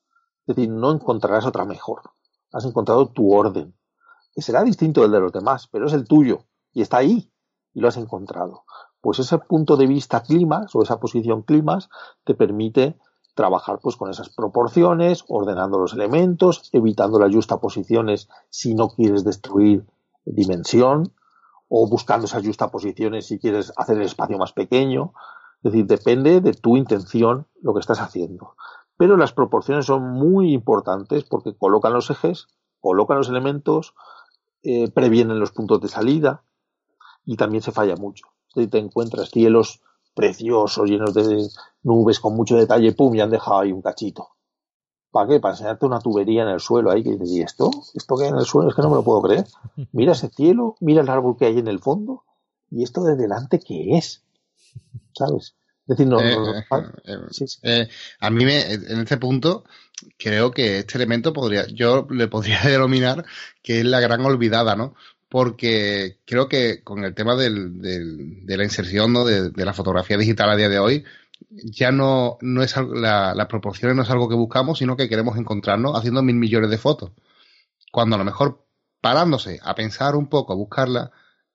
[0.46, 2.02] Es decir, no encontrarás otra mejor.
[2.52, 3.74] Has encontrado tu orden,
[4.34, 7.32] que será distinto del de los demás, pero es el tuyo y está ahí
[7.72, 8.64] y lo has encontrado.
[9.00, 11.88] Pues ese punto de vista clímax o esa posición clímax
[12.24, 12.98] te permite
[13.34, 19.86] trabajar pues con esas proporciones, ordenando los elementos, evitando las justaposiciones si no quieres destruir
[20.24, 21.14] dimensión,
[21.74, 25.14] o buscando esas justaposiciones si quieres hacer el espacio más pequeño.
[25.62, 28.56] Es decir, depende de tu intención lo que estás haciendo.
[28.98, 33.94] Pero las proporciones son muy importantes porque colocan los ejes, colocan los elementos,
[34.62, 36.44] eh, previenen los puntos de salida
[37.24, 38.26] y también se falla mucho.
[38.54, 39.80] Si te encuentras cielos
[40.14, 41.48] preciosos, llenos de
[41.84, 44.28] nubes con mucho detalle, pum, y han dejado ahí un cachito.
[45.12, 45.40] ¿Para qué?
[45.40, 47.70] Para enseñarte una tubería en el suelo ahí que dices, ¿y esto?
[47.94, 48.70] ¿Esto que hay en el suelo?
[48.70, 49.46] Es que no me lo puedo creer.
[49.92, 52.24] Mira ese cielo, mira el árbol que hay en el fondo,
[52.70, 54.22] y esto de delante, ¿qué es?
[55.14, 55.54] ¿Sabes?
[55.82, 56.64] Es decir, no, eh,
[57.04, 57.18] eh,
[57.62, 57.88] eh,
[58.20, 59.64] a mí me, en este punto
[60.16, 63.24] creo que este elemento podría, yo le podría denominar
[63.62, 64.94] que es la gran olvidada, ¿no?
[65.32, 69.24] porque creo que con el tema del, de la inserción ¿no?
[69.24, 71.04] de, la fotografía digital a día de hoy,
[71.50, 75.36] ya no, no es la, las proporciones no es algo que buscamos, sino que queremos
[75.36, 77.12] encontrarnos haciendo mil millones de fotos.
[77.90, 78.64] Cuando a lo mejor
[79.00, 81.10] parándose a pensar un poco, a buscarla,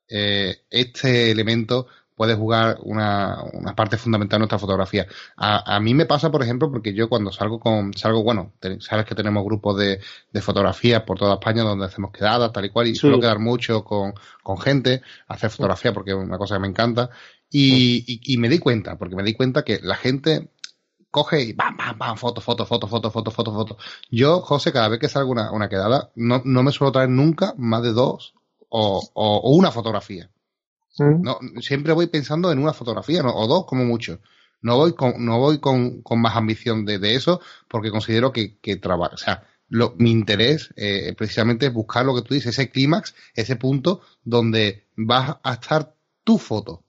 [0.07, 1.87] eh, este elemento
[2.17, 5.05] puede jugar una, una parte fundamental en nuestra fotografía.
[5.35, 9.05] A, a, mí me pasa, por ejemplo, porque yo cuando salgo con, salgo, bueno, sabes
[9.05, 9.99] que tenemos grupos de,
[10.33, 13.83] de fotografía por toda España donde hacemos quedadas, tal y cual, y suelo quedar mucho
[13.83, 17.11] con, con gente, hacer fotografía porque es una cosa que me encanta,
[17.49, 20.49] y, y, y me di cuenta, porque me di cuenta que la gente
[21.11, 23.77] coge y bam, bam, bam, foto, foto, foto, foto, foto, foto, foto.
[24.11, 27.53] Yo, José, cada vez que salgo una, una quedada, no, no me suelo traer nunca
[27.57, 28.33] más de dos
[28.69, 30.29] o, o, o una fotografía.
[30.99, 33.35] No, siempre voy pensando en una fotografía, ¿no?
[33.35, 34.19] o dos como mucho.
[34.61, 38.57] No voy con, no voy con, con más ambición de, de, eso porque considero que,
[38.57, 42.57] que trabaja, o sea, lo, mi interés eh, precisamente es buscar lo que tú dices,
[42.57, 45.93] ese clímax, ese punto donde vas a estar
[46.23, 46.83] tu foto.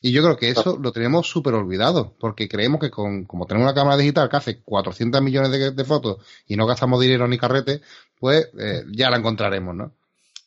[0.00, 3.66] Y yo creo que eso lo tenemos súper olvidado, porque creemos que con, como tenemos
[3.66, 7.38] una cámara digital que hace 400 millones de, de fotos y no gastamos dinero ni
[7.38, 7.80] carrete,
[8.18, 9.92] pues eh, ya la encontraremos, ¿no?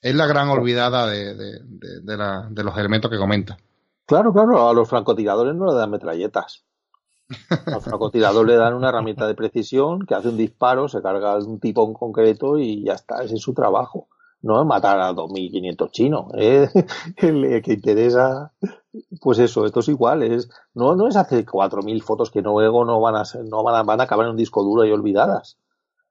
[0.01, 1.59] es la gran olvidada de, de,
[2.01, 3.57] de, la, de, los elementos que comenta.
[4.05, 6.63] Claro, claro, a los francotiradores no le dan metralletas.
[7.49, 11.59] Al francotirador le dan una herramienta de precisión que hace un disparo, se carga un
[11.59, 14.07] tipo en concreto y ya está, ese es su trabajo.
[14.41, 16.31] No es matar a 2.500 chinos.
[16.35, 16.69] ¿eh?
[17.17, 18.53] El que interesa,
[19.19, 20.23] pues eso, esto es igual.
[20.23, 23.75] Es, no, no es hacer 4.000 fotos que luego no van a, ser, no van
[23.75, 25.57] a, van a acabar en un disco duro y olvidadas.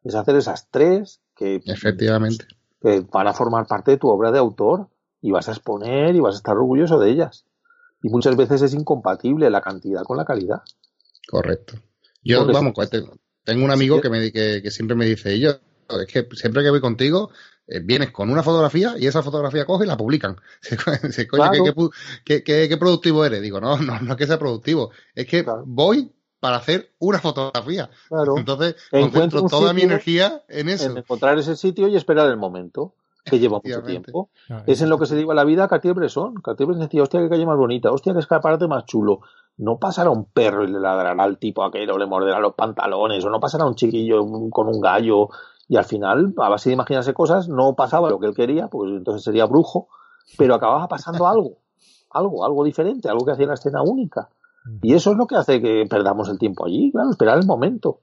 [0.05, 1.61] Es hacer esas tres que.
[1.66, 2.47] Efectivamente
[2.81, 4.89] que van a formar parte de tu obra de autor
[5.20, 7.47] y vas a exponer y vas a estar orgulloso de ellas.
[8.03, 10.62] Y muchas veces es incompatible la cantidad con la calidad.
[11.27, 11.74] Correcto.
[12.23, 12.74] Yo, vamos,
[13.44, 15.53] tengo un amigo que, me, que, siempre me dice, yo,
[15.89, 17.31] es que siempre que voy contigo,
[17.67, 20.37] eh, vienes con una fotografía y esa fotografía coge y la publican.
[21.11, 21.51] Se, coño,
[22.25, 23.43] ¿qué, qué, qué, productivo eres?
[23.43, 27.91] Digo, no, no, no es que sea productivo, es que voy para hacer una fotografía.
[28.09, 28.39] Claro.
[28.39, 30.91] Entonces, concentro toda mi energía en eso.
[30.91, 32.95] En encontrar ese sitio y esperar el momento,
[33.25, 34.31] que lleva mucho tiempo.
[34.67, 36.35] es en lo que se lleva la vida Cartier-Bresson.
[36.37, 39.21] Cartier-Bresson decía, hostia, qué calle más bonita, hostia, qué escaparate más chulo.
[39.59, 43.31] No pasará un perro y le ladrará al tipo aquello, le morderá los pantalones, o
[43.31, 45.31] no pasará un chiquillo con un gallo.
[45.69, 48.91] Y al final, a base de imaginarse cosas, no pasaba lo que él quería, pues
[48.93, 49.89] entonces sería brujo,
[50.39, 51.59] pero acababa pasando algo,
[52.11, 54.29] algo, algo diferente, algo que hacía la escena única.
[54.83, 58.01] Y eso es lo que hace que perdamos el tiempo allí, claro, esperar el momento.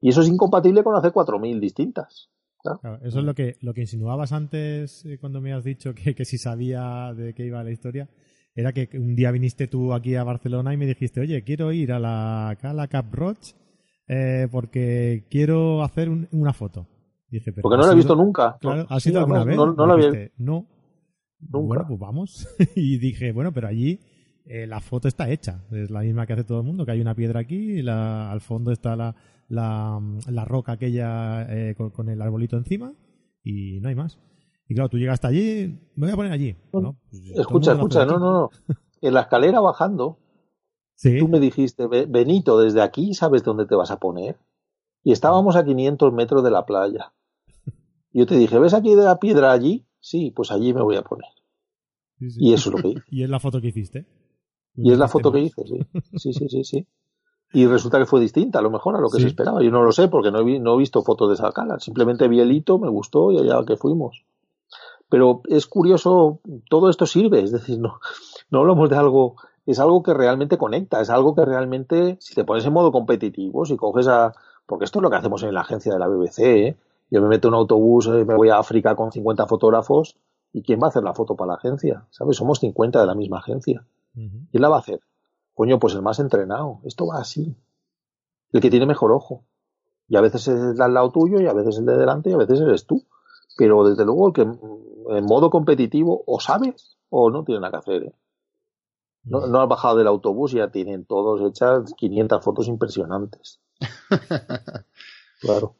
[0.00, 2.30] Y eso es incompatible con hacer 4.000 distintas.
[3.02, 6.24] eso es lo que, lo que insinuabas antes eh, cuando me has dicho que, que
[6.24, 8.08] si sabía de qué iba la historia.
[8.54, 11.92] Era que un día viniste tú aquí a Barcelona y me dijiste, oye, quiero ir
[11.92, 13.54] a la, a Cap Roche
[14.08, 16.86] eh, porque quiero hacer una foto.
[17.30, 18.58] Dije, porque no la he visto nunca.
[18.60, 19.56] Claro, ¿has ido alguna vez?
[19.56, 20.30] No, no la vi.
[20.38, 20.66] No.
[21.38, 21.66] Nunca.
[21.66, 22.48] Bueno, pues vamos.
[22.76, 24.00] y dije, bueno, pero allí
[24.44, 25.64] eh, la foto está hecha.
[25.70, 28.30] Es la misma que hace todo el mundo, que hay una piedra aquí y la,
[28.32, 29.14] al fondo está la,
[29.48, 32.92] la, la roca aquella eh, con, el arbolito encima
[33.42, 34.18] y no hay más.
[34.68, 36.56] Y claro, tú llegas hasta allí, me voy a poner allí.
[36.72, 36.96] ¿no?
[37.10, 38.50] Pues, escucha, escucha, no, no, no.
[39.00, 40.18] En la escalera bajando,
[41.18, 44.36] tú me dijiste, Benito, desde aquí sabes dónde te vas a poner.
[45.02, 47.12] Y estábamos a 500 metros de la playa.
[48.12, 49.86] Yo te dije, ¿ves aquí de la piedra allí?
[50.00, 51.30] Sí, pues allí me voy a poner.
[52.18, 54.06] Y eso es lo que ¿Y es la foto que hiciste?
[54.76, 55.78] Y es la foto que hice, sí.
[56.16, 56.86] Sí, sí, sí, sí.
[57.52, 59.62] y resulta que fue distinta, a lo mejor a lo que se esperaba.
[59.62, 61.78] Yo no lo sé porque no he, no he visto fotos de esa cala.
[61.80, 64.24] Simplemente vi el hito, me gustó y allá que fuimos.
[65.08, 67.98] Pero es curioso, todo esto sirve, es decir, no,
[68.50, 69.34] no hablamos de algo,
[69.66, 73.66] es algo que realmente conecta, es algo que realmente, si te pones en modo competitivo,
[73.66, 74.32] si coges a,
[74.66, 76.76] porque esto es lo que hacemos en la agencia de la BBC, ¿eh?
[77.10, 80.16] Yo me meto en un autobús, eh, me voy a África con 50 fotógrafos,
[80.52, 82.06] ¿y quién va a hacer la foto para la agencia?
[82.10, 82.36] ¿Sabes?
[82.36, 83.84] Somos 50 de la misma agencia.
[84.14, 85.00] ¿Quién la va a hacer?
[85.54, 86.80] Coño, pues el más entrenado.
[86.84, 87.56] Esto va así.
[88.52, 89.44] El que tiene mejor ojo.
[90.08, 92.32] Y a veces es el al lado tuyo, y a veces el de delante, y
[92.32, 93.04] a veces eres tú.
[93.56, 97.76] Pero desde luego el que en modo competitivo o sabes o no tiene nada que
[97.78, 98.02] hacer.
[98.04, 98.14] ¿eh?
[99.24, 103.60] No, no has bajado del autobús y ya tienen todos hechas 500 fotos impresionantes.
[105.40, 105.76] claro.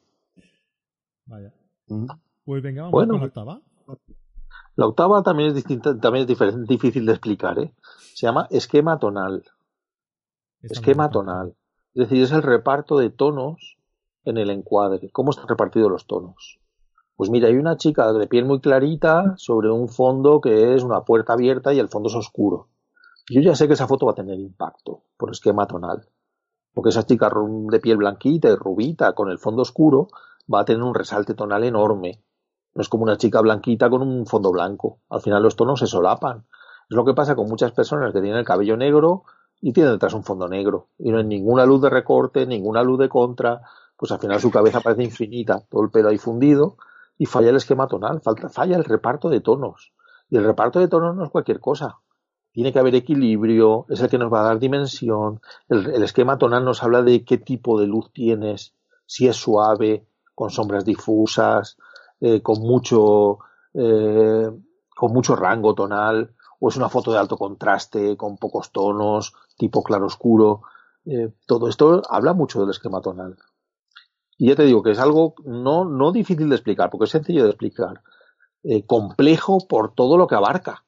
[1.31, 1.55] Vaya.
[2.45, 3.61] Pues venga, vamos con la octava.
[4.75, 7.73] La octava también es distinta, también es difícil de explicar, ¿eh?
[8.15, 9.45] Se llama esquema tonal.
[10.61, 11.55] esquema tonal.
[11.95, 13.79] Es decir, es el reparto de tonos
[14.25, 15.11] en el encuadre.
[15.13, 16.59] ¿Cómo están repartidos los tonos?
[17.15, 21.03] Pues mira, hay una chica de piel muy clarita sobre un fondo que es una
[21.03, 22.71] puerta abierta y el fondo es oscuro.
[23.29, 26.09] Yo ya sé que esa foto va a tener impacto por esquema tonal.
[26.75, 27.31] Porque esa chica
[27.71, 30.09] de piel blanquita y rubita con el fondo oscuro
[30.53, 32.23] va a tener un resalte tonal enorme.
[32.75, 35.01] No es como una chica blanquita con un fondo blanco.
[35.09, 36.47] Al final los tonos se solapan.
[36.89, 39.25] Es lo que pasa con muchas personas que tienen el cabello negro
[39.61, 40.89] y tienen detrás un fondo negro.
[40.99, 43.63] Y no hay ninguna luz de recorte, ninguna luz de contra.
[43.97, 46.77] Pues al final su cabeza parece infinita, todo el pelo ahí fundido
[47.21, 49.93] y falla el esquema tonal, falla el reparto de tonos.
[50.31, 51.99] Y el reparto de tonos no es cualquier cosa.
[52.51, 55.43] Tiene que haber equilibrio, es el que nos va a dar dimensión.
[55.69, 58.75] El, esquema tonal nos habla de qué tipo de luz tienes,
[59.05, 60.07] si es suave,
[60.41, 61.77] con sombras difusas,
[62.19, 63.41] eh, con mucho
[63.75, 64.51] eh,
[64.97, 69.83] con mucho rango tonal o es una foto de alto contraste con pocos tonos tipo
[69.83, 70.63] claro oscuro
[71.05, 73.37] eh, todo esto habla mucho del esquema tonal.
[74.39, 77.45] Y ya te digo que es algo no no difícil de explicar porque es sencillo
[77.45, 78.01] de explicar.
[78.87, 80.85] Complejo por todo lo que abarca.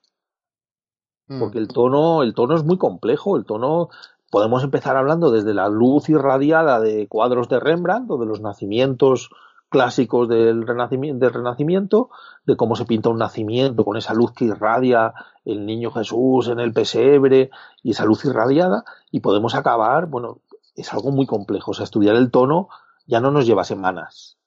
[1.28, 1.40] Mm.
[1.40, 3.90] porque el tono el tono es muy complejo el tono
[4.32, 9.28] podemos empezar hablando desde la luz irradiada de cuadros de Rembrandt o de los nacimientos
[9.68, 12.08] clásicos del renacimiento, del renacimiento,
[12.46, 15.12] de cómo se pinta un nacimiento con esa luz que irradia
[15.44, 17.50] el niño Jesús en el pesebre
[17.82, 20.40] y esa luz irradiada, y podemos acabar, bueno,
[20.76, 21.72] es algo muy complejo.
[21.72, 22.68] O sea, estudiar el tono
[23.06, 24.38] ya no nos lleva semanas.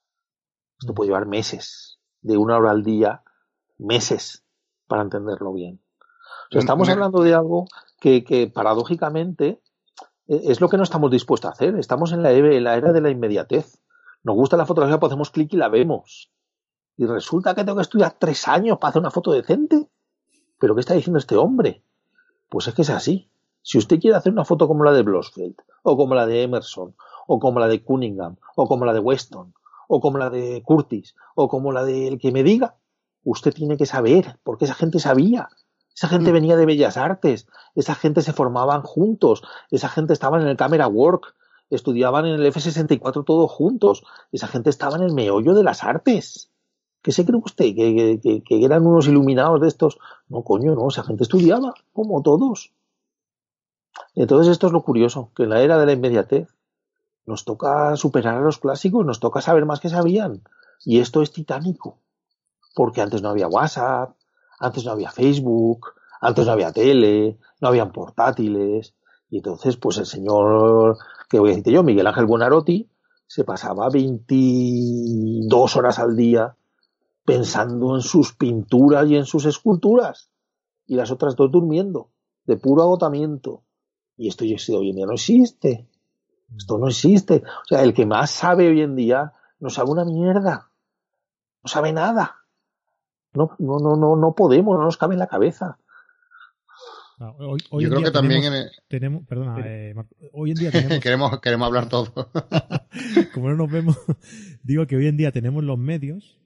[0.80, 3.22] Esto puede llevar meses, de una hora al día,
[3.78, 4.44] meses,
[4.88, 5.80] para entenderlo bien.
[6.49, 7.68] O sea, estamos hablando de algo
[7.99, 9.62] que, que paradójicamente
[10.27, 11.76] es lo que no estamos dispuestos a hacer.
[11.77, 13.80] Estamos en la, era de la inmediatez
[14.26, 16.31] nos gusta la fotografía, pues hacemos clic y la vemos.
[16.97, 19.88] Y resulta que tengo que estudiar tres años para hacer una foto decente.
[20.57, 21.84] ¿Pero qué está diciendo este hombre?
[22.49, 23.30] Pues es que es así.
[23.61, 26.95] Si usted quiere hacer una foto como la de Blosfeld, o como la de Emerson,
[27.27, 29.53] o como la de Cunningham, o como la de Weston,
[29.88, 32.77] o como la de Curtis, o como la del que me diga,
[33.23, 35.49] usted tiene que saber, porque esa gente sabía.
[35.96, 36.34] Esa gente mm.
[36.34, 40.88] venía de Bellas Artes, esa gente se formaban juntos, esa gente estaba en el Camera
[40.88, 41.36] Work,
[41.70, 44.04] estudiaban en el F64 todos juntos.
[44.32, 46.52] Esa gente estaba en el meollo de las artes.
[47.02, 47.76] ¿Qué se cree usted?
[47.76, 50.00] ¿Que, que, eran unos iluminados de estos?
[50.28, 52.74] No, coño, no, esa gente estudiaba, como todos.
[54.16, 56.50] Entonces esto es lo curioso, que en la era de la inmediatez
[57.26, 60.42] nos toca superar a los clásicos, nos toca saber más que sabían.
[60.84, 62.00] Y esto es titánico,
[62.76, 64.15] porque antes no había WhatsApp,
[64.60, 68.95] antes no había Facebook, antes no había tele, no habían portátiles.
[69.30, 70.98] Y entonces, pues el señor
[71.30, 72.90] que voy a decirte yo, Miguel Ángel Buonarotti
[73.27, 76.56] se pasaba 22 horas al día
[77.26, 80.30] pensando en sus pinturas y en sus esculturas.
[80.88, 82.11] Y las otras dos durmiendo
[82.45, 83.64] de puro agotamiento.
[84.18, 85.88] Y esto hoy en día no existe.
[86.56, 87.44] Esto no existe.
[87.64, 90.69] O sea el que más sabe hoy en día no sabe una mierda.
[91.64, 92.45] No sabe nada
[93.36, 95.78] no no no no no podemos no nos cabe en la cabeza
[97.20, 98.44] hoy, Yo creo que también
[98.88, 99.94] tenemos, perdona, eh,
[100.34, 100.99] hoy en día tenemos...
[101.03, 102.14] queremos, queremos hablar todo.
[103.34, 103.98] Como no nos vemos,
[104.64, 106.40] digo que hoy en día tenemos los medios,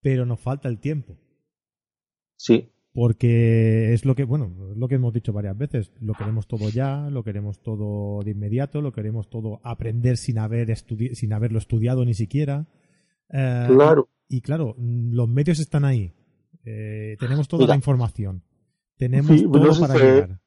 [0.00, 1.18] pero nos falta el tiempo.
[2.36, 2.70] Sí.
[2.92, 5.92] Porque es lo que, bueno, es lo que hemos dicho varias veces.
[6.00, 10.74] Lo queremos todo ya, lo queremos todo de inmediato, lo queremos todo aprender sin haber
[10.76, 12.66] sin haberlo estudiado ni siquiera.
[13.28, 14.08] Eh, claro.
[14.28, 16.12] Y, claro, los medios están ahí.
[16.64, 18.42] Eh, tenemos toda la información.
[18.96, 20.40] Tenemos todo no para llegar.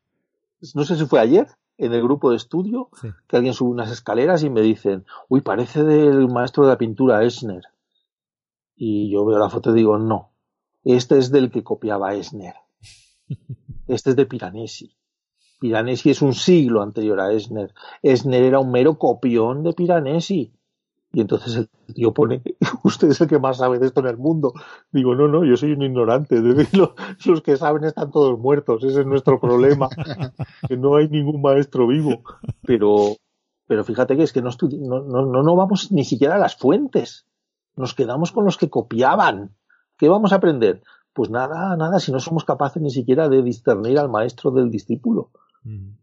[0.73, 1.47] No sé si fue ayer
[1.77, 2.89] en el grupo de estudio
[3.27, 7.23] que alguien sube unas escaleras y me dicen, uy, parece del maestro de la pintura
[7.23, 7.63] Esner.
[8.75, 10.33] Y yo veo la foto y digo, no,
[10.83, 12.55] este es del que copiaba Esner.
[13.87, 14.95] Este es de Piranesi.
[15.59, 17.73] Piranesi es un siglo anterior a Esner.
[18.03, 20.53] Esner era un mero copión de Piranesi.
[21.11, 22.43] Y entonces el tío pone,
[22.83, 24.53] usted es el que más sabe de esto en el mundo.
[24.91, 26.39] Digo, no, no, yo soy un ignorante.
[26.73, 26.91] Los,
[27.25, 28.83] los que saben están todos muertos.
[28.83, 29.89] Ese es nuestro problema.
[30.67, 32.23] que no hay ningún maestro vivo.
[32.63, 33.15] Pero,
[33.65, 37.25] pero fíjate que es que no, no, no, no vamos ni siquiera a las fuentes.
[37.75, 39.55] Nos quedamos con los que copiaban.
[39.97, 40.83] ¿Qué vamos a aprender?
[41.13, 45.31] Pues nada, nada, si no somos capaces ni siquiera de discernir al maestro del discípulo.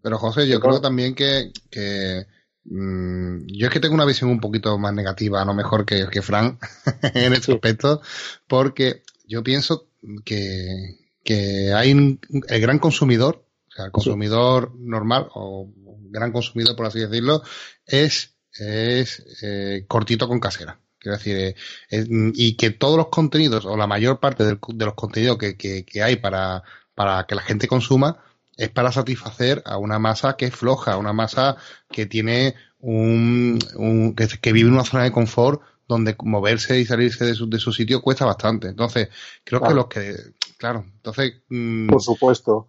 [0.03, 2.36] Pero José, yo creo también que, que Mm,
[2.69, 6.59] yo es que tengo una visión un poquito más negativa, no mejor que, que Fran
[7.15, 8.01] en este aspecto,
[8.47, 9.89] porque yo pienso
[10.25, 15.71] que, que hay un, el gran consumidor, o sea, el consumidor normal o
[16.11, 17.43] gran consumidor, por así decirlo,
[17.85, 20.81] es, es eh, cortito con casera.
[20.99, 21.55] Quiero decir, eh,
[22.35, 26.03] y que todos los contenidos, o la mayor parte de los contenidos que, que, que
[26.03, 26.65] hay para,
[26.95, 28.25] para que la gente consuma,
[28.57, 31.57] es para satisfacer a una masa que es floja, una masa
[31.91, 33.59] que tiene un,
[34.17, 37.73] que, vive en una zona de confort donde moverse y salirse de su, de su
[37.73, 38.69] sitio cuesta bastante.
[38.69, 39.09] Entonces,
[39.45, 40.17] creo que los que,
[40.59, 41.43] claro, entonces...
[41.49, 42.69] Mm, por supuesto,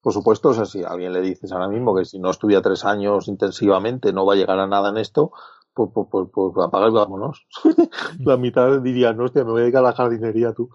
[0.00, 2.62] por supuesto, o sea, si a alguien le dices ahora mismo que si no estudia
[2.62, 5.32] tres años intensivamente no va a llegar a nada en esto,
[5.74, 7.46] pues, pues, pues, pues apaga y vámonos.
[8.20, 10.70] la mitad diría, no, hostia, me voy a dedicar a la jardinería tú.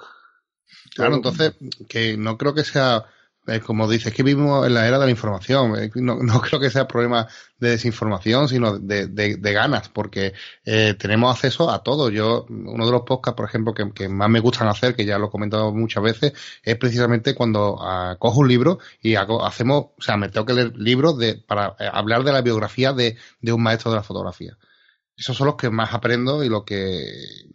[0.95, 1.55] Claro, entonces,
[1.89, 3.05] que no creo que sea
[3.65, 5.73] como dices, que vivimos en la era de la información.
[5.95, 7.27] No, creo que sea problema
[7.57, 12.09] de desinformación, sino de, de, ganas, porque eh, tenemos acceso a todo.
[12.09, 15.27] Yo, uno de los podcasts, por ejemplo, que, más me gustan hacer, que ya lo
[15.27, 20.17] he comentado muchas veces, es precisamente cuando uh, cojo un libro y hacemos, o sea,
[20.17, 23.63] me tengo que leer libros de, para eh, hablar de la biografía de, de un
[23.63, 24.57] maestro de la fotografía.
[25.15, 27.05] Esos son los que más aprendo y lo que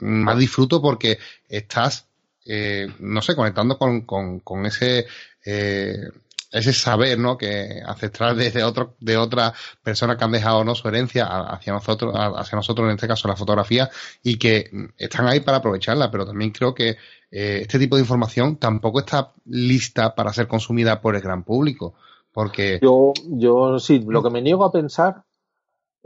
[0.01, 1.19] más disfruto porque
[1.49, 2.07] estás
[2.47, 5.07] eh, no sé, conectando con, con, con ese
[5.45, 6.09] eh,
[6.53, 7.37] ese saber, ¿no?
[7.37, 9.53] Que ancestral de, otro, de otras
[9.83, 10.75] personas que han dejado, ¿no?
[10.75, 13.91] Su herencia hacia nosotros, hacia nosotros, en este caso la fotografía,
[14.23, 16.97] y que están ahí para aprovecharla, pero también creo que
[17.31, 21.95] eh, este tipo de información tampoco está lista para ser consumida por el gran público,
[22.33, 22.79] porque...
[22.83, 25.25] Yo, yo sí, lo que me niego a pensar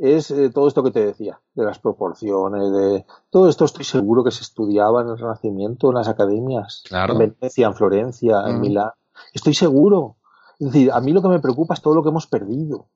[0.01, 4.25] es eh, todo esto que te decía, de las proporciones, de todo esto estoy seguro
[4.25, 8.91] que se estudiaba en el Renacimiento, en las academias, en Venecia, en Florencia, en Milán
[9.35, 10.17] Estoy seguro.
[10.59, 12.89] Es decir, a mí lo que me preocupa es todo lo que hemos perdido.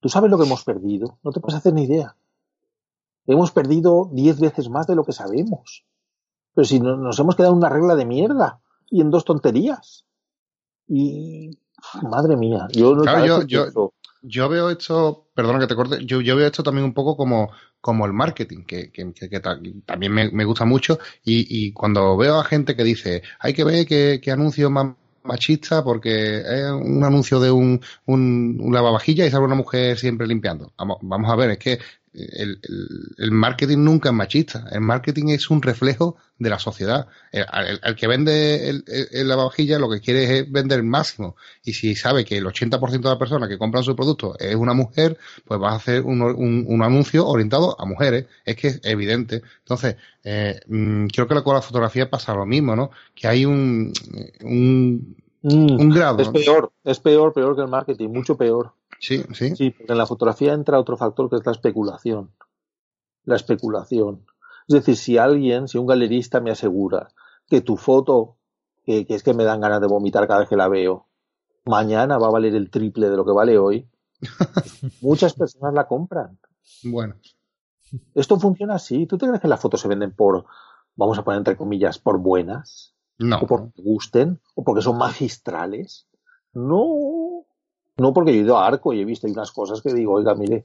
[0.00, 1.18] ¿Tú sabes lo que hemos perdido?
[1.22, 2.16] No te puedes hacer ni idea.
[3.26, 5.84] Hemos perdido diez veces más de lo que sabemos.
[6.54, 8.60] Pero si nos hemos quedado en una regla de mierda
[8.90, 10.06] y en dos tonterías.
[10.88, 11.58] Y
[12.02, 13.92] madre mía, yo no claro, yo, yo,
[14.22, 17.50] veo esto, perdona que te corte, yo, yo veo esto también un poco como,
[17.80, 20.98] como el marketing, que, que, que, también me, me, gusta mucho.
[21.24, 24.94] Y, y, cuando veo a gente que dice, hay que ver qué, qué anuncios más
[25.24, 30.72] machista porque es un anuncio de un, un, lavavajilla y sale una mujer siempre limpiando.
[30.76, 31.78] Vamos, vamos a ver, es que
[32.14, 32.60] el,
[33.16, 34.66] el, marketing nunca es machista.
[34.70, 37.08] El marketing es un reflejo de la sociedad.
[37.32, 41.36] El, que vende el, el, lavavajillas lo que quiere es vender el máximo.
[41.64, 44.74] Y si sabe que el 80% de las personas que compran su producto es una
[44.74, 45.16] mujer,
[45.46, 48.26] pues va a hacer un, un, un anuncio orientado a mujeres.
[48.44, 49.42] Es que es evidente.
[49.60, 52.90] Entonces, eh, mm, creo que con la fotografía pasa lo mismo, ¿no?
[53.14, 53.92] Que hay un,
[54.42, 56.20] un, mm, un grado.
[56.20, 58.74] Es peor, es peor, peor que el marketing, mucho peor.
[59.02, 59.56] Sí, sí.
[59.56, 62.30] Sí, porque en la fotografía entra otro factor que es la especulación.
[63.24, 64.24] La especulación.
[64.68, 67.08] Es decir, si alguien, si un galerista me asegura
[67.48, 68.36] que tu foto,
[68.84, 71.08] que, es que me dan ganas de vomitar cada vez que la veo,
[71.64, 73.90] mañana va a valer el triple de lo que vale hoy,
[75.00, 76.38] muchas personas la compran.
[76.84, 77.16] Bueno.
[78.14, 79.06] Esto funciona así.
[79.06, 80.46] ¿Tú te crees que las fotos se venden por,
[80.94, 82.94] vamos a poner entre comillas, por buenas?
[83.18, 83.40] No.
[83.40, 86.06] O porque gusten, o porque son magistrales.
[86.54, 86.84] No,
[88.02, 90.34] no, porque yo he ido a Arco y he visto unas cosas que digo, oiga,
[90.34, 90.64] mire,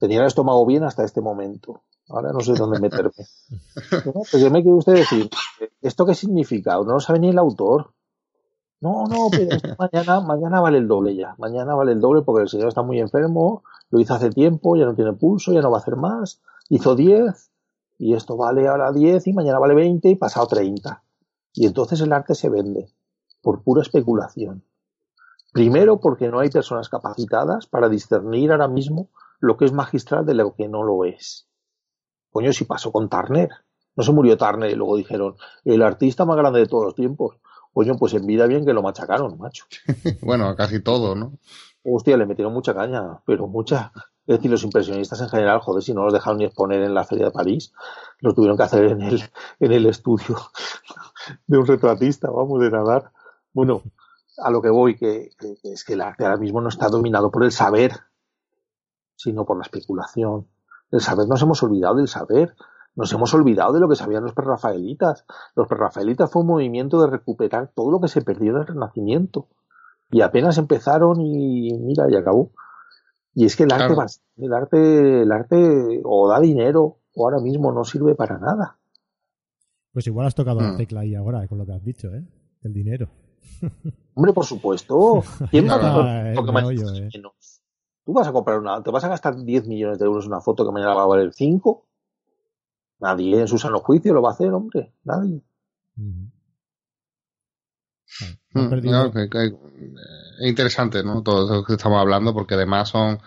[0.00, 1.82] tenía el estómago bien hasta este momento.
[2.08, 3.12] Ahora no sé dónde meterme.
[4.30, 5.30] pues yo me quiere usted decir,
[5.80, 6.74] ¿esto qué significa?
[6.74, 7.92] No lo sabe ni el autor.
[8.80, 9.48] No, no, pero
[9.78, 11.36] mañana, mañana vale el doble ya.
[11.38, 14.84] Mañana vale el doble porque el señor está muy enfermo, lo hizo hace tiempo, ya
[14.84, 16.42] no tiene pulso, ya no va a hacer más.
[16.68, 17.50] Hizo 10
[17.98, 21.00] y esto vale ahora 10 y mañana vale 20 y pasado 30.
[21.54, 22.88] Y entonces el arte se vende
[23.40, 24.64] por pura especulación.
[25.52, 30.34] Primero, porque no hay personas capacitadas para discernir ahora mismo lo que es magistral de
[30.34, 31.46] lo que no lo es.
[32.30, 33.50] Coño, si pasó con Turner.
[33.94, 37.36] No se murió Turner y luego dijeron, el artista más grande de todos los tiempos.
[37.74, 39.66] Coño, pues en vida bien que lo machacaron, macho.
[40.22, 41.38] bueno, casi todo, ¿no?
[41.84, 43.92] Hostia, le metieron mucha caña, pero mucha.
[44.26, 47.04] Es decir, los impresionistas en general, joder, si no los dejaron ni exponer en la
[47.04, 47.72] Feria de París,
[48.20, 49.22] los tuvieron que hacer en el,
[49.60, 50.36] en el estudio
[51.46, 53.10] de un retratista, vamos, de nadar.
[53.52, 53.82] Bueno,
[54.38, 55.30] a lo que voy, que,
[55.62, 57.92] es que el arte ahora mismo no está dominado por el saber,
[59.16, 60.48] sino por la especulación.
[60.90, 62.54] El saber nos hemos olvidado del saber.
[62.94, 65.24] Nos hemos olvidado de lo que sabían los prerrafaelitas.
[65.54, 69.48] Los prerrafaelitas fue un movimiento de recuperar todo lo que se perdió en el Renacimiento.
[70.10, 72.52] Y apenas empezaron y mira, y acabó.
[73.34, 73.94] Y es que el arte,
[74.36, 78.78] el arte, el arte o da dinero o ahora mismo no sirve para nada.
[79.92, 80.76] Pues igual has tocado la mm.
[80.76, 82.26] tecla ahí ahora con lo que has dicho, ¿eh?
[82.62, 83.08] El dinero.
[84.14, 85.22] Hombre, por supuesto.
[85.50, 87.10] ¿Quién va a comprar eh.
[88.04, 90.40] Tú vas a comprar una, te vas a gastar 10 millones de euros en una
[90.40, 91.86] foto que mañana va a valer 5.
[93.00, 94.92] Nadie en su sano juicio lo va a hacer, hombre.
[95.04, 95.42] Nadie.
[100.40, 101.22] Es interesante, ¿no?
[101.22, 103.18] Todo lo que estamos hablando, porque además son,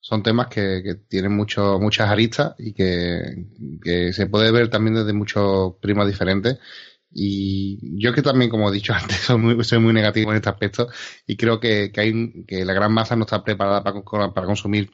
[0.00, 3.46] son temas que, tienen mucho, muchas aristas y que,
[3.82, 6.58] que, se puede ver también desde muchos primas diferentes
[7.12, 10.48] y yo que también, como he dicho antes, soy muy, soy muy negativo en este
[10.48, 10.88] aspecto
[11.26, 14.90] y creo que, que, hay, que la gran masa no está preparada para, para consumir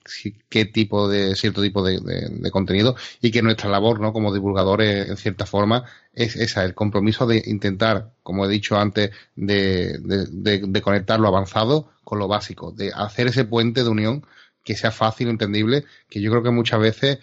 [0.48, 4.12] qué tipo de, cierto tipo de, de, contenido y que nuestra labor, ¿no?
[4.12, 5.84] Como divulgadores, en cierta forma,
[6.14, 11.28] es esa, el compromiso de intentar, como he dicho antes, de, de, de conectar lo
[11.28, 14.26] avanzado con lo básico, de hacer ese puente de unión
[14.64, 17.18] que sea fácil, entendible, que yo creo que muchas veces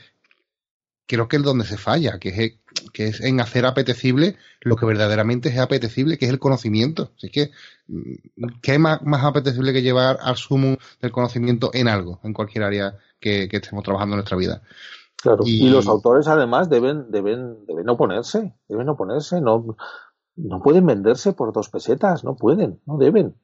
[1.13, 2.59] creo que es donde se falla, que es,
[2.91, 7.11] que es en hacer apetecible lo que verdaderamente es apetecible, que es el conocimiento.
[7.15, 7.51] Así que,
[7.87, 12.33] mm, ¿qué es más, más apetecible que llevar al sumo del conocimiento en algo, en
[12.33, 14.63] cualquier área que, estemos trabajando en nuestra vida?
[15.21, 19.77] Claro, y, los autores además deben, deben, deben oponerse, deben oponerse, no,
[20.35, 23.35] no pueden venderse por dos pesetas, no pueden, no deben.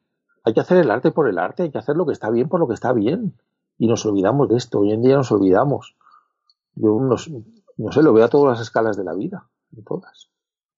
[0.44, 2.50] Hay que hacer el arte por el arte, hay que hacer lo que está bien
[2.50, 3.36] por lo que está bien.
[3.78, 5.96] Y nos olvidamos de esto, hoy en día nos olvidamos.
[6.76, 7.16] Yo no,
[7.80, 10.30] no sé, lo veo a todas las escalas de la vida, en todas.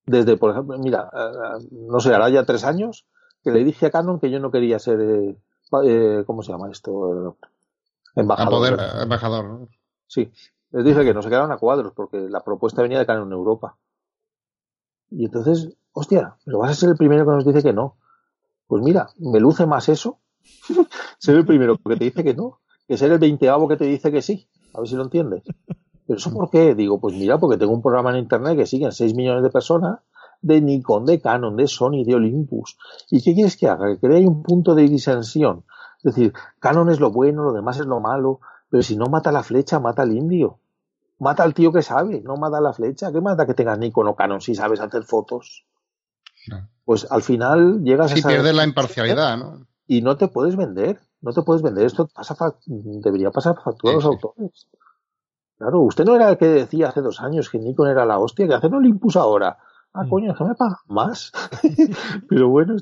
[0.05, 3.07] Desde, por ejemplo, mira, eh, no sé, hará ya tres años
[3.43, 5.37] que le dije a Canon que yo no quería ser, eh,
[5.83, 7.37] eh, ¿cómo se llama esto?
[8.15, 8.79] embajador.
[9.01, 9.67] embajador, ¿no?
[10.05, 10.31] Sí,
[10.71, 13.33] les dije que no se quedaron a cuadros porque la propuesta venía de Canon en
[13.33, 13.77] Europa.
[15.09, 17.97] Y entonces, hostia, pero vas a ser el primero que nos dice que no.
[18.67, 20.19] Pues mira, me luce más eso,
[21.17, 24.11] ser el primero que te dice que no, que ser el veinteavo que te dice
[24.11, 24.47] que sí.
[24.73, 25.43] A ver si lo entiendes.
[26.07, 26.75] ¿Pero eso por qué?
[26.75, 29.99] Digo, pues mira, porque tengo un programa en internet que siguen 6 millones de personas
[30.41, 32.77] de Nikon, de Canon, de Sony, de Olympus.
[33.09, 33.87] ¿Y qué quieres que haga?
[33.87, 35.63] Que cree un punto de disensión.
[35.97, 39.31] Es decir, Canon es lo bueno, lo demás es lo malo, pero si no mata
[39.31, 40.57] la flecha, mata al indio.
[41.19, 43.11] Mata al tío que sabe, no mata la flecha.
[43.11, 45.65] ¿Qué mata que tengas Nikon o Canon si sabes hacer fotos?
[46.83, 48.15] Pues al final llegas a...
[48.15, 49.67] Si pierdes la imparcialidad, ¿no?
[49.87, 53.95] Y no te puedes vender no te puedes vender esto, pasa debería pasar factura a
[53.97, 54.67] los autores.
[55.61, 58.47] Claro, usted no era el que decía hace dos años que Nikon era la hostia,
[58.47, 59.59] que hace no Olympus ahora.
[59.93, 60.09] Ah, mm.
[60.09, 61.31] coño, que me pagan más.
[62.29, 62.77] Pero bueno,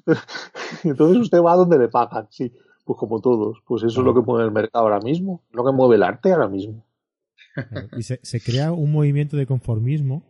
[0.85, 2.53] entonces usted va a donde le pagan, sí.
[2.85, 5.73] Pues como todos, pues eso es lo que mueve el mercado ahora mismo, lo que
[5.73, 6.85] mueve el arte ahora mismo.
[7.97, 10.23] Y se, se crea un movimiento de conformismo,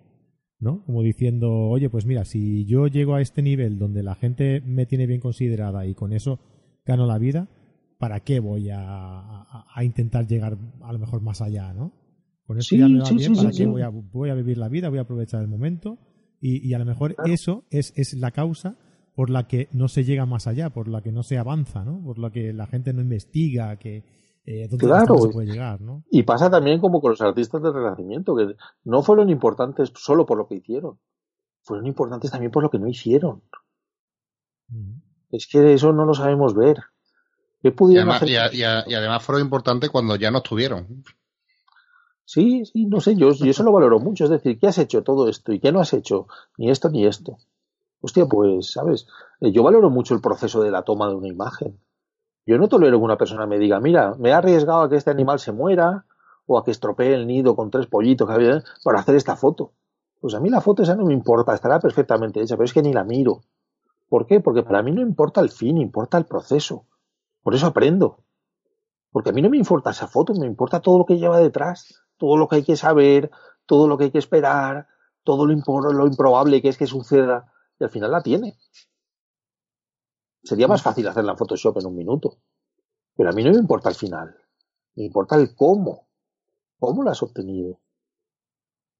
[0.57, 0.83] ¿no?
[0.87, 4.87] Como diciendo, oye, pues mira, si yo llego a este nivel donde la gente me
[4.87, 6.39] tiene bien considerada y con eso
[6.83, 7.47] gano la vida,
[7.99, 9.45] ¿para qué voy a,
[9.83, 11.93] intentar llegar a lo mejor más allá, ¿no?
[12.49, 14.89] Con eso ya me va bien, ¿para qué voy a, vivir la vida?
[14.89, 15.99] Voy a aprovechar el momento
[16.41, 18.75] y, a lo mejor eso es, es la causa
[19.13, 22.01] por la que no se llega más allá, por la que no se avanza, ¿no?
[22.03, 24.03] Por la que la gente no investiga, que
[24.47, 25.19] eh, claro.
[25.19, 26.03] se puede llegar, ¿no?
[26.09, 30.39] Y pasa también como con los artistas del Renacimiento, que no fueron importantes solo por
[30.39, 30.97] lo que hicieron,
[31.61, 33.43] fueron importantes también por lo que no hicieron.
[35.29, 36.79] Es que eso no lo sabemos ver
[37.61, 41.03] y, además, fueron importantes cuando ya no estuvieron.
[42.31, 44.25] Sí, sí, no sé, yo, eso lo valoro mucho.
[44.25, 46.27] Es decir, ¿qué has hecho todo esto y qué no has hecho?
[46.59, 47.37] Ni esto ni esto.
[48.01, 49.07] Hostia, pues, ¿sabes?
[49.41, 51.79] Eh, yo valoro mucho el proceso de la toma de una imagen.
[52.45, 55.09] Yo no tolero que una persona me diga, mira, me ha arriesgado a que este
[55.09, 56.05] animal se muera
[56.45, 59.71] o a que estropee el nido con tres pollitos que había para hacer esta foto.
[60.21, 62.83] Pues a mí la foto esa no me importa, estará perfectamente hecha, pero es que
[62.83, 63.41] ni la miro.
[64.07, 64.39] ¿Por qué?
[64.39, 66.85] Porque para mí no importa el fin, importa el proceso.
[67.41, 68.19] Por eso aprendo.
[69.11, 72.03] Porque a mí no me importa esa foto, me importa todo lo que lleva detrás,
[72.19, 73.31] todo lo que hay que saber,
[73.65, 74.87] todo lo que hay que esperar,
[75.23, 78.57] todo lo, lo improbable que es que suceda, y al final la tiene.
[80.43, 82.37] Sería más fácil hacerla en Photoshop en un minuto.
[83.15, 84.35] Pero a mí no me importa el final.
[84.95, 86.07] Me importa el cómo.
[86.79, 87.79] ¿Cómo lo has obtenido?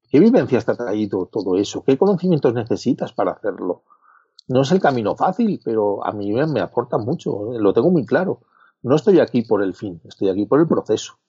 [0.10, 1.84] ¿Qué vivencias te ha traído todo eso?
[1.84, 3.84] ¿Qué conocimientos necesitas para hacerlo?
[4.48, 8.42] No es el camino fácil, pero a mí me aporta mucho, lo tengo muy claro.
[8.82, 11.20] No estoy aquí por el fin, estoy aquí por el proceso.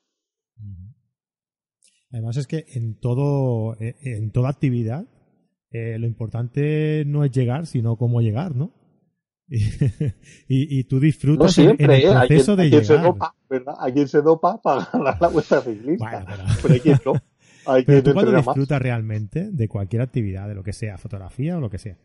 [2.12, 5.06] Además es que en todo, e, en toda actividad,
[5.70, 8.72] eh, lo importante no es llegar, sino cómo llegar, ¿no?
[10.48, 12.02] y, tú disfrutas en, el ¿eh?
[12.08, 12.84] proceso de llegar.
[12.84, 13.74] Se dopa, ¿verdad?
[13.80, 16.24] Hay quien se dopa para ganar la vuelta ciclista.
[16.62, 16.74] pero...
[16.74, 17.12] hay quien no.
[17.86, 21.68] pero tú cuando disfrutas realmente de cualquier actividad, de lo que sea, fotografía o lo
[21.68, 21.96] que sea,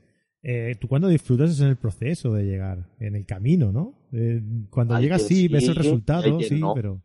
[0.48, 3.94] eh, tú cuando disfrutas es en el proceso de llegar, en el camino, ¿no?
[4.12, 7.02] Eh, cuando llegas sí, ves el resultado, sí, pero...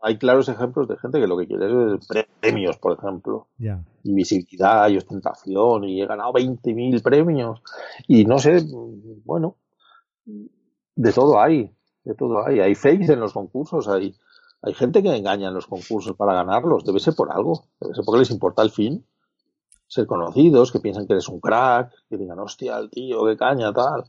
[0.00, 2.06] Hay, claros ejemplos de gente que lo que quiere es
[2.38, 3.48] premios, por ejemplo.
[3.58, 3.82] Ya.
[4.04, 7.62] Y visibilidad y ostentación y he ganado 20.000 premios.
[8.06, 8.64] Y no sé,
[9.24, 9.56] bueno,
[10.24, 11.72] de todo hay,
[12.04, 12.60] de todo hay.
[12.60, 14.14] Hay fakes en los concursos, hay,
[14.62, 16.84] hay gente que engaña en los concursos para ganarlos.
[16.84, 19.04] Debe ser por algo, debe ser porque les importa el fin
[19.94, 23.72] ser conocidos, que piensan que eres un crack, que digan, hostia, el tío, qué caña,
[23.72, 24.04] tal.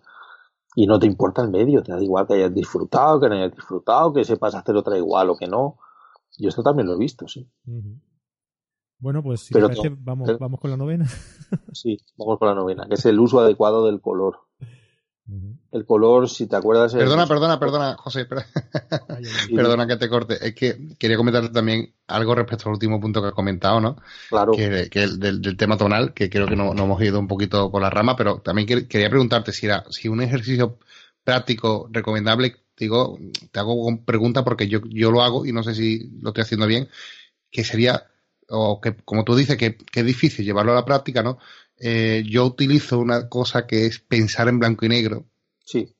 [0.76, 3.56] Y no te importa el medio, te da igual que hayas disfrutado, que no hayas
[3.56, 5.78] disfrutado, que sepas hacer otra igual o que no.
[6.38, 7.48] Yo esto también lo he visto, sí.
[8.98, 11.06] Bueno, pues si parece, vamos, vamos con la novena.
[11.72, 14.40] sí, vamos con la novena, que es el uso adecuado del color.
[15.72, 16.93] El color, si te acuerdas.
[16.93, 18.27] Perdona, perdona, perdona, José.
[19.56, 20.38] perdona que te corte.
[20.39, 23.97] Es que quería comentarte también algo respecto al último punto que has comentado, ¿no?
[24.30, 24.52] Claro.
[24.52, 27.81] Que, que el del, tema tonal, que creo que no, hemos ido un poquito por
[27.81, 30.77] la rama, pero también quería preguntarte si era si un ejercicio
[31.23, 33.18] práctico recomendable, digo,
[33.52, 36.68] te hago pregunta porque yo, yo lo hago y no sé si lo estoy haciendo
[36.68, 36.88] bien,
[37.49, 38.06] que sería,
[38.47, 41.39] o que como tú dices, que, que es difícil llevarlo a la práctica, ¿no?
[41.77, 45.26] Eh, yo utilizo una cosa que es pensar en blanco y negro.
[45.64, 45.95] Sí.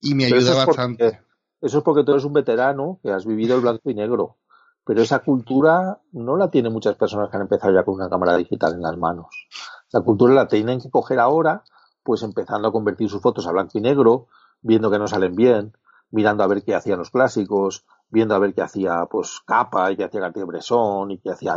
[0.00, 1.20] Y me ayuda bastante.
[1.60, 4.38] eso es porque tú eres un veterano que has vivido el blanco y negro.
[4.84, 8.36] Pero esa cultura no la tienen muchas personas que han empezado ya con una cámara
[8.36, 9.48] digital en las manos.
[9.92, 11.62] La cultura la tienen que coger ahora,
[12.02, 14.28] pues empezando a convertir sus fotos a blanco y negro,
[14.62, 15.76] viendo que no salen bien,
[16.10, 19.96] mirando a ver qué hacían los clásicos, viendo a ver qué hacía pues Capa y
[19.96, 21.56] qué hacía Cartier-Bresson y qué hacía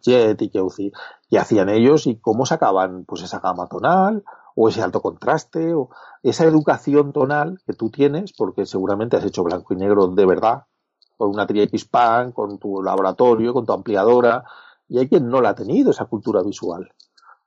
[0.00, 5.00] Jet y qué, hacían ellos y cómo sacaban pues esa gama tonal o ese alto
[5.00, 5.90] contraste o
[6.22, 10.64] esa educación tonal que tú tienes porque seguramente has hecho blanco y negro de verdad
[11.16, 14.44] con una x pan con tu laboratorio, con tu ampliadora
[14.88, 16.90] y hay quien no la ha tenido esa cultura visual.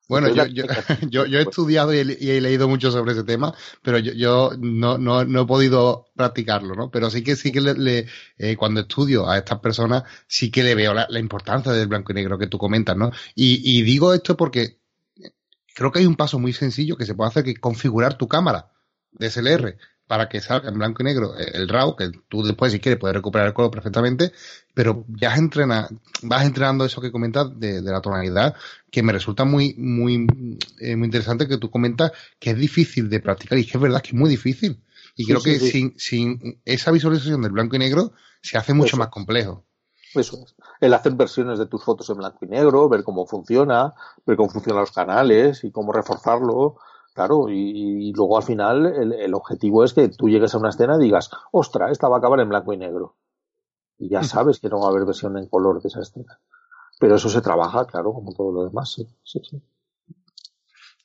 [0.07, 0.45] Bueno, yo,
[1.09, 4.97] yo, yo, he estudiado y he, leído mucho sobre ese tema, pero yo, yo no,
[4.97, 6.89] no, no, he podido practicarlo, ¿no?
[6.89, 8.07] Pero sí que sí que le,
[8.37, 12.15] eh, cuando estudio a estas personas, sí que le veo la, importancia del blanco y
[12.15, 13.11] negro que tú comentas, ¿no?
[13.35, 14.79] Y, y digo esto porque
[15.75, 18.71] creo que hay un paso muy sencillo que se puede hacer que configurar tu cámara
[19.11, 19.77] de SLR
[20.07, 23.15] para que salga en blanco y negro el RAW, que tú después si quieres puedes
[23.15, 24.31] recuperar el color perfectamente,
[24.73, 25.87] pero ya entrena,
[26.23, 28.55] vas entrenando eso que comentas de, la tonalidad,
[28.89, 30.25] que me resulta muy, muy,
[30.79, 34.01] eh, muy interesante que tú comentas que es difícil de practicar y que es verdad
[34.01, 34.81] que es muy difícil.
[35.15, 39.09] Y creo que Sin, sin esa visualización del blanco y negro se hace mucho más
[39.09, 39.65] complejo.
[40.13, 40.55] Eso es.
[40.79, 43.93] El hacer versiones de tus fotos en blanco y negro, ver cómo funciona,
[44.25, 46.77] ver cómo funcionan los canales y cómo reforzarlo
[47.17, 51.05] Claro, y, luego al final el, objetivo es que tú llegues a una escena y
[51.05, 53.15] digas, ostra, esta va a acabar en blanco y negro.
[53.97, 56.39] Y ya sabes que no va a haber versión en color de esa escena.
[56.99, 59.59] Pero eso se trabaja, claro, como todo lo demás, sí, sí, sí.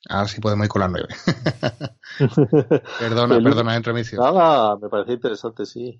[0.07, 1.07] Ahora sí podemos ir con la nueve.
[2.99, 5.99] perdona, perdona, entre Nada, me parece interesante, sí.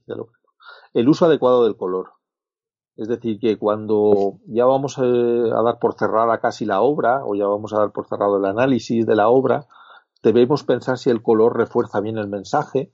[0.93, 2.11] El uso adecuado del color.
[2.97, 7.33] Es decir, que cuando ya vamos eh, a dar por cerrada casi la obra, o
[7.33, 9.65] ya vamos a dar por cerrado el análisis de la obra,
[10.23, 12.93] debemos pensar si el color refuerza bien el mensaje,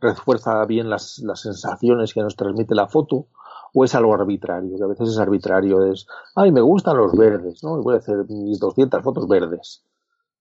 [0.00, 3.26] refuerza bien las, sensaciones que nos transmite la foto,
[3.74, 7.62] o es algo arbitrario, que a veces es arbitrario, es, ay, me gustan los verdes,
[7.64, 7.78] ¿no?
[7.78, 9.82] Y voy a hacer mis 200 fotos verdes.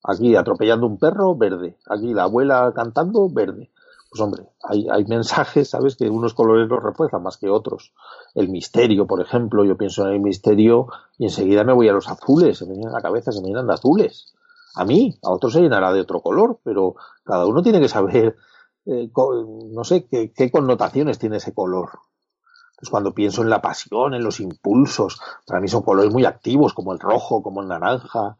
[0.03, 1.77] Aquí atropellando un perro, verde.
[1.89, 3.71] Aquí la abuela cantando, verde.
[4.09, 5.97] Pues hombre, hay, hay mensajes, ¿sabes?
[5.97, 7.93] Que unos colores los refuerzan más que otros.
[8.33, 10.87] El misterio, por ejemplo, yo pienso en el misterio
[11.17, 13.47] y enseguida me voy a los azules, se me vienen a la cabeza, se me
[13.47, 14.36] vienen de azules
[14.77, 18.35] a mí, a otros se llenará de otro color, pero cada uno tiene que saber,
[18.85, 19.09] eh,
[19.71, 21.99] no sé, qué, connotaciones tiene ese color.
[22.79, 26.75] Pues cuando pienso en la pasión, en los impulsos, para mí son colores muy activos,
[26.75, 28.37] como el rojo, como el naranja.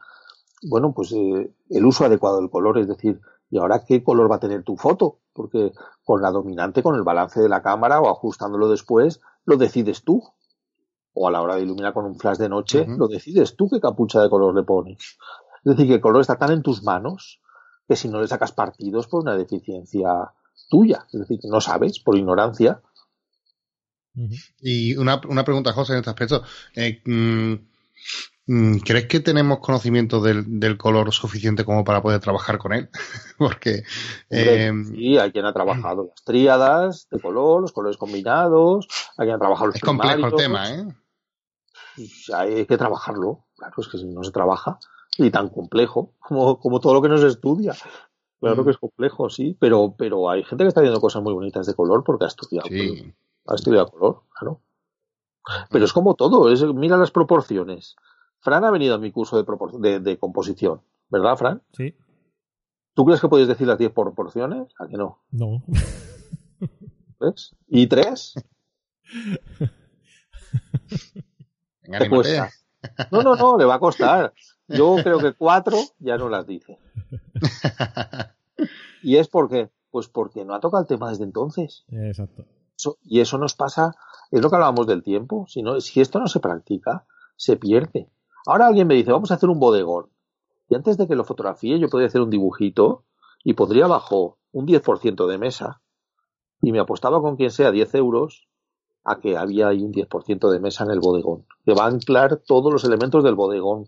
[0.70, 3.20] Bueno, pues eh, el uso adecuado del color, es decir,
[3.50, 5.18] ¿y ahora qué color va a tener tu foto?
[5.34, 5.72] Porque
[6.04, 10.22] con la dominante, con el balance de la cámara o ajustándolo después, lo decides tú.
[11.14, 13.80] O a la hora de iluminar con un flash de noche, lo decides tú qué
[13.80, 15.18] capucha de color le pones.
[15.64, 17.42] Es decir, que el color está tan en tus manos
[17.88, 20.10] que si no le sacas partidos por una deficiencia
[20.70, 22.82] tuya, es decir, que no sabes, por ignorancia.
[24.60, 26.44] Y una, pregunta, José, en este aspecto.
[26.76, 27.54] Eh, mm,
[28.48, 32.90] mm, ¿Crees que tenemos conocimiento del, color suficiente como para poder trabajar con él?
[33.38, 33.84] Porque.
[34.30, 39.36] Eh, sí, hay quien ha trabajado las tríadas de color, los colores combinados, hay quien
[39.36, 40.88] ha trabajado los Es complejo el tema, ¿eh?
[42.34, 43.46] Hay que trabajarlo.
[43.56, 44.80] Claro, es que si no se trabaja,
[45.18, 47.74] y tan complejo como, como todo lo que nos estudia.
[48.40, 51.66] Claro que es complejo, sí, pero, pero hay gente que está viendo cosas muy bonitas
[51.66, 53.14] de color porque ha estudiado, Sí.
[53.48, 54.62] ha estudiado color, claro.
[55.72, 57.96] Pero es como todo, es, mira las proporciones.
[58.40, 61.64] Fran ha venido a mi curso de, propor- de, de composición, ¿verdad, Fran?
[61.74, 61.96] Sí.
[62.94, 64.68] ¿Tú crees que puedes decir las 10 proporciones?
[64.80, 65.24] ¿A que no?
[65.32, 65.64] No.
[67.20, 67.56] ¿Ves?
[67.68, 68.34] ¿Y tres?
[71.84, 72.50] Venga, Te cuesta.
[73.12, 74.34] No, no, no, le va a costar.
[74.68, 76.78] Yo creo que cuatro ya no las dice.
[79.04, 79.70] ¿Y es por qué?
[79.92, 81.86] Pues porque no ha tocado el tema desde entonces.
[81.92, 82.46] Exacto.
[82.78, 83.96] Eso- y eso nos pasa,
[84.32, 85.46] es lo que hablábamos del tiempo.
[85.48, 88.10] Si, no, si esto no se practica, se pierde.
[88.46, 90.10] Ahora alguien me dice, vamos a hacer un bodegón.
[90.70, 93.06] Y antes de que lo fotografíe, yo podría hacer un dibujito
[93.44, 95.82] y podría bajo un 10% de mesa.
[96.62, 98.48] Y me apostaba con quien sea 10 euros
[99.04, 101.46] a que había ahí un 10% de mesa en el bodegón.
[101.66, 103.88] Que va a anclar todos los elementos del bodegón.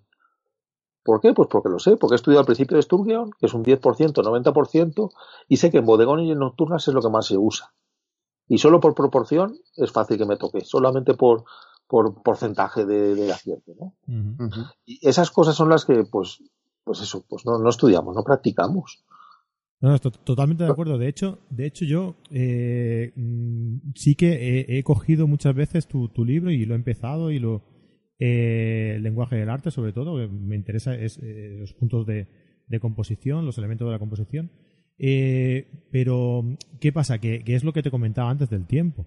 [1.10, 1.34] ¿Por qué?
[1.34, 3.82] Pues porque lo sé, porque he estudiado al principio de Sturgeon, que es un 10%,
[3.82, 5.10] 90%,
[5.48, 7.74] y sé que en bodegón y en nocturnas es lo que más se usa.
[8.48, 11.46] Y solo por proporción es fácil que me toque, solamente por,
[11.88, 13.72] por porcentaje de, de acierto.
[13.80, 13.96] ¿no?
[14.86, 16.44] Y esas cosas son las que, pues,
[16.84, 19.04] pues eso, pues no, no estudiamos, no practicamos.
[19.82, 21.00] No, no, estoy totalmente de acuerdo.
[21.00, 26.10] De hecho, de hecho yo eh, mm, sí que he, he cogido muchas veces tu,
[26.10, 27.64] tu libro y lo he empezado y lo
[28.20, 32.28] eh, el lenguaje del arte sobre todo que me interesa es eh, los puntos de,
[32.68, 34.52] de composición, los elementos de la composición.
[34.98, 36.44] Eh, pero
[36.82, 39.06] qué pasa que, que es lo que te comentaba antes del tiempo.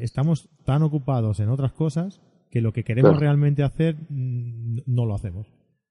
[0.00, 2.20] Estamos tan ocupados en otras cosas
[2.50, 3.20] que lo que queremos Claro.
[3.20, 5.46] realmente hacer mm, no lo hacemos.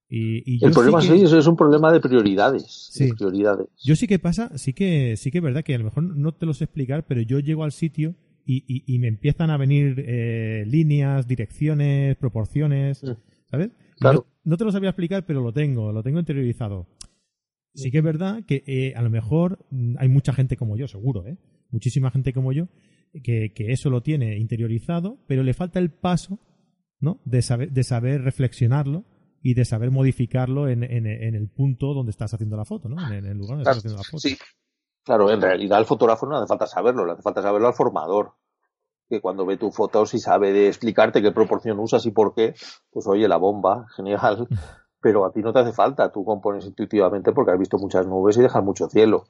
[0.10, 2.92] Y, y yo El problema sí que- es, es un problema de prioridades.
[2.98, 3.68] de prioridades.
[3.84, 6.32] yo sí que pasa, sí que sí que es verdad que a lo mejor no
[6.34, 8.16] te lo sé explicar, pero yo llego al sitio
[8.52, 13.02] y, y- y me empiezan a venir eh, líneas, direcciones, proporciones.
[13.52, 13.70] ¿sabes?
[14.00, 14.26] Claro.
[14.44, 16.88] No, no te lo sabía explicar, pero lo tengo, lo tengo interiorizado.
[17.76, 20.88] Sí que es verdad que eh, a lo mejor mm, hay mucha gente como yo,
[20.88, 21.38] seguro, ¿eh?
[21.70, 22.68] Muchísima gente como yo
[23.24, 26.40] que, que eso lo tiene interiorizado, pero le falta el paso,
[27.00, 27.20] ¿no?
[27.26, 29.06] De saber, de saber reflexionarlo
[29.44, 32.98] y de saber modificarlo en, en- en el punto donde estás haciendo la foto, ¿no?
[33.06, 34.20] En, en el lugar donde Claro, estás haciendo la foto.
[34.20, 34.38] Sí,
[35.06, 38.34] claro, en realidad al fotógrafo no hace falta saberlo, le hace falta saberlo al formador.
[39.10, 42.54] Que cuando ve tu foto, si sabe de explicarte qué proporción usas y por qué,
[42.92, 44.48] pues oye, la bomba, genial.
[45.02, 48.38] Pero a ti no te hace falta, tú compones intuitivamente porque has visto muchas nubes
[48.38, 49.26] y dejas mucho cielo.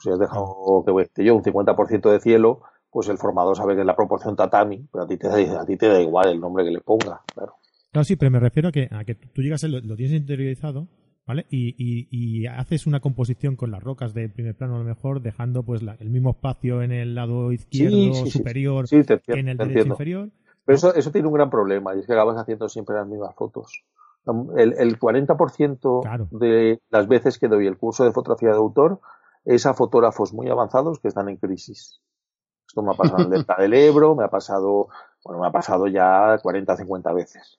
[0.00, 2.60] Si has dejado, que yo, un 50% de cielo,
[2.90, 5.66] pues el formador sabe que es la proporción tatami, pero a ti te, da- a
[5.66, 7.54] ti te da igual el nombre que le ponga, claro.
[7.92, 10.86] Claro, sí, pero me refiero a que, a que tú llegas, lo, lo tienes interiorizado,
[11.28, 11.46] ¿vale?
[11.50, 15.20] Y, y- y haces una composición con las rocas de primer plano a lo mejor,
[15.20, 18.38] dejando pues la- el mismo espacio en el lado izquierdo Sí, sí, sí.
[18.38, 20.30] superior Sí, te que en el derecho inferior.
[20.64, 23.34] Pero eso, eso tiene un gran problema y es que acabas haciendo siempre las mismas
[23.36, 23.84] fotos.
[24.56, 26.28] El, el 40% Claro.
[26.30, 29.00] de las veces que doy el curso de fotografía de autor
[29.44, 32.00] es a fotógrafos muy avanzados que están en crisis.
[32.66, 34.88] Esto me ha pasado en el Delta del Ebro, me ha pasado,
[35.24, 37.58] bueno, me ha pasado ya 40 o 50 veces.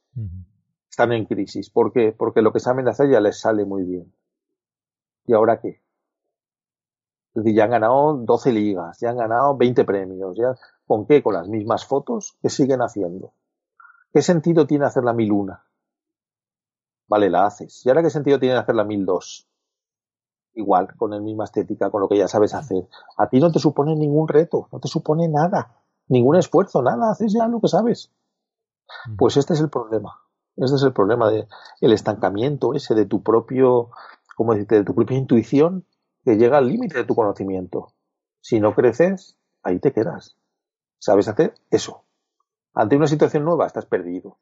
[0.89, 1.69] Están en crisis.
[1.69, 2.11] ¿Por qué?
[2.17, 4.13] Porque lo que saben hacer ya les sale muy bien.
[5.25, 5.81] ¿Y ahora qué?
[7.35, 10.35] Es decir, ya han ganado 12 ligas, ya han ganado 20 premios.
[10.35, 10.55] Ya,
[10.87, 11.21] ¿Con qué?
[11.21, 13.33] Con las mismas fotos que siguen haciendo.
[14.11, 15.59] ¿Qué sentido tiene hacer la 1001?
[17.07, 17.85] Vale, la haces.
[17.85, 19.47] ¿Y ahora qué sentido tiene hacer la 1002?
[20.55, 22.87] Igual, con la misma estética, con lo que ya sabes hacer.
[23.17, 27.33] A ti no te supone ningún reto, no te supone nada, ningún esfuerzo, nada, haces
[27.33, 28.11] ya lo que sabes.
[29.17, 30.19] Pues este es el problema.
[30.59, 31.47] Este es el problema de
[31.81, 33.89] el estancamiento ese de tu propio,
[34.35, 35.85] como decirte, de tu propia intuición
[36.23, 37.93] que llega al límite de tu conocimiento.
[38.41, 40.37] Si no creces, ahí te quedas.
[40.97, 42.03] ¿Sabes hacer eso?
[42.73, 44.37] Ante una situación nueva estás perdido.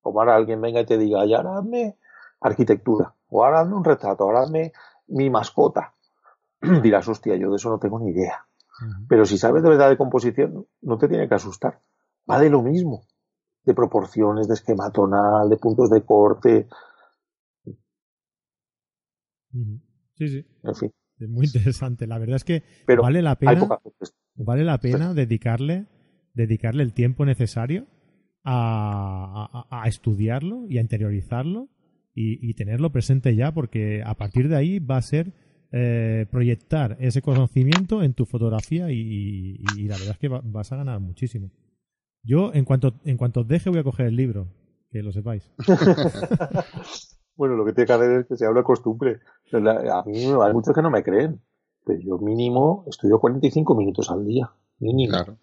[0.00, 1.96] Como ahora alguien venga y te diga, y ahora hazme
[2.40, 4.72] arquitectura, o ahora hazme un retrato, ahora hazme
[5.08, 5.94] mi mascota.
[6.82, 8.46] Dirás, hostia, yo de eso no tengo ni idea.
[9.08, 11.80] Pero si sabes de verdad de composición, no te tiene que asustar.
[12.30, 13.02] Va de lo mismo.
[13.68, 16.66] De proporciones, de esquema tonal, de puntos de corte.
[20.14, 20.46] Sí, sí.
[20.62, 20.90] en fin.
[21.18, 22.06] Es muy interesante.
[22.06, 23.68] La verdad es que Pero vale la pena,
[24.36, 25.86] vale la pena dedicarle,
[26.32, 27.86] dedicarle el tiempo necesario
[28.44, 31.68] a, a- a estudiarlo y a interiorizarlo
[32.14, 35.34] y, y tenerlo presente ya, porque a partir de ahí va a ser
[35.72, 40.40] eh, proyectar ese conocimiento en tu fotografía y, y- y la verdad es que va-
[40.42, 41.50] vas a ganar muchísimo.
[42.22, 44.48] Yo, en cuanto, en cuanto os deje, voy a coger el libro,
[44.90, 45.50] que lo sepáis.
[47.38, 49.20] Bueno, lo que tiene que hacer es que se habla costumbre.
[49.52, 51.40] A mí hay muchos que no me creen.
[51.86, 54.50] Pero yo mínimo estudio 45 minutos al día.
[54.80, 55.12] Mínimo.
[55.12, 55.38] Claro.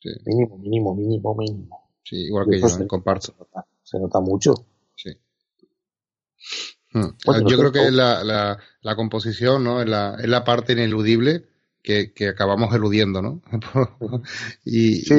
[0.00, 1.90] Sí, Mínimo, mínimo, mínimo, mínimo.
[2.02, 3.26] sí, igual Y que yo, eso se- comparto.
[3.26, 4.54] Se nota, se nota mucho.
[4.96, 5.10] Sí.
[6.94, 7.10] Hmm.
[7.46, 9.82] Yo creo que la, la, la, composición, ¿no?
[9.82, 11.44] Es la, es la parte ineludible
[11.82, 13.42] que, que acabamos eludiendo, ¿no?
[14.64, 15.14] y, sí.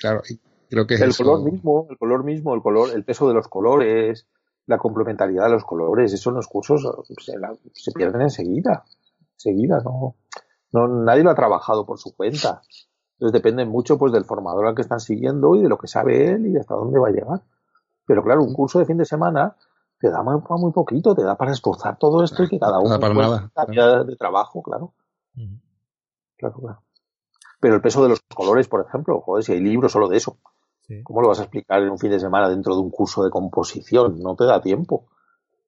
[0.00, 0.22] Claro,
[0.68, 3.46] creo que es el color mismo, el color mismo, el color, el peso de los
[3.48, 4.26] colores,
[4.66, 6.82] la complementariedad de los colores, eso en los cursos
[7.18, 7.34] se,
[7.74, 8.84] se pierden enseguida,
[9.34, 10.16] enseguida, no,
[10.72, 12.62] no, nadie lo ha trabajado por su cuenta.
[13.14, 16.32] Entonces depende mucho pues del formador al que están siguiendo y de lo que sabe
[16.32, 17.42] él y hasta dónde va a llegar.
[18.06, 19.56] Pero claro, un curso de fin de semana
[19.98, 24.04] te da muy, poquito, te da para esforzar todo esto y que cada uno nada.
[24.04, 24.94] de trabajo, claro.
[26.38, 26.82] Claro, claro.
[27.60, 30.38] Pero el peso de los colores, por ejemplo, joder, si hay libros solo de eso.
[31.04, 33.30] ¿Cómo lo vas a explicar en un fin de semana dentro de un curso de
[33.30, 34.18] composición?
[34.20, 35.06] No te da tiempo.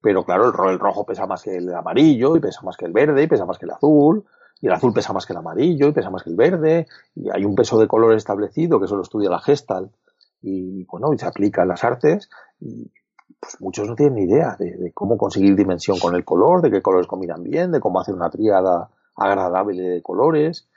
[0.01, 2.91] Pero claro, el, el rojo pesa más que el amarillo, y pesa más que el
[2.91, 4.25] verde, y pesa más que el azul,
[4.59, 7.29] y el azul pesa más que el amarillo, y pesa más que el verde, y
[7.29, 9.93] hay un peso de color establecido que solo estudia la Gestalt,
[10.41, 12.29] y bueno, y se aplica en las artes,
[12.59, 12.91] y
[13.39, 16.81] pues muchos no tienen ni idea de, cómo conseguir dimensión con el color, de qué
[16.81, 20.67] colores combinan bien, de cómo hacer una tríada agradable de colores,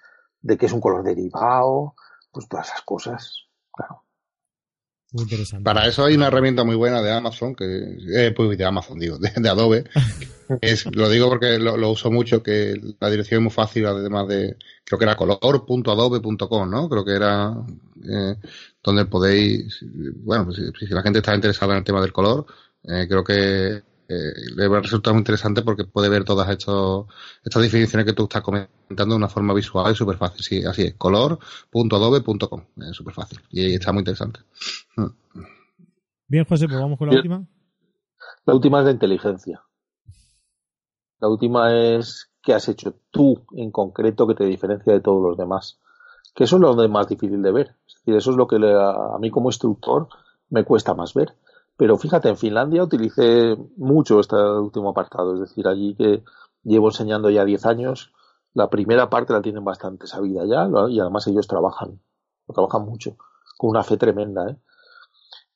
[0.47, 1.95] de qué es un color derivado,
[2.31, 4.03] pues todas esas cosas, claro.
[5.13, 5.65] Muy interesante.
[5.65, 9.19] Para eso hay una herramienta muy buena de Amazon, que eh, pues de Amazon, digo,
[9.19, 9.85] de, Adobe.
[10.61, 14.57] es, lo digo porque lo, uso mucho, que la dirección es muy fácil, además de,
[14.85, 16.89] creo que era color.adobe.com, ¿no?
[16.89, 17.55] Creo que era
[18.09, 18.37] eh,
[18.83, 19.85] donde podéis,
[20.17, 22.47] bueno, pues si, la gente está interesada en el tema del color,
[22.85, 27.07] eh, creo que le va a resultar muy interesante porque puede ver todas estos,
[27.45, 30.43] estas definiciones que tú estás comentando de una forma visual y súper fácil.
[30.43, 34.41] Sí, así es, color.adobe.com, es súper fácil y está muy interesante.
[34.97, 35.07] Mm.
[36.29, 37.47] Bien, José, pues vamos con la última.
[38.45, 39.63] La última es de inteligencia.
[41.19, 45.37] La última es qué has hecho tú en concreto que te diferencia de todos los
[45.37, 45.81] demás.
[46.35, 47.77] Que eso es lo más difícil de ver.
[47.87, 50.09] Es decir, eso es lo que a mí como instructor
[50.51, 51.35] me cuesta más ver
[51.77, 56.23] pero fíjate, en Finlandia utilicé mucho este último apartado, es decir, allí que
[56.63, 58.13] llevo enseñando ya 10 años,
[58.55, 62.01] la primera parte la tienen bastante sabida ya y además ellos trabajan,
[62.53, 63.17] trabajan mucho,
[63.59, 64.49] con una fe tremenda.
[64.49, 64.57] ¿eh?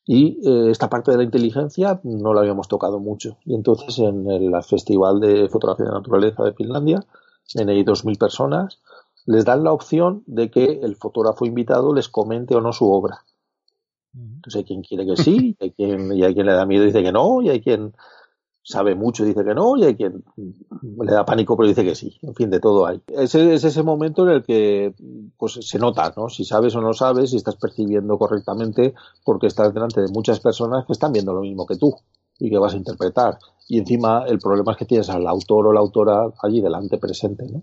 [0.05, 3.38] Y eh, esta parte de la inteligencia no la habíamos tocado mucho.
[3.47, 7.06] Y entonces en el Festival de Fotografía de Naturaleza de Finlandia,
[7.55, 8.82] en hay 2.000 personas,
[9.24, 13.24] les dan la opción de que el fotógrafo invitado les comente o no su obra.
[14.15, 16.85] Entonces hay quien quiere que sí, y hay quien, y hay quien le da miedo
[16.85, 17.93] y dice que no, y hay quien
[18.62, 20.23] sabe mucho y dice que no, y hay quien
[20.82, 22.19] le da pánico pero dice que sí.
[22.23, 23.03] En fin, de todo hay.
[23.07, 24.95] Ese es ese momento en el que
[25.37, 26.28] pues se nota, ¿no?
[26.28, 30.85] Si sabes o no sabes, si estás percibiendo correctamente, porque estás delante de muchas personas
[30.87, 31.95] que están viendo lo mismo que tú
[32.39, 33.39] y que vas a interpretar.
[33.69, 37.47] Y encima el problema es que tienes al autor o la autora allí delante presente,
[37.51, 37.62] ¿no?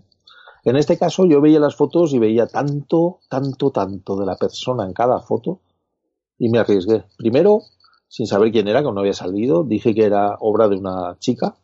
[0.64, 4.84] En este caso yo veía las fotos y veía tanto, tanto, tanto de la persona
[4.84, 5.60] en cada foto
[6.38, 7.04] y me arriesgué.
[7.16, 7.62] Primero,
[8.08, 11.56] sin saber quién era, que no había salido, dije que era obra de una chica.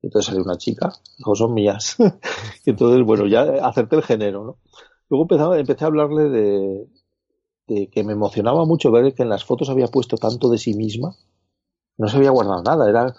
[0.00, 1.96] Entonces salió una chica, dijo, son mías.
[2.64, 4.58] entonces, bueno, ya acerté el género.
[5.10, 5.26] Luego
[5.56, 6.88] empecé a hablarle de,
[7.66, 10.74] de, que me emocionaba mucho ver que en las fotos había puesto tanto de sí
[10.74, 11.16] misma.
[11.96, 13.12] No se había guardado nada, era,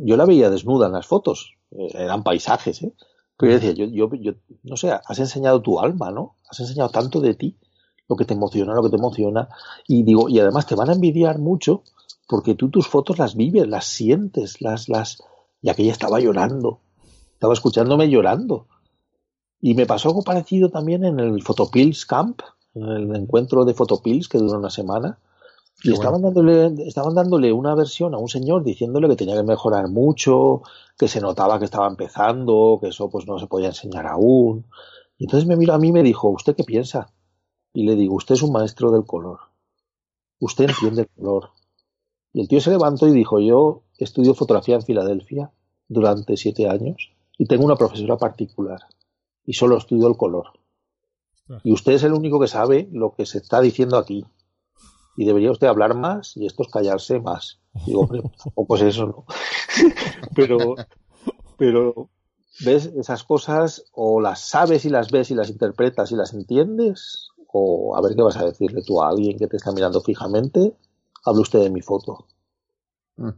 [0.00, 2.92] yo la veía desnuda en las fotos, eh, eran paisajes, ¿eh?
[3.38, 4.32] Pero yo decía, yo, yo, yo,
[4.62, 6.36] no sé, has enseñado tu alma, ¿no?
[6.50, 7.58] Has enseñado tanto de ti
[8.08, 9.48] lo que te emociona, lo que te emociona.
[9.86, 11.82] Y digo, y además te van a envidiar mucho
[12.28, 15.22] porque tú tus fotos las vives, las sientes, las, las,
[15.62, 16.80] y aquella estaba llorando,
[17.32, 18.66] estaba escuchándome llorando.
[19.60, 22.40] Y me pasó algo parecido también en el Photopills Camp,
[22.74, 25.18] en el encuentro de Photopills que duró una semana.
[25.82, 29.88] Y estaban, dándole, estaban dándole una versión a un señor diciéndole que tenía que mejorar
[29.88, 30.62] mucho,
[30.98, 34.64] que se notaba que estaba empezando, que eso pues no se podía enseñar aún.
[35.18, 37.12] Y entonces me miró a mí y me dijo, ¿usted qué piensa?
[37.76, 39.38] Y le digo, usted es un maestro del color.
[40.40, 41.50] Usted entiende el color.
[42.32, 45.52] Y el tío se levantó y dijo, yo estudio fotografía en Filadelfia
[45.86, 48.80] durante siete años y tengo una profesora particular
[49.44, 50.58] y solo estudio el color.
[51.64, 54.24] Y usted es el único que sabe lo que se está diciendo aquí.
[55.18, 57.60] Y debería usted hablar más y esto es callarse más.
[57.84, 59.24] Digo, hombre, tampoco es eso, ¿no?
[60.34, 60.76] pero,
[61.58, 62.08] pero,
[62.64, 62.86] ¿ves?
[62.86, 67.96] Esas cosas o las sabes y las ves y las interpretas y las entiendes o
[67.96, 70.76] a ver qué vas a decirle tú a alguien que te está mirando fijamente,
[71.24, 72.26] hable usted de mi foto.
[73.16, 73.28] Mm.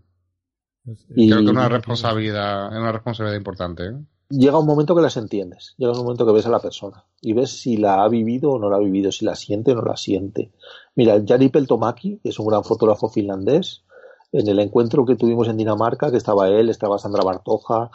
[1.15, 3.87] Y, Creo que es una responsabilidad, es una responsabilidad importante.
[3.87, 3.97] ¿eh?
[4.31, 7.33] Llega un momento que las entiendes, llega un momento que ves a la persona y
[7.33, 9.83] ves si la ha vivido o no la ha vivido, si la siente o no
[9.83, 10.53] la siente.
[10.95, 13.85] Mira, Jari Peltomaki, que es un gran fotógrafo finlandés,
[14.33, 17.91] en el encuentro que tuvimos en Dinamarca, que estaba él, estaba Sandra Bartoja,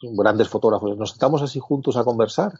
[0.00, 2.52] grandes fotógrafos, nos sentamos así juntos a conversar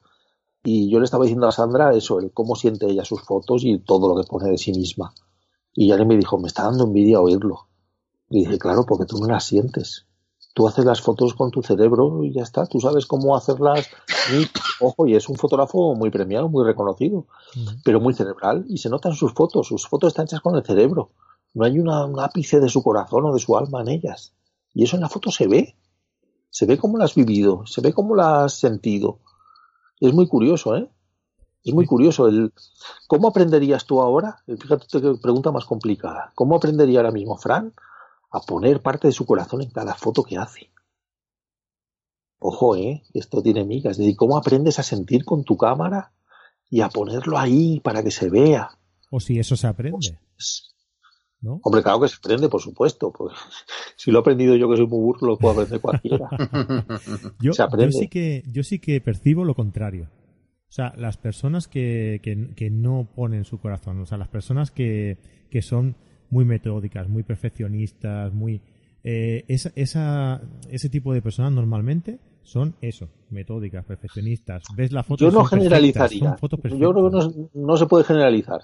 [0.64, 3.78] y yo le estaba diciendo a Sandra eso, el cómo siente ella sus fotos y
[3.80, 5.12] todo lo que pone de sí misma.
[5.74, 7.68] Y ella me dijo, me está dando envidia oírlo.
[8.30, 10.06] Y dice, claro, porque tú no las sientes.
[10.54, 12.64] Tú haces las fotos con tu cerebro y ya está.
[12.64, 13.88] Tú sabes cómo hacerlas.
[14.80, 17.26] ojo, y es un fotógrafo muy premiado, muy reconocido,
[17.84, 18.64] pero muy cerebral.
[18.68, 19.66] Y se notan sus fotos.
[19.66, 21.10] Sus fotos están hechas con el cerebro.
[21.52, 24.32] No hay una, un ápice de su corazón o de su alma en ellas.
[24.72, 25.76] Y eso en la foto se ve.
[26.48, 29.18] Se ve cómo la has vivido, se ve cómo la has sentido.
[30.00, 30.88] Es muy curioso, ¿eh?
[31.64, 32.28] Es muy curioso.
[32.28, 32.52] El,
[33.06, 34.42] ¿Cómo aprenderías tú ahora?
[34.46, 36.32] Fíjate qué pregunta más complicada.
[36.34, 37.72] ¿Cómo aprendería ahora mismo Fran
[38.30, 40.70] a poner parte de su corazón en cada foto que hace?
[42.38, 43.02] Ojo, ¿eh?
[43.14, 43.92] Esto tiene migas.
[43.92, 46.12] Es decir, ¿cómo aprendes a sentir con tu cámara
[46.68, 48.78] y a ponerlo ahí para que se vea?
[49.10, 50.18] O si eso se aprende.
[50.36, 50.73] Pues,
[51.44, 51.60] ¿No?
[51.62, 53.12] Hombre, claro que se aprende, por supuesto.
[53.12, 53.34] Pues,
[53.96, 56.28] si lo he aprendido yo que soy muy burro, lo puede aprender cualquiera.
[57.40, 60.08] yo, yo, sí que, yo sí que percibo lo contrario.
[60.68, 62.20] O sea, las personas que,
[62.56, 65.18] que, no ponen su corazón, o sea, las personas que,
[65.50, 65.96] que son
[66.30, 68.62] muy metódicas, muy perfeccionistas, muy...
[69.04, 70.40] Eh, esa, esa,
[70.70, 74.62] ese tipo de personas normalmente son eso, metódicas, perfeccionistas.
[74.76, 75.24] Ves la foto.
[75.24, 76.36] Yo no generalizaría.
[76.40, 78.60] Yo creo que no, se puede generalizar.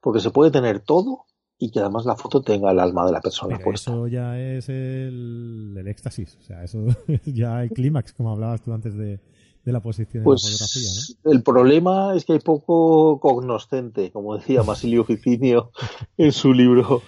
[0.00, 1.26] Porque se puede tener todo
[1.62, 3.56] y que además la foto tenga el alma de la persona.
[3.56, 6.36] Pero eso ya es el, el, éxtasis.
[6.40, 9.20] O sea, eso es ya el clímax, como hablabas tú antes de,
[9.64, 10.90] de la posición pues, de la fotografía,
[11.22, 11.30] ¿no?
[11.30, 15.70] El problema es que hay poco cognoscente, como decía Masilio Ficinio
[16.16, 17.02] en su libro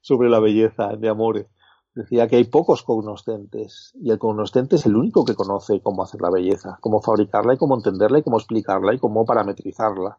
[0.00, 1.46] sobre la belleza de Amores.
[1.94, 6.22] Decía que hay pocos cognoscentes y el cognoscente es el único que conoce cómo hacer
[6.22, 10.16] la belleza, cómo fabricarla y cómo entenderla y cómo explicarla y cómo parametrizarla.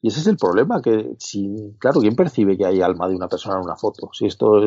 [0.00, 3.28] Y ese es el problema, que si, claro, ¿quién percibe que hay alma de una
[3.28, 4.10] persona en una foto?
[4.12, 4.60] Si esto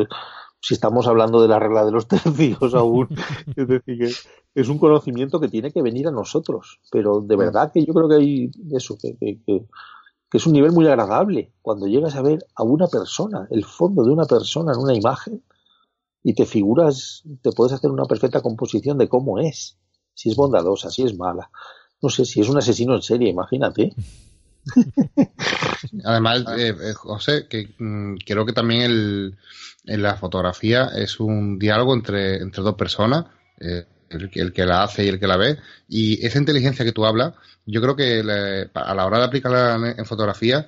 [0.62, 3.08] si estamos hablando de la regla de los tercios aún,
[3.56, 4.12] es decir, que
[4.54, 8.08] es un conocimiento que tiene que venir a nosotros, pero de verdad que yo creo
[8.08, 9.66] que hay eso, que, que,
[10.32, 14.12] es un nivel muy agradable cuando llegas a ver a una persona, el fondo de
[14.12, 15.42] una persona en una imagen
[16.22, 19.76] y te figuras, te puedes hacer una perfecta composición de cómo es,
[20.14, 21.50] si es bondadosa, si es mala,
[22.00, 23.94] no sé, si es un asesino en serie, imagínate.
[26.04, 29.38] Además, eh, eh, José, que mm, creo que también el,
[29.86, 33.26] en la fotografía es un diálogo entre, entre dos personas,
[33.60, 35.58] eh, el, el, que la hace y el que la ve,
[35.88, 37.34] y esa inteligencia que tú hablas,
[37.64, 38.20] yo creo que
[38.74, 40.66] a la hora de aplicarla en, fotografía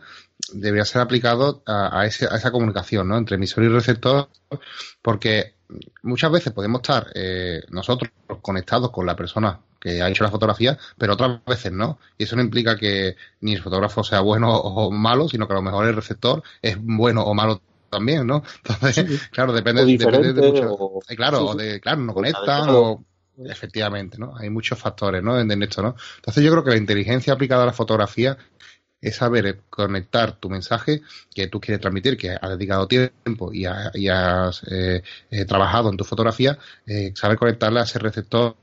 [0.53, 3.19] debería ser aplicado a, a, ese, a, esa comunicación ¿no?
[3.19, 4.29] entre emisor y receptor,
[5.03, 5.54] porque
[6.03, 7.07] muchas veces podemos estar
[7.71, 8.11] nosotros
[8.43, 11.99] conectados con la persona que ha hecho la fotografía, pero otras veces no.
[12.17, 15.57] Y eso no implica que ni el fotógrafo sea bueno o malo, sino que a
[15.57, 17.61] lo mejor el receptor es bueno o malo
[17.91, 18.43] también, ¿no?
[18.65, 21.01] Entonces, claro, depende, depende de mucho.
[21.07, 23.05] Eh, claro, o de, claro, no conectan o
[23.45, 24.35] efectivamente, ¿no?
[24.37, 25.39] Hay muchos factores, ¿no?
[25.39, 25.97] En, esto, ¿no?
[26.17, 28.39] Entonces yo creo que la inteligencia aplicada a la fotografía
[29.05, 31.03] es saber conectar tu mensaje
[31.35, 36.05] que tú quieres transmitir, que has dedicado tiempo y, has eh, eh, trabajado en tu
[36.05, 36.59] fotografía,
[37.15, 38.57] saber conectarla a ese receptor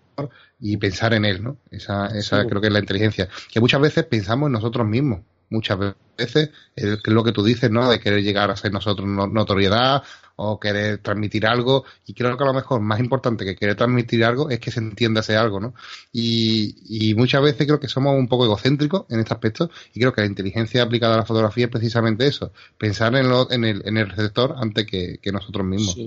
[0.60, 1.58] y pensar en él, ¿no?
[1.72, 3.28] Esa, esa creo que es la inteligencia.
[3.52, 5.22] Que muchas veces pensamos en nosotros mismos.
[5.52, 5.78] Muchas
[6.18, 7.90] veces, es lo que tú dices, ¿no?
[7.90, 10.02] De querer llegar a ser nosotros notoriedad
[10.38, 11.84] o querer transmitir algo.
[12.07, 14.80] Y creo que a lo mejor más importante que querer transmitir algo es que se
[14.80, 15.73] entienda ese algo, ¿no?
[16.14, 20.14] Y, y muchas veces creo que somos un poco egocéntricos en este aspecto y creo
[20.14, 22.53] que la inteligencia aplicada a la fotografía es precisamente eso.
[22.78, 25.98] Pensar en, lo, en, el, en el receptor antes que, que nosotros mismos.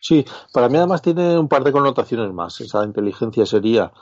[0.00, 2.60] Sí, para mí además tiene un par de connotaciones más.
[2.60, 3.92] Esa inteligencia sería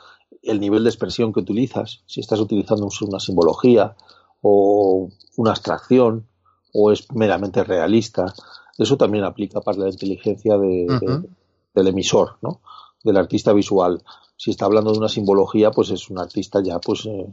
[0.43, 3.97] el nivel de expresión que utilizas, si estás utilizando una simbología
[4.43, 6.27] o una abstracción
[6.73, 8.35] o es meramente realista.
[8.79, 12.61] Eso también aplica para la inteligencia del emisor, ¿no?
[13.03, 14.03] del artista visual.
[14.37, 17.27] Si está hablando de una simbología, pues es un artista ya, pues, eh,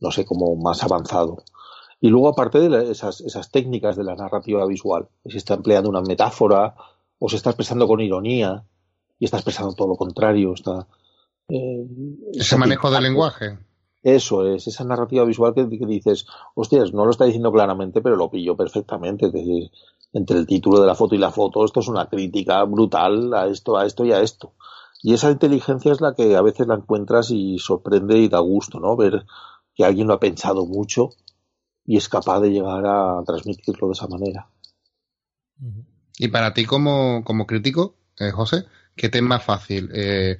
[0.00, 1.44] no sé, como más avanzado.
[2.00, 6.02] Y luego, aparte de esas, esas técnicas de la narrativa visual, si está empleando una
[6.02, 6.74] metáfora,
[7.18, 8.64] o se está expresando con ironía
[9.18, 10.52] y está expresando todo lo contrario.
[10.54, 10.86] Está,
[11.48, 11.86] eh,
[12.34, 13.58] Ese manejo del lenguaje.
[14.14, 18.30] Eso es, esa narrativa visual que, dices, hostias, no lo está diciendo claramente, pero lo
[18.30, 19.26] pillo perfectamente.
[19.26, 19.70] Es decir,
[20.12, 23.46] entre el título de la foto y la foto, esto es una crítica brutal a
[23.48, 24.54] esto, a esto y a esto.
[25.02, 28.80] Y esa inteligencia es la que a veces la encuentras y sorprende y da gusto,
[28.80, 28.96] ¿no?
[28.96, 29.26] Ver
[29.74, 31.10] que alguien lo ha pensado mucho
[31.84, 34.48] y es capaz de llegar a transmitirlo de esa manera.
[36.18, 38.64] Y para ti como, como crítico, eh, José,
[38.96, 39.90] ¿qué te es más fácil?
[39.92, 40.38] Eh,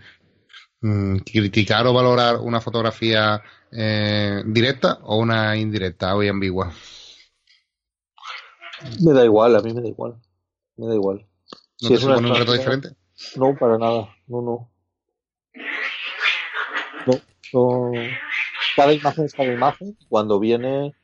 [0.80, 3.42] mm, ¿Criticar o valorar una fotografía
[3.72, 6.72] eh, directa o una indirecta o ambigua?
[9.00, 10.20] Me da igual, a mí me da igual.
[10.76, 11.26] Me da igual.
[11.82, 12.90] ¿No te es un reto diferente?
[13.36, 14.08] No, para nada.
[14.26, 14.70] No, no.
[17.52, 17.92] No,
[18.76, 19.96] Cada imagen es cada imagen.
[20.08, 20.94] Cuando viene,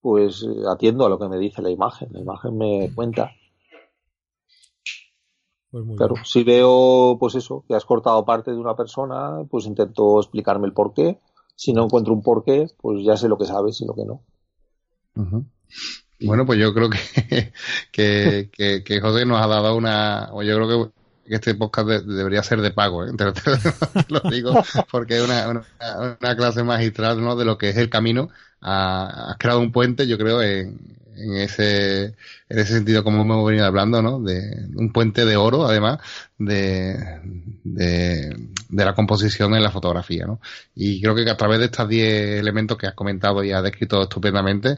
[0.00, 2.08] pues atiendo a lo que me dice la imagen.
[2.12, 3.32] La imagen me cuenta
[5.70, 10.18] Pues claro, si veo, pues eso, que has cortado parte de una persona, pues intento
[10.18, 11.20] explicarme el porqué.
[11.58, 14.22] Si no encuentro un porqué, pues ya sé lo que sabes y lo que no.
[16.20, 16.88] Bueno, pues yo creo
[17.90, 20.92] que, que, que, José nos ha dado una, o yo creo
[21.26, 23.10] que este podcast debería ser de pago, ¿eh?
[23.18, 23.24] te,
[24.08, 24.52] lo digo
[24.92, 25.48] porque es una,
[26.20, 27.34] una, clase magistral ¿no?
[27.34, 28.28] de lo que es el camino.
[28.60, 30.78] has creado un puente, yo creo, en,
[31.18, 32.04] en ese,
[32.48, 34.20] en ese sentido, como hemos venido hablando, ¿no?
[34.20, 35.98] De un puente de oro, además,
[36.38, 36.96] de,
[37.64, 38.34] de,
[38.70, 40.40] la composición en la fotografía, ¿no?
[40.74, 44.02] Y creo que a través de estos 10 elementos que has comentado y has descrito
[44.02, 44.76] estupendamente,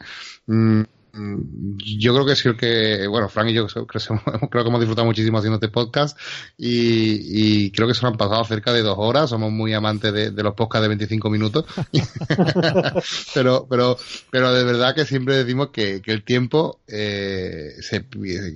[0.51, 3.87] Mm, yo creo que sí que, bueno, Frank y yo creo,
[4.51, 6.19] creo que hemos disfrutado muchísimo haciendo este podcast
[6.57, 10.43] y, creo que se nos han pasado cerca de dos horas, somos muy amantes de,
[10.43, 11.65] los podcasts de 25 minutos,
[13.35, 13.97] pero, pero,
[14.31, 18.05] pero de verdad que siempre decimos que, el tiempo eh, se,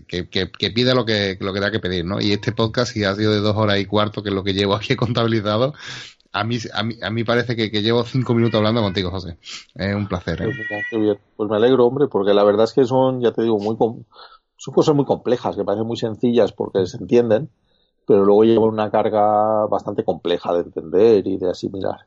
[0.09, 2.21] que, que, pida lo que, lo que da que pedir, ¿no?
[2.21, 4.55] Y este podcast si ha sido de dos horas y cuarto, que es lo que
[4.55, 5.75] llevo aquí contabilizado,
[6.35, 9.39] a mí, a mí, a mí parece que, que, llevo cinco minutos hablando contigo, José.
[9.77, 10.43] Es un placer.
[10.43, 10.51] ¿eh?
[10.91, 13.77] Pues, pues me alegro, hombre, porque la verdad es que son, ya te digo, muy
[14.57, 17.51] son cosas muy complejas, que parecen muy sencillas porque se entienden,
[18.05, 22.01] pero luego llevan una carga bastante compleja de entender y de asimilar.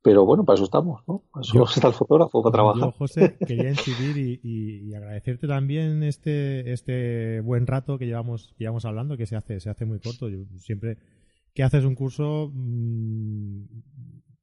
[0.00, 1.22] Pero bueno, para eso estamos, ¿no?
[1.32, 2.82] Para eso está el fotógrafo, para trabajar.
[2.84, 8.54] Yo, José, quería incidir y, y, y, agradecerte también este, este buen rato que llevamos,
[8.58, 10.28] llevamos hablando, que se hace, se hace muy corto.
[10.28, 10.98] Yo siempre
[11.56, 13.62] que haces un curso, mmm,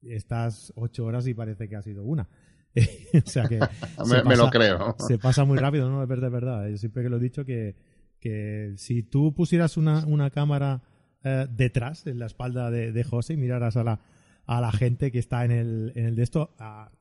[0.01, 2.27] estás ocho horas y parece que ha sido una.
[3.25, 3.59] o sea que
[4.25, 4.95] me, lo creo.
[4.97, 6.01] Se pasa muy rápido, ¿no?
[6.01, 6.67] Es verdad, es verdad.
[6.67, 7.75] Yo siempre que lo he dicho que,
[8.19, 10.81] que si tú pusieras una, una cámara
[11.23, 13.99] eh, detrás, en la espalda de, de, José y miraras a la,
[14.47, 16.55] a la gente que está en el, en el de esto,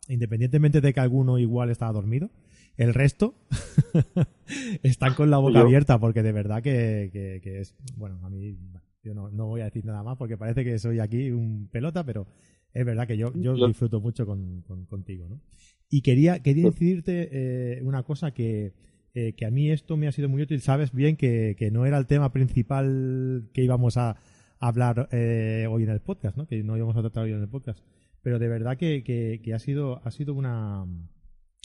[0.08, 2.30] independientemente de que alguno igual está dormido,
[2.76, 3.34] el resto
[4.82, 8.58] están con la boca abierta porque de verdad que, que, que es, bueno, a mí
[9.02, 12.04] yo no, no, voy a decir nada más porque parece que soy aquí un pelota,
[12.04, 12.26] pero
[12.72, 15.40] es verdad que yo, yo, disfruto mucho con, contigo, ¿no?
[15.88, 18.72] Y quería, quería decirte eh, una cosa que,
[19.14, 20.60] eh, que a mí esto me ha sido muy útil.
[20.62, 24.16] Sabes bien que, que no era el tema principal que íbamos a,
[24.62, 26.46] hablar eh, hoy en el podcast, ¿no?
[26.46, 27.84] Que no íbamos a tratar hoy en el podcast.
[28.22, 30.86] Pero de verdad que, que, que ha sido, ha sido una,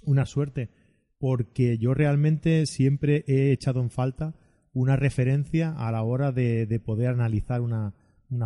[0.03, 0.71] una suerte
[1.19, 4.35] porque yo realmente siempre he echado en falta
[4.77, 7.93] una referencia a la hora de, poder analizar una,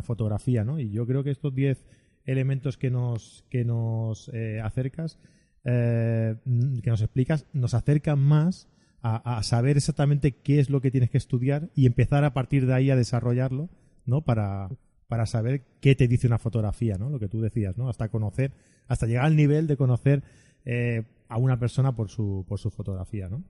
[0.01, 0.79] fotografía, ¿no?
[0.79, 1.85] Y yo creo que estos 10
[2.25, 5.19] elementos que nos, que nos eh, acercas,
[5.65, 6.35] eh,
[6.83, 8.69] que nos explicas, nos acercan más
[9.03, 12.75] a, saber exactamente qué es lo que tienes que estudiar y empezar a partir de
[12.75, 13.69] ahí a desarrollarlo,
[14.05, 14.21] ¿no?
[14.21, 14.69] Para,
[15.07, 17.09] para saber qué te dice una fotografía, ¿no?
[17.09, 17.89] Lo que tú decías, ¿no?
[17.89, 18.53] Hasta conocer,
[18.87, 20.23] hasta llegar al nivel de conocer
[20.65, 23.43] eh, a una persona por su, por su fotografía, ¿no?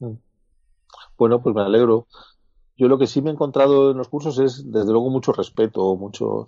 [0.00, 0.16] Mm.
[1.18, 2.06] Bueno, pues me alegro.
[2.76, 5.94] Yo lo que sí me he encontrado en los cursos es, desde luego, mucho respeto,
[5.94, 6.46] mucho,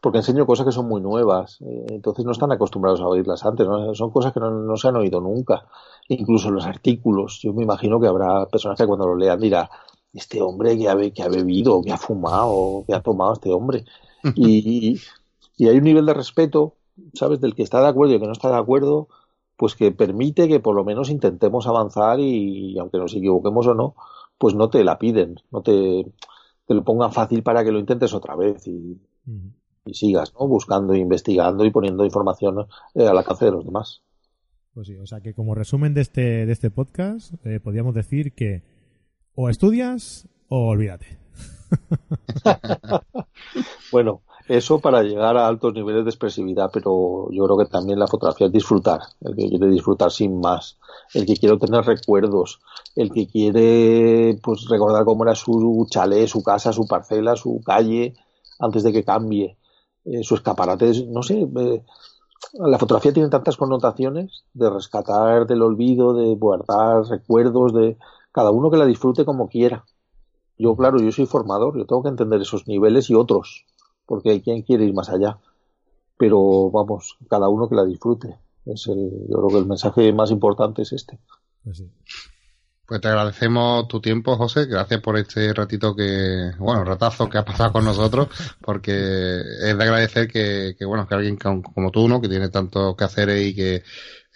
[0.00, 3.66] porque enseño cosas que son muy nuevas, eh, entonces no están acostumbrados a oírlas antes,
[3.94, 5.66] son cosas que no, se han oído nunca,
[6.08, 7.40] incluso los artículos.
[7.42, 9.68] Yo me imagino que habrá personas que cuando lo lean dirá,
[10.12, 13.84] este hombre que ha, que ha bebido, que ha fumado, que ha tomado este hombre.
[14.36, 14.98] Y,
[15.58, 16.76] y hay un nivel de respeto,
[17.12, 19.08] ¿sabes?, del que está de acuerdo y el que no está de acuerdo,
[19.56, 23.94] pues que permite que por lo menos intentemos avanzar y, aunque nos equivoquemos o no,
[24.38, 26.04] pues no te la piden, no te,
[26.66, 28.98] te lo pongan fácil para que lo intentes otra vez y,
[29.86, 30.48] y sigas ¿no?
[30.48, 34.02] buscando, investigando y poniendo información eh, al alcance de los demás.
[34.72, 38.32] Pues sí, o sea que como resumen de este, de este podcast, eh, podríamos decir
[38.32, 38.62] que
[39.36, 41.18] o estudias o olvídate.
[43.92, 48.06] bueno, eso para llegar a altos niveles de expresividad, pero yo creo que también la
[48.06, 50.78] fotografía es disfrutar, el que quiere disfrutar sin más,
[51.14, 52.60] el que quiere tener recuerdos,
[52.94, 58.14] el que quiere pues recordar cómo era su chalet, su casa, su parcela, su calle,
[58.58, 59.56] antes de que cambie,
[60.04, 61.82] eh, su escaparate, no sé, eh,
[62.52, 67.96] la fotografía tiene tantas connotaciones de rescatar del olvido, de guardar recuerdos, de
[68.30, 69.84] cada uno que la disfrute como quiera.
[70.58, 73.64] Yo, claro, yo soy formador, yo tengo que entender esos niveles y otros
[74.06, 75.38] porque hay quien quiere ir más allá.
[76.16, 78.38] Pero vamos, cada uno que la disfrute.
[78.64, 81.18] Es el, yo creo que el mensaje más importante es este.
[81.62, 81.82] Pues,
[82.86, 84.66] pues te agradecemos tu tiempo, José.
[84.66, 88.28] Gracias por este ratito que, bueno, ratazo que has pasado con nosotros,
[88.60, 92.20] porque es de agradecer que, que bueno, que alguien como tú, ¿no?
[92.20, 93.82] Que tiene tanto que hacer y que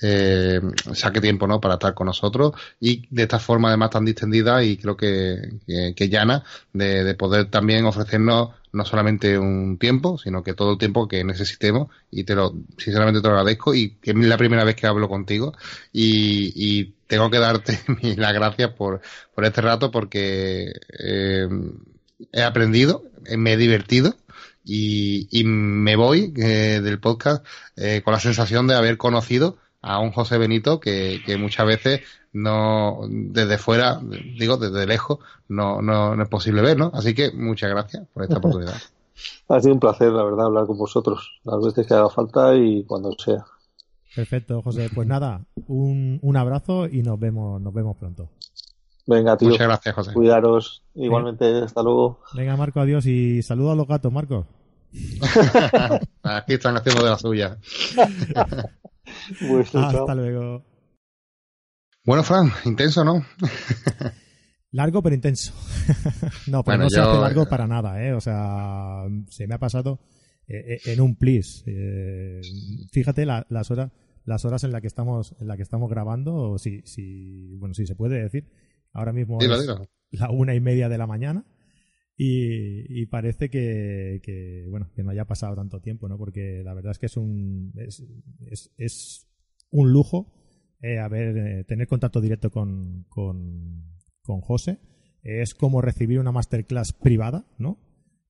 [0.00, 0.60] eh,
[0.94, 4.76] saque tiempo no para estar con nosotros y de esta forma además tan distendida y
[4.76, 10.72] creo que, que, llana de, poder también ofrecernos no solamente un tiempo sino que todo
[10.72, 14.38] el tiempo que necesitemos y te lo sinceramente te lo agradezco y que es la
[14.38, 15.52] primera vez que hablo contigo
[15.92, 17.80] y, tengo que darte
[18.16, 19.00] las gracias por,
[19.34, 21.48] por este rato porque eh,
[22.32, 23.02] he aprendido,
[23.34, 24.14] me he divertido
[24.62, 27.46] y, y me voy eh, del podcast
[27.76, 32.00] eh, con la sensación de haber conocido a un José Benito que, que muchas veces
[32.32, 34.00] no desde fuera,
[34.38, 35.18] digo desde lejos,
[35.48, 36.90] no, no, no es posible ver, ¿no?
[36.94, 38.76] Así que muchas gracias por esta oportunidad.
[39.48, 42.84] Ha sido un placer, la verdad, hablar con vosotros las veces que haga falta y
[42.84, 43.44] cuando sea.
[44.14, 44.90] Perfecto, José.
[44.94, 48.28] Pues nada, un, un abrazo y nos vemos, nos vemos pronto.
[49.08, 49.48] Venga, tío.
[49.48, 50.12] Muchas gracias, José.
[50.12, 50.84] Cuidaros.
[50.94, 52.20] Igualmente, hasta luego.
[52.34, 54.46] Venga, Marco, adiós y saludo a los gatos, Marco.
[56.22, 57.58] Aquí están haciendo de la suya.
[59.40, 60.14] Bueno, Hasta chao.
[60.14, 60.64] luego.
[62.04, 63.24] Bueno, Fran, intenso, ¿no?
[64.70, 65.52] Largo pero intenso.
[66.46, 68.12] no, pero Bueno, no se yo, hace largo eh, para nada, ¿eh?
[68.12, 70.00] O sea, se me ha pasado
[70.46, 71.62] eh, eh, en un plis.
[71.66, 72.40] Eh,
[72.92, 73.90] fíjate la- las horas
[74.24, 77.74] las horas en la que estamos en la que estamos grabando, o si, si bueno,
[77.74, 78.50] si se puede decir.
[78.92, 79.86] Ahora mismo Dilo, es dilo.
[80.10, 81.44] la una y media de la mañana
[82.20, 86.18] y, y parece que, que, bueno que no haya pasado tanto tiempo, ¿no?
[86.18, 88.04] Porque la verdad es que es un es,
[88.50, 89.28] es, es
[89.70, 90.34] un lujo
[90.82, 93.84] eh, eh, tener contacto directo con, con,
[94.22, 94.80] con José.
[95.22, 97.78] Es como recibir una masterclass privada, ¿no?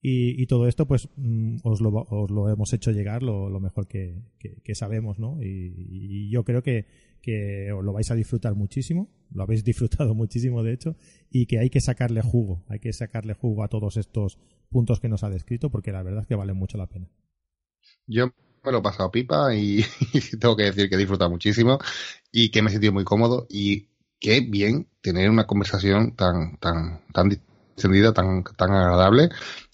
[0.01, 3.89] Y, y todo esto, pues, mm, os lo, os lo hemos hecho llegar lo, mejor
[3.89, 5.43] que, que- sabemos, ¿no?
[5.43, 6.87] Y, y yo creo que,
[7.21, 10.97] que os lo vais a disfrutar muchísimo, lo habéis disfrutado muchísimo, de hecho,
[11.31, 14.39] y que hay que sacarle jugo, hay que sacarle jugo a todos estos
[14.71, 17.09] puntos que nos ha descrito, porque la verdad es que valen mucho la pena.
[18.07, 18.33] Yo
[18.65, 19.85] me lo he pasado pipa y,
[20.41, 21.79] tengo que decir que he disfrutado muchísimo
[22.33, 23.89] y que me he sentido muy cómodo y
[24.21, 27.31] qué bien tener una conversación tan, tan, tan
[28.15, 29.29] tan, tan agradable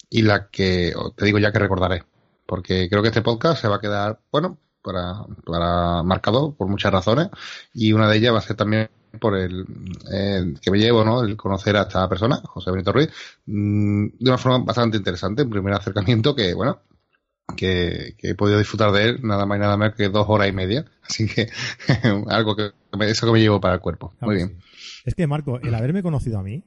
[0.09, 2.03] y la que te digo ya que recordaré.
[2.45, 6.91] Porque creo que este podcast se va a quedar, bueno, para, para marcado por muchas
[6.91, 7.29] razones
[7.73, 9.65] y una de ellas va a ser también por el,
[10.61, 11.23] que me llevo, ¿no?
[11.23, 13.09] El conocer a esta persona, José Benito Ruiz,
[13.45, 16.81] mm, de una forma bastante interesante, un primer acercamiento que, bueno,
[17.55, 20.49] que, que he podido disfrutar de él nada más y nada menos que dos horas
[20.49, 20.85] y media.
[21.09, 21.49] Así que
[22.27, 24.09] algo que me- eso que me llevo para el cuerpo.
[24.19, 24.49] Claro Muy bien.
[24.49, 25.01] sí.
[25.05, 26.63] Es que, Marco, el haberme conocido a mí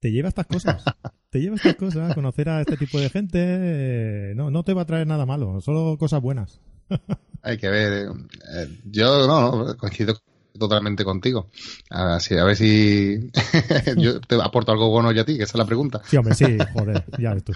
[0.00, 0.82] te lleva a estas cosas.
[1.30, 4.72] Te lleva a estas cosas, conocer a este tipo de gente eh, no, no te
[4.72, 6.62] va a traer nada malo, solo cosas buenas.
[7.42, 8.08] Hay que ver.
[8.56, 10.14] eh, yo no, no, coincido
[10.58, 11.50] totalmente contigo.
[11.90, 13.30] Así, a ver si
[13.98, 16.00] yo te aporto algo bueno ya a ti, que esa es la pregunta.
[16.06, 17.52] Sí, hombre, sí, joder, ya ves tú.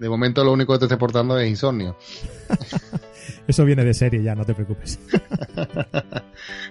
[0.00, 1.96] De momento lo único que te estoy aportando es insomnio.
[3.46, 4.98] Eso viene de serie ya, no te preocupes.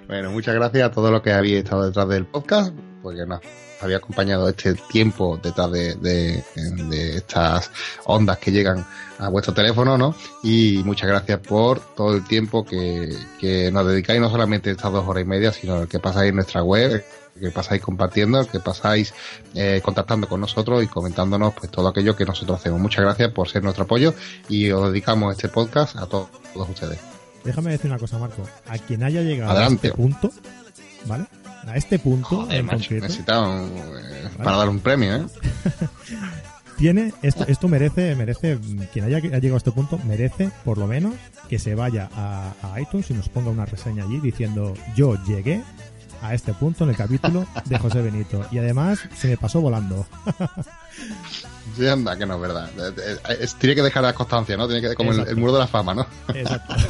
[0.07, 3.39] Bueno, muchas gracias a todos los que habéis estado detrás del podcast, porque nos
[3.81, 7.71] había acompañado este tiempo detrás de, de- de estas
[8.05, 8.85] ondas que llegan
[9.19, 10.15] a vuestro teléfono, ¿no?
[10.43, 15.07] Y muchas gracias por todo el tiempo que, que nos dedicáis, no solamente estas dos
[15.07, 17.03] horas y media, sino el que pasáis en nuestra web,
[17.35, 19.13] el que pasáis compartiendo, el que pasáis
[19.55, 22.79] eh, contactando con nosotros y comentándonos pues todo aquello que nosotros hacemos.
[22.79, 24.13] Muchas gracias por ser nuestro apoyo
[24.49, 26.99] y os dedicamos este podcast a to- todos ustedes.
[27.43, 28.43] Déjame decir una cosa, Marco.
[28.67, 29.87] A quien haya llegado Adelante.
[29.87, 30.29] a este punto,
[31.05, 31.25] ¿vale?
[31.67, 35.25] A este punto Joder, en macho, concreto, necesitamos eh, para dar un premio, ¿eh?
[36.77, 38.57] tiene esto, esto merece, merece,
[38.91, 41.13] quien haya haya llegado a este punto, merece por lo menos
[41.49, 45.61] que se vaya a, a iTunes y nos ponga una reseña allí diciendo yo llegué
[46.21, 48.45] a este punto en el capítulo de José Benito.
[48.51, 50.05] Y además se me pasó volando.
[51.75, 52.69] Sí, anda, que no es verdad.
[52.77, 54.67] Eh, eh, es- tiene que dejar la constancia, ¿no?
[54.67, 56.05] Tiene que como el, muro de la fama, ¿no?
[56.33, 56.75] Exacto.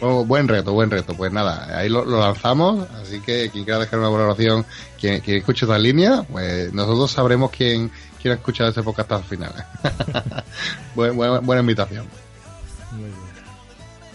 [0.00, 1.14] Bueno, buen reto, buen reto.
[1.14, 2.86] Pues nada, ahí lo, lo lanzamos.
[3.02, 4.64] Así que quien quiera dejar una valoración,
[5.00, 7.90] quien, quien escuche esta línea, pues nosotros sabremos quién,
[8.22, 9.52] quién ha escuchado ese podcast hasta el final.
[10.94, 12.06] Buen- buena, buena invitación.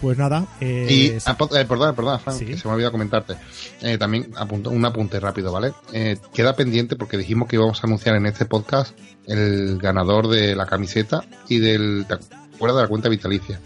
[0.00, 2.46] Pues nada, eh, Y, ah, eh, perdona, perdona, Fran, Sí.
[2.46, 3.34] que se me ha olvidado comentarte.
[3.82, 5.72] Eh, también apunto, un apunte rápido, ¿vale?
[5.92, 8.96] Eh, queda pendiente porque dijimos que íbamos a anunciar en este podcast
[9.26, 13.60] el ganador de la camiseta y del, ¿te acuerdas de la cuenta vitalicia?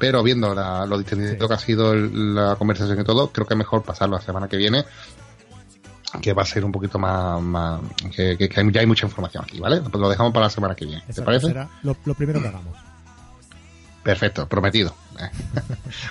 [0.00, 1.38] Pero viendo la- lo distendido Sí.
[1.38, 4.48] que ha sido el- la conversación y todo, creo que es mejor pasarlo la semana
[4.48, 4.84] que viene,
[6.20, 7.80] que va a ser un poquito más, más-
[8.14, 9.80] que, que- que ya hay mucha información aquí, ¿vale?
[9.82, 11.02] Pues lo dejamos para la semana que viene.
[11.14, 11.46] ¿Te parece?
[11.46, 12.74] será lo, lo primero que hagamos.
[14.06, 14.94] Perfecto, prometido.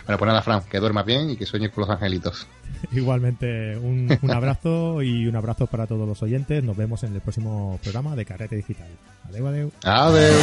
[0.05, 2.45] bueno, pues nada, Fran, que duermas bien y que sueñes con los angelitos.
[2.91, 6.61] Igualmente, un, abrazo y un abrazo para todos los oyentes.
[6.61, 8.89] Nos vemos en el próximo programa de Carrete Digital.
[9.29, 9.71] Adeu, adeu.
[9.85, 10.33] Adeu.